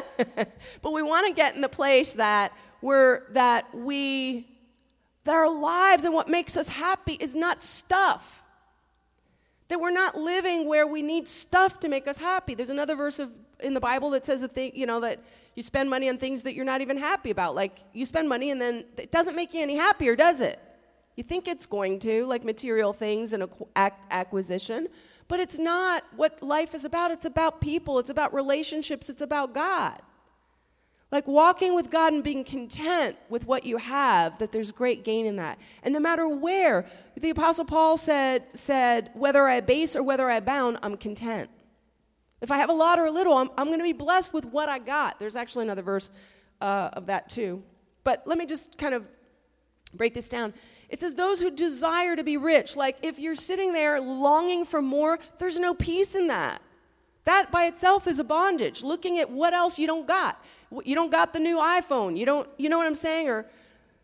but 0.83 0.93
we 0.93 1.03
want 1.03 1.27
to 1.27 1.35
get 1.35 1.55
in 1.55 1.61
the 1.61 1.69
place 1.69 2.15
that 2.15 2.53
we're 2.81 3.31
that 3.33 3.75
we 3.75 4.47
that 5.25 5.35
our 5.35 5.51
lives 5.51 6.05
and 6.05 6.15
what 6.15 6.29
makes 6.29 6.57
us 6.57 6.69
happy 6.69 7.15
is 7.15 7.35
not 7.35 7.63
stuff. 7.63 8.43
That 9.69 9.81
we're 9.81 9.91
not 9.91 10.17
living 10.17 10.69
where 10.69 10.87
we 10.87 11.03
need 11.03 11.27
stuff 11.27 11.81
to 11.81 11.89
make 11.89 12.07
us 12.07 12.17
happy. 12.17 12.55
There's 12.55 12.71
another 12.71 12.95
verse 12.95 13.19
of, 13.19 13.33
in 13.61 13.75
the 13.75 13.81
Bible 13.81 14.11
that 14.11 14.25
says 14.25 14.41
that 14.41 14.53
thing, 14.53 14.73
you 14.75 14.87
know 14.87 15.01
that 15.01 15.19
you 15.57 15.63
spend 15.63 15.91
money 15.91 16.09
on 16.09 16.19
things 16.19 16.43
that 16.45 16.55
you're 16.55 16.65
not 16.65 16.81
even 16.81 16.97
happy 16.97 17.31
about. 17.31 17.55
Like 17.55 17.79
you 17.93 18.07
spend 18.07 18.29
money 18.29 18.51
and 18.51 18.61
then 18.61 18.85
it 18.97 19.11
doesn't 19.11 19.35
make 19.35 19.53
you 19.53 19.63
any 19.63 19.77
happier, 19.77 20.15
does 20.15 20.41
it? 20.41 20.61
You 21.17 21.25
think 21.25 21.49
it's 21.49 21.65
going 21.65 21.99
to, 22.01 22.27
like 22.27 22.45
material 22.45 22.93
things 22.93 23.33
and 23.33 23.49
acquisition, 23.75 24.89
but 25.29 25.41
it's 25.41 25.59
not 25.59 26.05
what 26.15 26.43
life 26.43 26.75
is 26.75 26.85
about. 26.85 27.11
It's 27.11 27.25
about 27.25 27.61
people, 27.61 27.99
it's 27.99 28.11
about 28.11 28.35
relationships, 28.35 29.09
it's 29.09 29.23
about 29.23 29.55
God. 29.55 30.01
Like 31.11 31.27
walking 31.27 31.75
with 31.75 31.91
God 31.91 32.13
and 32.13 32.23
being 32.23 32.45
content 32.45 33.17
with 33.31 33.47
what 33.47 33.65
you 33.65 33.79
have, 33.79 34.39
that 34.39 34.53
there's 34.53 34.71
great 34.73 35.05
gain 35.05 35.25
in 35.25 35.37
that. 35.37 35.59
And 35.83 35.95
no 35.95 36.01
matter 36.01 36.29
where, 36.29 36.85
the 37.17 37.31
Apostle 37.31 37.65
Paul 37.65 37.97
said, 37.97 38.45
said 38.53 39.11
whether 39.15 39.49
I 39.49 39.61
base 39.61 39.97
or 39.97 40.03
whether 40.03 40.29
I 40.29 40.37
abound, 40.37 40.79
I'm 40.83 40.97
content. 40.97 41.49
If 42.43 42.51
I 42.51 42.59
have 42.59 42.69
a 42.69 42.75
lot 42.75 42.99
or 42.99 43.07
a 43.07 43.11
little, 43.11 43.35
I'm, 43.35 43.51
I'm 43.57 43.69
going 43.69 43.79
to 43.79 43.85
be 43.85 43.95
blessed 43.95 44.35
with 44.35 44.45
what 44.47 44.69
I 44.69 44.79
got. 44.79 45.19
There's 45.19 45.37
actually 45.37 45.65
another 45.65 45.83
verse 45.83 46.11
uh, 46.61 46.91
of 46.93 47.07
that 47.07 47.31
too. 47.31 47.63
But 48.05 48.25
let 48.27 48.37
me 48.37 48.45
just 48.45 48.77
kind 48.77 48.95
of 48.95 49.09
Break 49.97 50.15
this 50.15 50.29
down. 50.29 50.53
It 50.89 51.01
says, 51.01 51.15
those 51.15 51.41
who 51.41 51.51
desire 51.51 52.15
to 52.15 52.23
be 52.23 52.37
rich. 52.37 52.77
Like, 52.77 52.99
if 53.03 53.19
you're 53.19 53.35
sitting 53.35 53.73
there 53.73 54.01
longing 54.01 54.65
for 54.65 54.81
more, 54.81 55.19
there's 55.39 55.59
no 55.59 55.75
peace 55.75 56.15
in 56.15 56.29
that. 56.29 56.63
That 57.25 57.51
by 57.51 57.65
itself 57.65 58.07
is 58.07 58.21
a 58.21 58.25
bondage. 58.25 58.85
Looking 58.85 59.19
at 59.19 59.29
what 59.29 59.53
else 59.53 59.79
you 59.79 59.89
don't 59.89 60.07
got. 60.07 60.43
You 60.85 60.95
don't 60.95 61.11
got 61.11 61.33
the 61.33 61.41
new 61.41 61.59
iPhone. 61.59 62.17
You 62.17 62.25
don't, 62.25 62.49
you 62.57 62.69
know 62.69 62.79
what 62.79 62.87
I'm 62.87 62.95
saying? 62.95 63.29
Or 63.29 63.47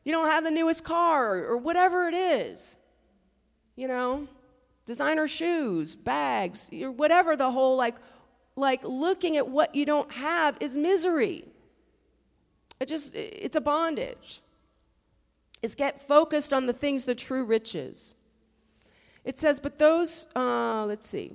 you 0.05 0.13
don't 0.13 0.29
have 0.29 0.43
the 0.43 0.51
newest 0.51 0.83
car 0.83 1.37
or, 1.37 1.47
or 1.53 1.57
whatever 1.57 2.09
it 2.09 2.15
is. 2.15 2.79
You 3.77 3.87
know, 3.87 4.27
designer 4.85 5.29
shoes, 5.29 5.95
bags, 5.95 6.69
whatever 6.73 7.37
the 7.37 7.53
whole 7.53 7.77
like, 7.77 7.95
like 8.57 8.83
looking 8.83 9.37
at 9.37 9.49
what 9.49 9.75
you 9.77 9.87
don't 9.87 10.11
have 10.13 10.59
is 10.61 10.77
misery. 10.77 11.45
It 12.81 12.89
just, 12.89 13.15
it's 13.15 13.55
a 13.55 13.61
bondage. 13.61 14.41
It's 15.63 15.75
get 15.75 16.01
focused 16.01 16.53
on 16.53 16.67
the 16.67 16.73
things 16.73 17.05
the 17.05 17.15
true 17.15 17.45
riches. 17.45 18.15
It 19.25 19.39
says, 19.39 19.61
but 19.61 19.79
those, 19.79 20.27
uh, 20.35 20.85
let's 20.87 21.07
see. 21.07 21.33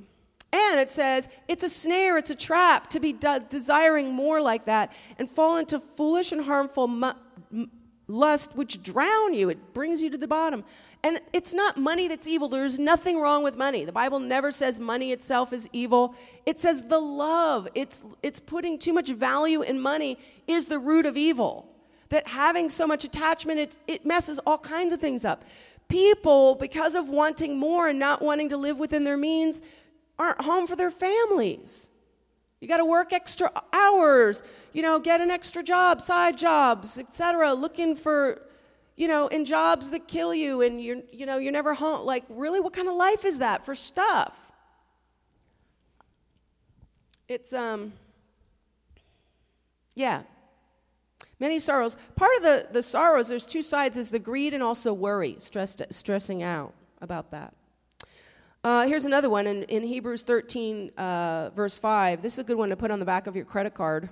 And 0.51 0.79
it 0.79 0.91
says, 0.91 1.29
it's 1.47 1.63
a 1.63 1.69
snare, 1.69 2.17
it's 2.17 2.29
a 2.29 2.35
trap 2.35 2.89
to 2.91 2.99
be 2.99 3.13
de- 3.13 3.45
desiring 3.49 4.11
more 4.11 4.41
like 4.41 4.65
that 4.65 4.93
and 5.17 5.29
fall 5.29 5.57
into 5.57 5.79
foolish 5.79 6.31
and 6.31 6.43
harmful 6.43 6.87
mu- 6.87 7.11
m- 7.51 7.71
lust 8.07 8.55
which 8.55 8.81
drown 8.81 9.33
you. 9.33 9.49
It 9.49 9.73
brings 9.73 10.01
you 10.01 10.09
to 10.09 10.17
the 10.17 10.27
bottom. 10.27 10.63
And 11.03 11.19
it's 11.33 11.53
not 11.53 11.77
money 11.77 12.07
that's 12.07 12.27
evil. 12.27 12.47
There's 12.47 12.79
nothing 12.79 13.19
wrong 13.19 13.43
with 13.43 13.57
money. 13.57 13.85
The 13.85 13.91
Bible 13.91 14.19
never 14.19 14.51
says 14.51 14.79
money 14.79 15.11
itself 15.11 15.51
is 15.53 15.69
evil. 15.73 16.15
It 16.45 16.59
says 16.59 16.83
the 16.83 16.99
love. 16.99 17.67
It's, 17.75 18.03
it's 18.23 18.39
putting 18.39 18.79
too 18.79 18.93
much 18.93 19.09
value 19.09 19.61
in 19.61 19.79
money 19.79 20.17
is 20.47 20.65
the 20.65 20.79
root 20.79 21.05
of 21.05 21.17
evil. 21.17 21.69
That 22.09 22.27
having 22.29 22.69
so 22.69 22.87
much 22.87 23.03
attachment, 23.03 23.59
it, 23.59 23.77
it 23.87 24.05
messes 24.05 24.39
all 24.39 24.57
kinds 24.57 24.93
of 24.93 24.99
things 24.99 25.25
up. 25.25 25.43
People, 25.89 26.55
because 26.55 26.95
of 26.95 27.09
wanting 27.09 27.57
more 27.57 27.87
and 27.87 27.99
not 27.99 28.21
wanting 28.21 28.49
to 28.49 28.57
live 28.57 28.79
within 28.79 29.03
their 29.03 29.17
means, 29.17 29.61
aren't 30.19 30.41
home 30.41 30.67
for 30.67 30.75
their 30.75 30.91
families. 30.91 31.89
You 32.59 32.67
got 32.67 32.77
to 32.77 32.85
work 32.85 33.13
extra 33.13 33.51
hours, 33.71 34.41
you 34.73 34.81
know, 34.81 34.99
get 34.99 35.21
an 35.21 35.29
extra 35.29 35.61
job, 35.61 36.01
side 36.01 36.37
jobs, 36.37 36.97
etc. 36.97 37.53
Looking 37.53 37.95
for, 37.95 38.41
you 38.95 39.07
know, 39.07 39.27
in 39.27 39.45
jobs 39.45 39.91
that 39.91 40.07
kill 40.07 40.33
you, 40.33 40.61
and 40.61 40.81
you're, 40.81 41.01
you 41.11 41.25
know, 41.25 41.37
you're 41.37 41.51
never 41.51 41.75
home. 41.75 42.05
Like, 42.05 42.23
really, 42.29 42.59
what 42.59 42.73
kind 42.73 42.87
of 42.87 42.95
life 42.95 43.25
is 43.25 43.39
that 43.39 43.63
for 43.63 43.75
stuff? 43.75 44.51
It's 47.27 47.53
um, 47.53 47.93
yeah, 49.93 50.23
many 51.39 51.59
sorrows. 51.59 51.95
Part 52.15 52.31
of 52.37 52.43
the 52.43 52.67
the 52.71 52.83
sorrows, 52.83 53.27
there's 53.27 53.45
two 53.45 53.63
sides: 53.63 53.97
is 53.97 54.09
the 54.09 54.19
greed 54.19 54.53
and 54.53 54.63
also 54.63 54.93
worry, 54.93 55.35
stressed, 55.39 55.81
stressing 55.89 56.43
out 56.43 56.73
about 57.01 57.31
that. 57.31 57.53
Uh, 58.63 58.85
here's 58.85 59.05
another 59.05 59.29
one 59.29 59.47
in, 59.47 59.63
in 59.63 59.83
Hebrews 59.83 60.23
13, 60.23 60.91
uh, 60.97 61.51
verse 61.55 61.77
5. 61.77 62.21
This 62.21 62.33
is 62.33 62.39
a 62.39 62.43
good 62.43 62.57
one 62.57 62.69
to 62.69 62.75
put 62.75 62.91
on 62.91 62.99
the 62.99 63.05
back 63.05 63.27
of 63.27 63.33
your 63.33 63.45
credit 63.45 63.73
card. 63.73 64.09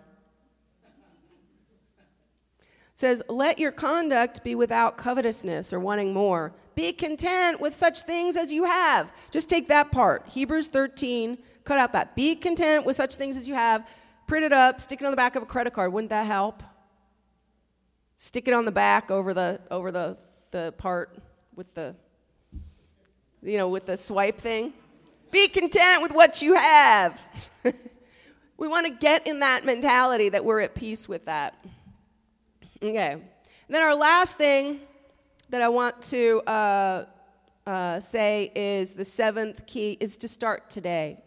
It 2.55 2.67
says, 2.93 3.21
Let 3.27 3.59
your 3.59 3.73
conduct 3.73 4.45
be 4.45 4.55
without 4.55 4.95
covetousness 4.95 5.73
or 5.73 5.81
wanting 5.81 6.13
more. 6.13 6.53
Be 6.75 6.93
content 6.93 7.59
with 7.59 7.73
such 7.73 8.03
things 8.03 8.37
as 8.37 8.51
you 8.51 8.63
have. 8.63 9.11
Just 9.31 9.49
take 9.49 9.67
that 9.67 9.91
part. 9.91 10.25
Hebrews 10.29 10.67
13, 10.67 11.37
cut 11.65 11.77
out 11.77 11.91
that. 11.91 12.15
Be 12.15 12.35
content 12.35 12.85
with 12.85 12.95
such 12.95 13.15
things 13.15 13.35
as 13.35 13.49
you 13.49 13.55
have. 13.55 13.89
Print 14.27 14.45
it 14.45 14.53
up, 14.53 14.79
stick 14.79 15.01
it 15.01 15.05
on 15.05 15.11
the 15.11 15.17
back 15.17 15.35
of 15.35 15.43
a 15.43 15.45
credit 15.45 15.73
card. 15.73 15.91
Wouldn't 15.91 16.11
that 16.11 16.25
help? 16.25 16.63
Stick 18.17 18.47
it 18.47 18.53
on 18.53 18.65
the 18.65 18.71
back 18.71 19.11
over 19.11 19.33
the, 19.33 19.59
over 19.69 19.91
the, 19.91 20.17
the 20.51 20.73
part 20.77 21.17
with 21.55 21.73
the 21.73 21.95
you 23.45 23.57
know, 23.57 23.69
with 23.69 23.85
the 23.85 23.95
swipe 23.95 24.39
thing. 24.39 24.73
Be 25.31 25.47
content 25.47 26.01
with 26.01 26.11
what 26.11 26.41
you 26.41 26.55
have. 26.55 27.51
we 28.57 28.67
want 28.67 28.87
to 28.87 28.91
get 28.91 29.27
in 29.27 29.39
that 29.39 29.63
mentality 29.65 30.29
that 30.29 30.43
we're 30.43 30.61
at 30.61 30.73
peace 30.73 31.07
with 31.07 31.25
that. 31.25 31.63
Okay. 32.81 33.11
And 33.11 33.21
then 33.69 33.81
our 33.81 33.95
last 33.95 34.37
thing 34.37 34.79
that 35.49 35.61
I 35.61 35.69
want 35.69 36.01
to 36.03 36.41
uh, 36.47 37.05
uh, 37.67 37.99
say 37.99 38.51
is 38.55 38.91
the 38.91 39.05
seventh 39.05 39.65
key 39.67 39.97
is 39.99 40.17
to 40.17 40.27
start 40.27 40.69
today. 40.69 41.19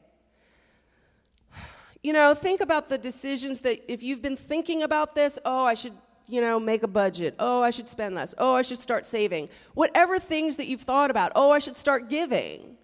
You 2.01 2.12
know, 2.12 2.32
think 2.32 2.61
about 2.61 2.89
the 2.89 2.97
decisions 2.97 3.59
that 3.61 3.93
if 3.93 4.05
you've 4.05 4.22
been 4.22 4.36
thinking 4.36 4.84
about 4.84 5.16
this, 5.16 5.36
oh, 5.45 5.64
I 5.64 5.74
should 5.74 5.95
you 6.29 6.41
know, 6.41 6.61
make 6.61 6.83
a 6.83 6.89
budget. 6.89 7.35
Oh, 7.39 7.62
I 7.62 7.70
should 7.70 7.89
spend 7.89 8.14
less. 8.14 8.35
Oh, 8.39 8.55
I 8.55 8.62
should 8.62 8.81
start 8.81 9.07
saving. 9.07 9.49
Whatever 9.74 10.18
things 10.18 10.57
that 10.59 10.68
you've 10.68 10.83
thought 10.83 11.11
about. 11.11 11.33
Oh, 11.35 11.51
I 11.51 11.59
should 11.59 11.76
start 11.76 12.09
giving. 12.09 12.76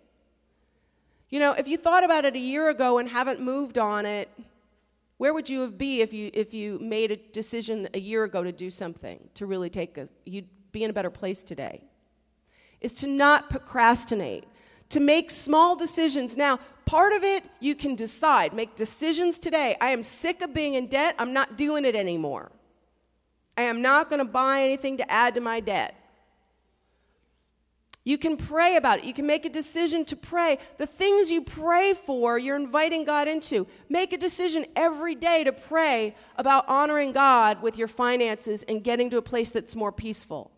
You 1.28 1.40
know, 1.40 1.52
if 1.52 1.68
you 1.68 1.76
thought 1.76 2.04
about 2.04 2.24
it 2.24 2.34
a 2.34 2.38
year 2.38 2.70
ago 2.70 2.98
and 2.98 3.08
haven't 3.08 3.40
moved 3.40 3.76
on 3.76 4.06
it, 4.06 4.30
where 5.18 5.34
would 5.34 5.48
you 5.48 5.60
have 5.60 5.78
be 5.78 6.00
if 6.00 6.12
you 6.12 6.30
if 6.32 6.52
you 6.52 6.78
made 6.80 7.10
a 7.10 7.16
decision 7.16 7.88
a 7.94 8.00
year 8.00 8.24
ago 8.24 8.42
to 8.42 8.52
do 8.52 8.70
something 8.70 9.28
to 9.34 9.46
really 9.46 9.70
take 9.70 9.96
a 9.96 10.08
you'd 10.24 10.48
be 10.72 10.84
in 10.84 10.90
a 10.90 10.92
better 10.92 11.10
place 11.10 11.42
today. 11.42 11.84
Is 12.80 12.92
to 12.94 13.06
not 13.06 13.48
procrastinate, 13.48 14.44
to 14.90 15.00
make 15.00 15.30
small 15.30 15.76
decisions. 15.76 16.36
Now, 16.36 16.58
part 16.84 17.12
of 17.12 17.22
it 17.22 17.44
you 17.60 17.74
can 17.74 17.94
decide, 17.94 18.52
make 18.52 18.74
decisions 18.74 19.38
today. 19.38 19.76
I 19.80 19.90
am 19.90 20.02
sick 20.02 20.42
of 20.42 20.52
being 20.52 20.74
in 20.74 20.88
debt. 20.88 21.14
I'm 21.18 21.32
not 21.32 21.56
doing 21.56 21.84
it 21.84 21.94
anymore. 21.94 22.50
I 23.56 23.62
am 23.62 23.82
not 23.82 24.08
going 24.08 24.18
to 24.18 24.24
buy 24.24 24.62
anything 24.62 24.96
to 24.98 25.10
add 25.10 25.34
to 25.34 25.40
my 25.40 25.60
debt. 25.60 25.94
You 28.06 28.18
can 28.18 28.36
pray 28.36 28.76
about 28.76 28.98
it. 28.98 29.04
You 29.04 29.14
can 29.14 29.26
make 29.26 29.46
a 29.46 29.48
decision 29.48 30.04
to 30.06 30.16
pray. 30.16 30.58
The 30.76 30.86
things 30.86 31.30
you 31.30 31.40
pray 31.40 31.94
for, 31.94 32.38
you're 32.38 32.56
inviting 32.56 33.04
God 33.04 33.28
into. 33.28 33.66
Make 33.88 34.12
a 34.12 34.18
decision 34.18 34.66
every 34.76 35.14
day 35.14 35.42
to 35.44 35.52
pray 35.52 36.14
about 36.36 36.68
honoring 36.68 37.12
God 37.12 37.62
with 37.62 37.78
your 37.78 37.88
finances 37.88 38.62
and 38.64 38.84
getting 38.84 39.08
to 39.10 39.16
a 39.16 39.22
place 39.22 39.50
that's 39.50 39.74
more 39.74 39.90
peaceful. 39.90 40.50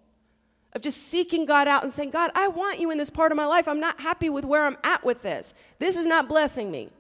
Of 0.73 0.83
just 0.83 1.05
seeking 1.05 1.47
God 1.47 1.69
out 1.69 1.85
and 1.85 1.93
saying, 1.93 2.11
God, 2.11 2.33
I 2.35 2.49
want 2.49 2.81
you 2.81 2.91
in 2.91 2.99
this 2.99 3.11
part 3.11 3.31
of 3.31 3.37
my 3.37 3.47
life. 3.47 3.69
I'm 3.69 3.81
not 3.81 4.01
happy 4.01 4.29
with 4.29 4.45
where 4.45 4.67
I'm 4.67 4.77
at 4.83 5.05
with 5.05 5.23
this. 5.23 5.55
This 5.79 5.97
is 5.97 6.05
not 6.05 6.29
blessing 6.29 6.73
me. 6.73 6.91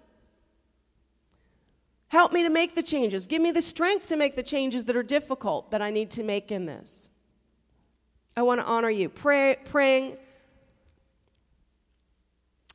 Help 2.09 2.33
me 2.33 2.43
to 2.43 2.51
make 2.51 2.75
the 2.75 2.83
changes. 2.83 3.27
Give 3.27 3.43
me 3.43 3.51
the 3.51 3.63
strength 3.63 4.09
to 4.09 4.17
make 4.17 4.37
the 4.37 4.43
changes 4.43 4.85
that 4.85 4.97
are 4.97 5.03
difficult 5.03 5.71
that 5.73 5.83
I 5.83 5.91
need 5.91 6.11
to 6.13 6.23
make 6.23 6.53
in 6.53 6.67
this. 6.67 7.09
I 8.37 8.43
want 8.43 8.61
to 8.61 8.67
honor 8.67 8.91
you. 8.91 9.09
Pray, 9.09 9.57
praying, 9.65 10.17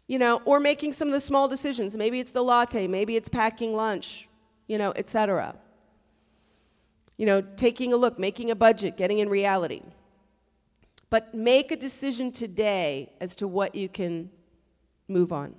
you 0.07 0.19
know, 0.19 0.41
or 0.43 0.59
making 0.59 0.91
some 0.91 1.07
of 1.07 1.13
the 1.13 1.21
small 1.21 1.47
decisions. 1.47 1.95
Maybe 1.95 2.19
it's 2.19 2.31
the 2.31 2.41
latte, 2.41 2.87
maybe 2.87 3.15
it's 3.15 3.29
packing 3.29 3.73
lunch, 3.73 4.27
you 4.67 4.77
know, 4.77 4.91
etc. 4.95 5.55
You 7.17 7.25
know, 7.25 7.41
taking 7.41 7.93
a 7.93 7.95
look, 7.95 8.19
making 8.19 8.51
a 8.51 8.55
budget, 8.55 8.97
getting 8.97 9.19
in 9.19 9.29
reality. 9.29 9.81
But 11.09 11.33
make 11.33 11.71
a 11.71 11.77
decision 11.77 12.31
today 12.31 13.13
as 13.21 13.35
to 13.37 13.47
what 13.47 13.75
you 13.75 13.87
can 13.87 14.29
move 15.07 15.31
on. 15.31 15.55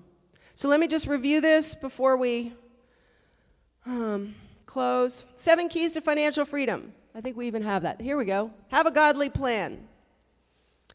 So 0.55 0.69
let 0.69 0.81
me 0.81 0.87
just 0.87 1.07
review 1.07 1.41
this 1.41 1.75
before 1.75 2.17
we 2.17 2.53
um, 3.87 4.35
close. 4.67 5.27
Seven 5.35 5.69
keys 5.69 5.93
to 5.93 6.01
financial 6.01 6.45
freedom. 6.45 6.93
I 7.15 7.21
think 7.21 7.37
we 7.37 7.47
even 7.47 7.63
have 7.63 7.83
that. 7.83 8.01
Here 8.01 8.17
we 8.17 8.25
go. 8.25 8.53
Have 8.69 8.87
a 8.87 8.91
godly 8.91 9.29
plan. 9.29 9.87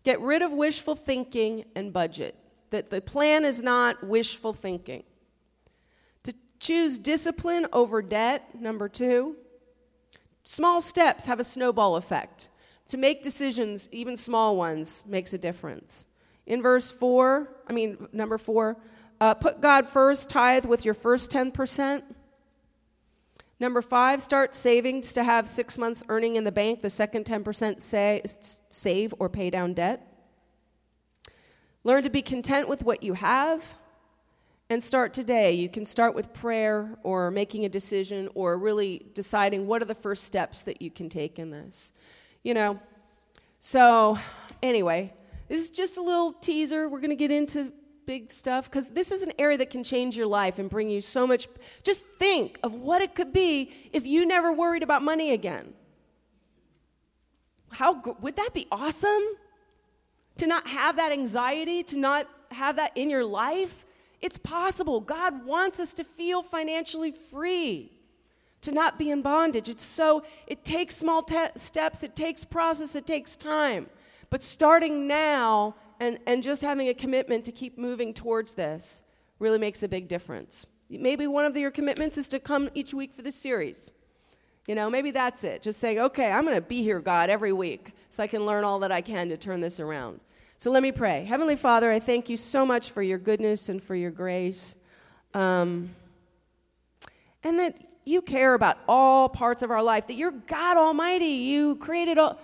Get 0.04 0.20
rid 0.22 0.42
of 0.42 0.52
wishful 0.52 0.96
thinking 0.96 1.66
and 1.76 1.94
budget. 1.94 2.36
That 2.70 2.90
the 2.90 3.02
plan 3.02 3.46
is 3.46 3.62
not 3.62 4.04
wishful 4.04 4.54
thinking. 4.54 5.04
To 6.24 6.34
choose 6.60 6.98
discipline 6.98 7.68
over 7.72 8.02
debt, 8.02 8.60
number 8.60 8.90
two. 8.90 9.36
Small 10.44 10.82
steps 10.82 11.26
have 11.26 11.40
a 11.40 11.44
snowball 11.44 11.98
effect. 11.98 12.50
To 12.88 12.98
make 12.98 13.22
decisions, 13.22 13.90
even 13.92 14.16
small 14.16 14.56
ones, 14.56 15.04
makes 15.06 15.34
a 15.34 15.38
difference. 15.38 16.06
In 16.46 16.62
verse 16.62 16.90
four, 16.90 17.50
I 17.68 17.74
mean, 17.74 18.08
number 18.14 18.38
four, 18.38 18.78
uh, 19.20 19.34
put 19.34 19.60
God 19.60 19.88
first, 19.88 20.30
tithe 20.30 20.66
with 20.66 20.86
your 20.86 20.94
first 20.94 21.30
10%. 21.32 22.02
Number 23.60 23.82
five, 23.82 24.22
start 24.22 24.53
savings 24.53 25.14
to 25.14 25.24
have 25.24 25.47
six 25.47 25.78
months 25.78 26.03
earning 26.10 26.36
in 26.36 26.43
the 26.43 26.51
bank. 26.51 26.82
The 26.82 26.89
second 26.89 27.26
10% 27.26 27.80
say, 27.80 28.22
save 28.70 29.14
or 29.18 29.30
pay 29.30 29.49
down 29.49 29.74
debt. 29.74 30.05
Learn 31.84 32.03
to 32.03 32.10
be 32.10 32.22
content 32.22 32.70
with 32.70 32.84
what 32.84 33.01
you 33.01 33.14
have 33.14 33.76
and 34.70 34.84
start 34.84 35.14
today. 35.14 35.53
You 35.53 35.70
can 35.70 35.86
start 35.86 36.14
with 36.14 36.34
prayer 36.34 36.97
or 37.01 37.32
making 37.32 37.66
a 37.66 37.70
decision 37.70 38.30
or 38.36 38.58
really 38.58 39.08
deciding 39.14 39.66
what 39.66 39.82
are 39.82 39.86
the 39.86 39.95
first 39.95 40.26
steps 40.26 40.62
that 40.64 40.82
you 40.82 40.91
can 40.91 41.10
take 41.10 41.39
in 41.39 41.49
this. 41.49 41.93
You 42.43 42.53
know, 42.53 42.80
so 43.60 44.18
anyway, 44.62 45.14
this 45.47 45.64
is 45.64 45.70
just 45.70 45.97
a 45.97 46.01
little 46.01 46.34
teaser. 46.34 46.89
We're 46.89 46.99
going 46.99 47.10
to 47.10 47.16
get 47.16 47.32
into 47.32 47.72
big 48.08 48.32
stuff 48.32 48.72
because 48.72 48.89
this 48.91 49.12
is 49.12 49.22
an 49.22 49.34
area 49.38 49.58
that 49.58 49.70
can 49.70 49.84
change 49.84 50.18
your 50.18 50.26
life 50.26 50.58
and 50.58 50.70
bring 50.70 50.89
you 50.89 51.01
so 51.01 51.28
much. 51.28 51.47
Just 51.84 52.05
think 52.18 52.58
of 52.64 52.74
what 52.74 53.01
it 53.01 53.14
could 53.14 53.34
be 53.34 53.72
if 53.91 54.08
you 54.08 54.26
never 54.26 54.51
worried 54.51 54.82
about 54.82 55.03
money 55.03 55.34
again. 55.34 55.74
How 57.70 58.01
would 58.22 58.38
that 58.38 58.53
be 58.53 58.66
awesome? 58.72 59.24
To 60.38 60.47
not 60.47 60.68
have 60.68 60.95
that 60.95 61.12
anxiety, 61.12 61.84
to 61.84 61.97
not 61.97 62.28
have 62.51 62.78
that 62.78 62.95
in 62.95 63.10
your 63.10 63.26
life? 63.26 63.86
It's 64.22 64.38
possible. 64.38 65.01
God 65.01 65.45
wants 65.45 65.80
us 65.80 65.93
to 65.95 66.03
feel 66.03 66.41
financially 66.41 67.12
free, 67.12 67.91
to 68.62 68.72
not 68.72 68.97
be 68.97 69.12
in 69.12 69.22
bondage. 69.22 69.68
It's 69.68 69.84
so, 69.84 70.24
it 70.47 70.64
takes 70.64 70.95
small 70.95 71.24
te- 71.24 71.55
steps, 71.55 72.03
it 72.03 72.16
takes 72.16 72.45
process, 72.45 72.95
it 72.95 73.05
takes 73.05 73.36
time. 73.36 73.89
But 74.30 74.43
starting 74.43 75.08
now 75.08 75.76
and, 76.00 76.20
and 76.26 76.43
just 76.43 76.62
having 76.62 76.88
a 76.88 76.93
commitment 76.93 77.45
to 77.45 77.52
keep 77.52 77.78
moving 77.78 78.14
towards 78.14 78.54
this 78.54 79.04
really 79.39 79.60
makes 79.60 79.84
a 79.84 79.88
big 79.88 80.08
difference. 80.08 80.66
Maybe 80.89 81.28
one 81.28 81.45
of 81.45 81.56
your 81.58 81.72
commitments 81.72 82.18
is 82.18 82.28
to 82.30 82.39
come 82.39 82.70
each 82.74 82.93
week 82.93 83.14
for 83.14 83.22
this 83.22 83.36
series. 83.36 83.91
You 84.68 84.76
know, 84.76 84.89
maybe 84.89 85.12
that's 85.12 85.43
it. 85.43 85.62
Just 85.62 85.80
saying, 85.80 86.00
okay, 86.00 86.32
I'm 86.32 86.43
going 86.43 86.56
to 86.56 86.62
be 86.62 86.84
here, 86.84 87.00
God, 87.00 87.30
every 87.30 87.54
week 87.54 87.93
so 88.10 88.24
I 88.24 88.28
can 88.28 88.45
learn 88.45 88.64
all 88.64 88.80
that 88.80 88.91
I 88.91 89.02
can 89.02 89.30
to 89.30 89.38
turn 89.38 89.62
this 89.62 89.80
around. 89.80 90.20
So 90.58 90.72
let 90.72 90.84
me 90.84 90.91
pray. 90.91 91.24
Heavenly 91.24 91.56
Father, 91.56 91.91
I 91.91 92.00
thank 92.00 92.30
you 92.30 92.38
so 92.38 92.66
much 92.66 92.91
for 92.91 93.02
your 93.02 93.18
goodness 93.18 93.70
and 93.70 93.82
for 93.82 93.95
your 93.95 94.12
grace. 94.12 94.76
Um, 95.34 95.91
and 97.43 97.60
that 97.60 97.76
you 98.06 98.22
care 98.22 98.54
about 98.54 98.78
all 98.88 99.30
parts 99.30 99.62
of 99.62 99.72
our 99.72 99.84
life, 99.84 100.08
that 100.08 100.16
you're 100.16 100.32
God 100.32 100.78
Almighty. 100.78 101.26
You 101.26 101.76
created 101.76 102.18
all, 102.18 102.39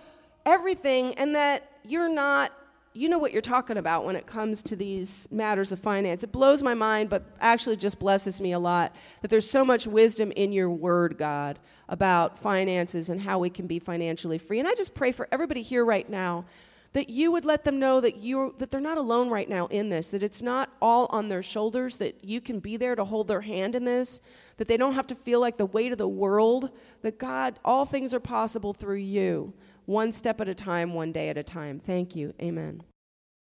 everything, 0.45 1.15
and 1.15 1.35
that 1.35 1.69
you're 1.83 2.09
not, 2.09 2.51
you 2.93 3.09
know 3.09 3.17
what 3.17 3.31
you're 3.31 3.41
talking 3.41 3.77
about 3.77 4.05
when 4.05 4.15
it 4.15 4.27
comes 4.27 4.61
to 4.63 4.75
these 4.75 5.27
matters 5.31 5.71
of 5.71 5.79
finance. 5.79 6.23
It 6.23 6.31
blows 6.31 6.61
my 6.61 6.73
mind, 6.73 7.09
but 7.09 7.23
actually 7.39 7.77
just 7.77 7.99
blesses 7.99 8.39
me 8.39 8.51
a 8.51 8.59
lot 8.59 8.95
that 9.21 9.29
there's 9.29 9.49
so 9.49 9.65
much 9.65 9.87
wisdom 9.87 10.31
in 10.31 10.51
your 10.51 10.69
word, 10.69 11.17
God, 11.17 11.59
about 11.89 12.37
finances 12.37 13.09
and 13.09 13.19
how 13.21 13.39
we 13.39 13.49
can 13.49 13.65
be 13.65 13.79
financially 13.79 14.37
free. 14.37 14.59
And 14.59 14.67
I 14.67 14.73
just 14.75 14.93
pray 14.93 15.11
for 15.11 15.27
everybody 15.31 15.63
here 15.63 15.83
right 15.83 16.07
now 16.07 16.45
that 16.93 17.09
you 17.09 17.31
would 17.31 17.43
let 17.43 17.63
them 17.63 17.79
know 17.79 17.99
that 17.99 18.17
you 18.17 18.53
that 18.59 18.69
they're 18.69 18.79
not 18.79 18.97
alone 18.97 19.29
right 19.29 19.49
now 19.49 19.65
in 19.67 19.89
this 19.89 20.09
that 20.09 20.23
it's 20.23 20.41
not 20.41 20.71
all 20.81 21.07
on 21.09 21.27
their 21.27 21.41
shoulders 21.41 21.97
that 21.97 22.23
you 22.23 22.39
can 22.39 22.59
be 22.59 22.77
there 22.77 22.95
to 22.95 23.03
hold 23.03 23.27
their 23.27 23.41
hand 23.41 23.75
in 23.75 23.83
this 23.83 24.21
that 24.57 24.67
they 24.67 24.77
don't 24.77 24.93
have 24.93 25.07
to 25.07 25.15
feel 25.15 25.39
like 25.39 25.57
the 25.57 25.65
weight 25.65 25.91
of 25.91 25.97
the 25.97 26.07
world 26.07 26.69
that 27.01 27.17
god 27.17 27.59
all 27.65 27.85
things 27.85 28.13
are 28.13 28.19
possible 28.19 28.73
through 28.73 28.95
you 28.95 29.51
one 29.85 30.11
step 30.11 30.39
at 30.41 30.47
a 30.47 30.55
time 30.55 30.93
one 30.93 31.11
day 31.11 31.29
at 31.29 31.37
a 31.37 31.43
time. 31.43 31.79
Thank 31.79 32.15
you. 32.15 32.33
Amen 32.41 32.83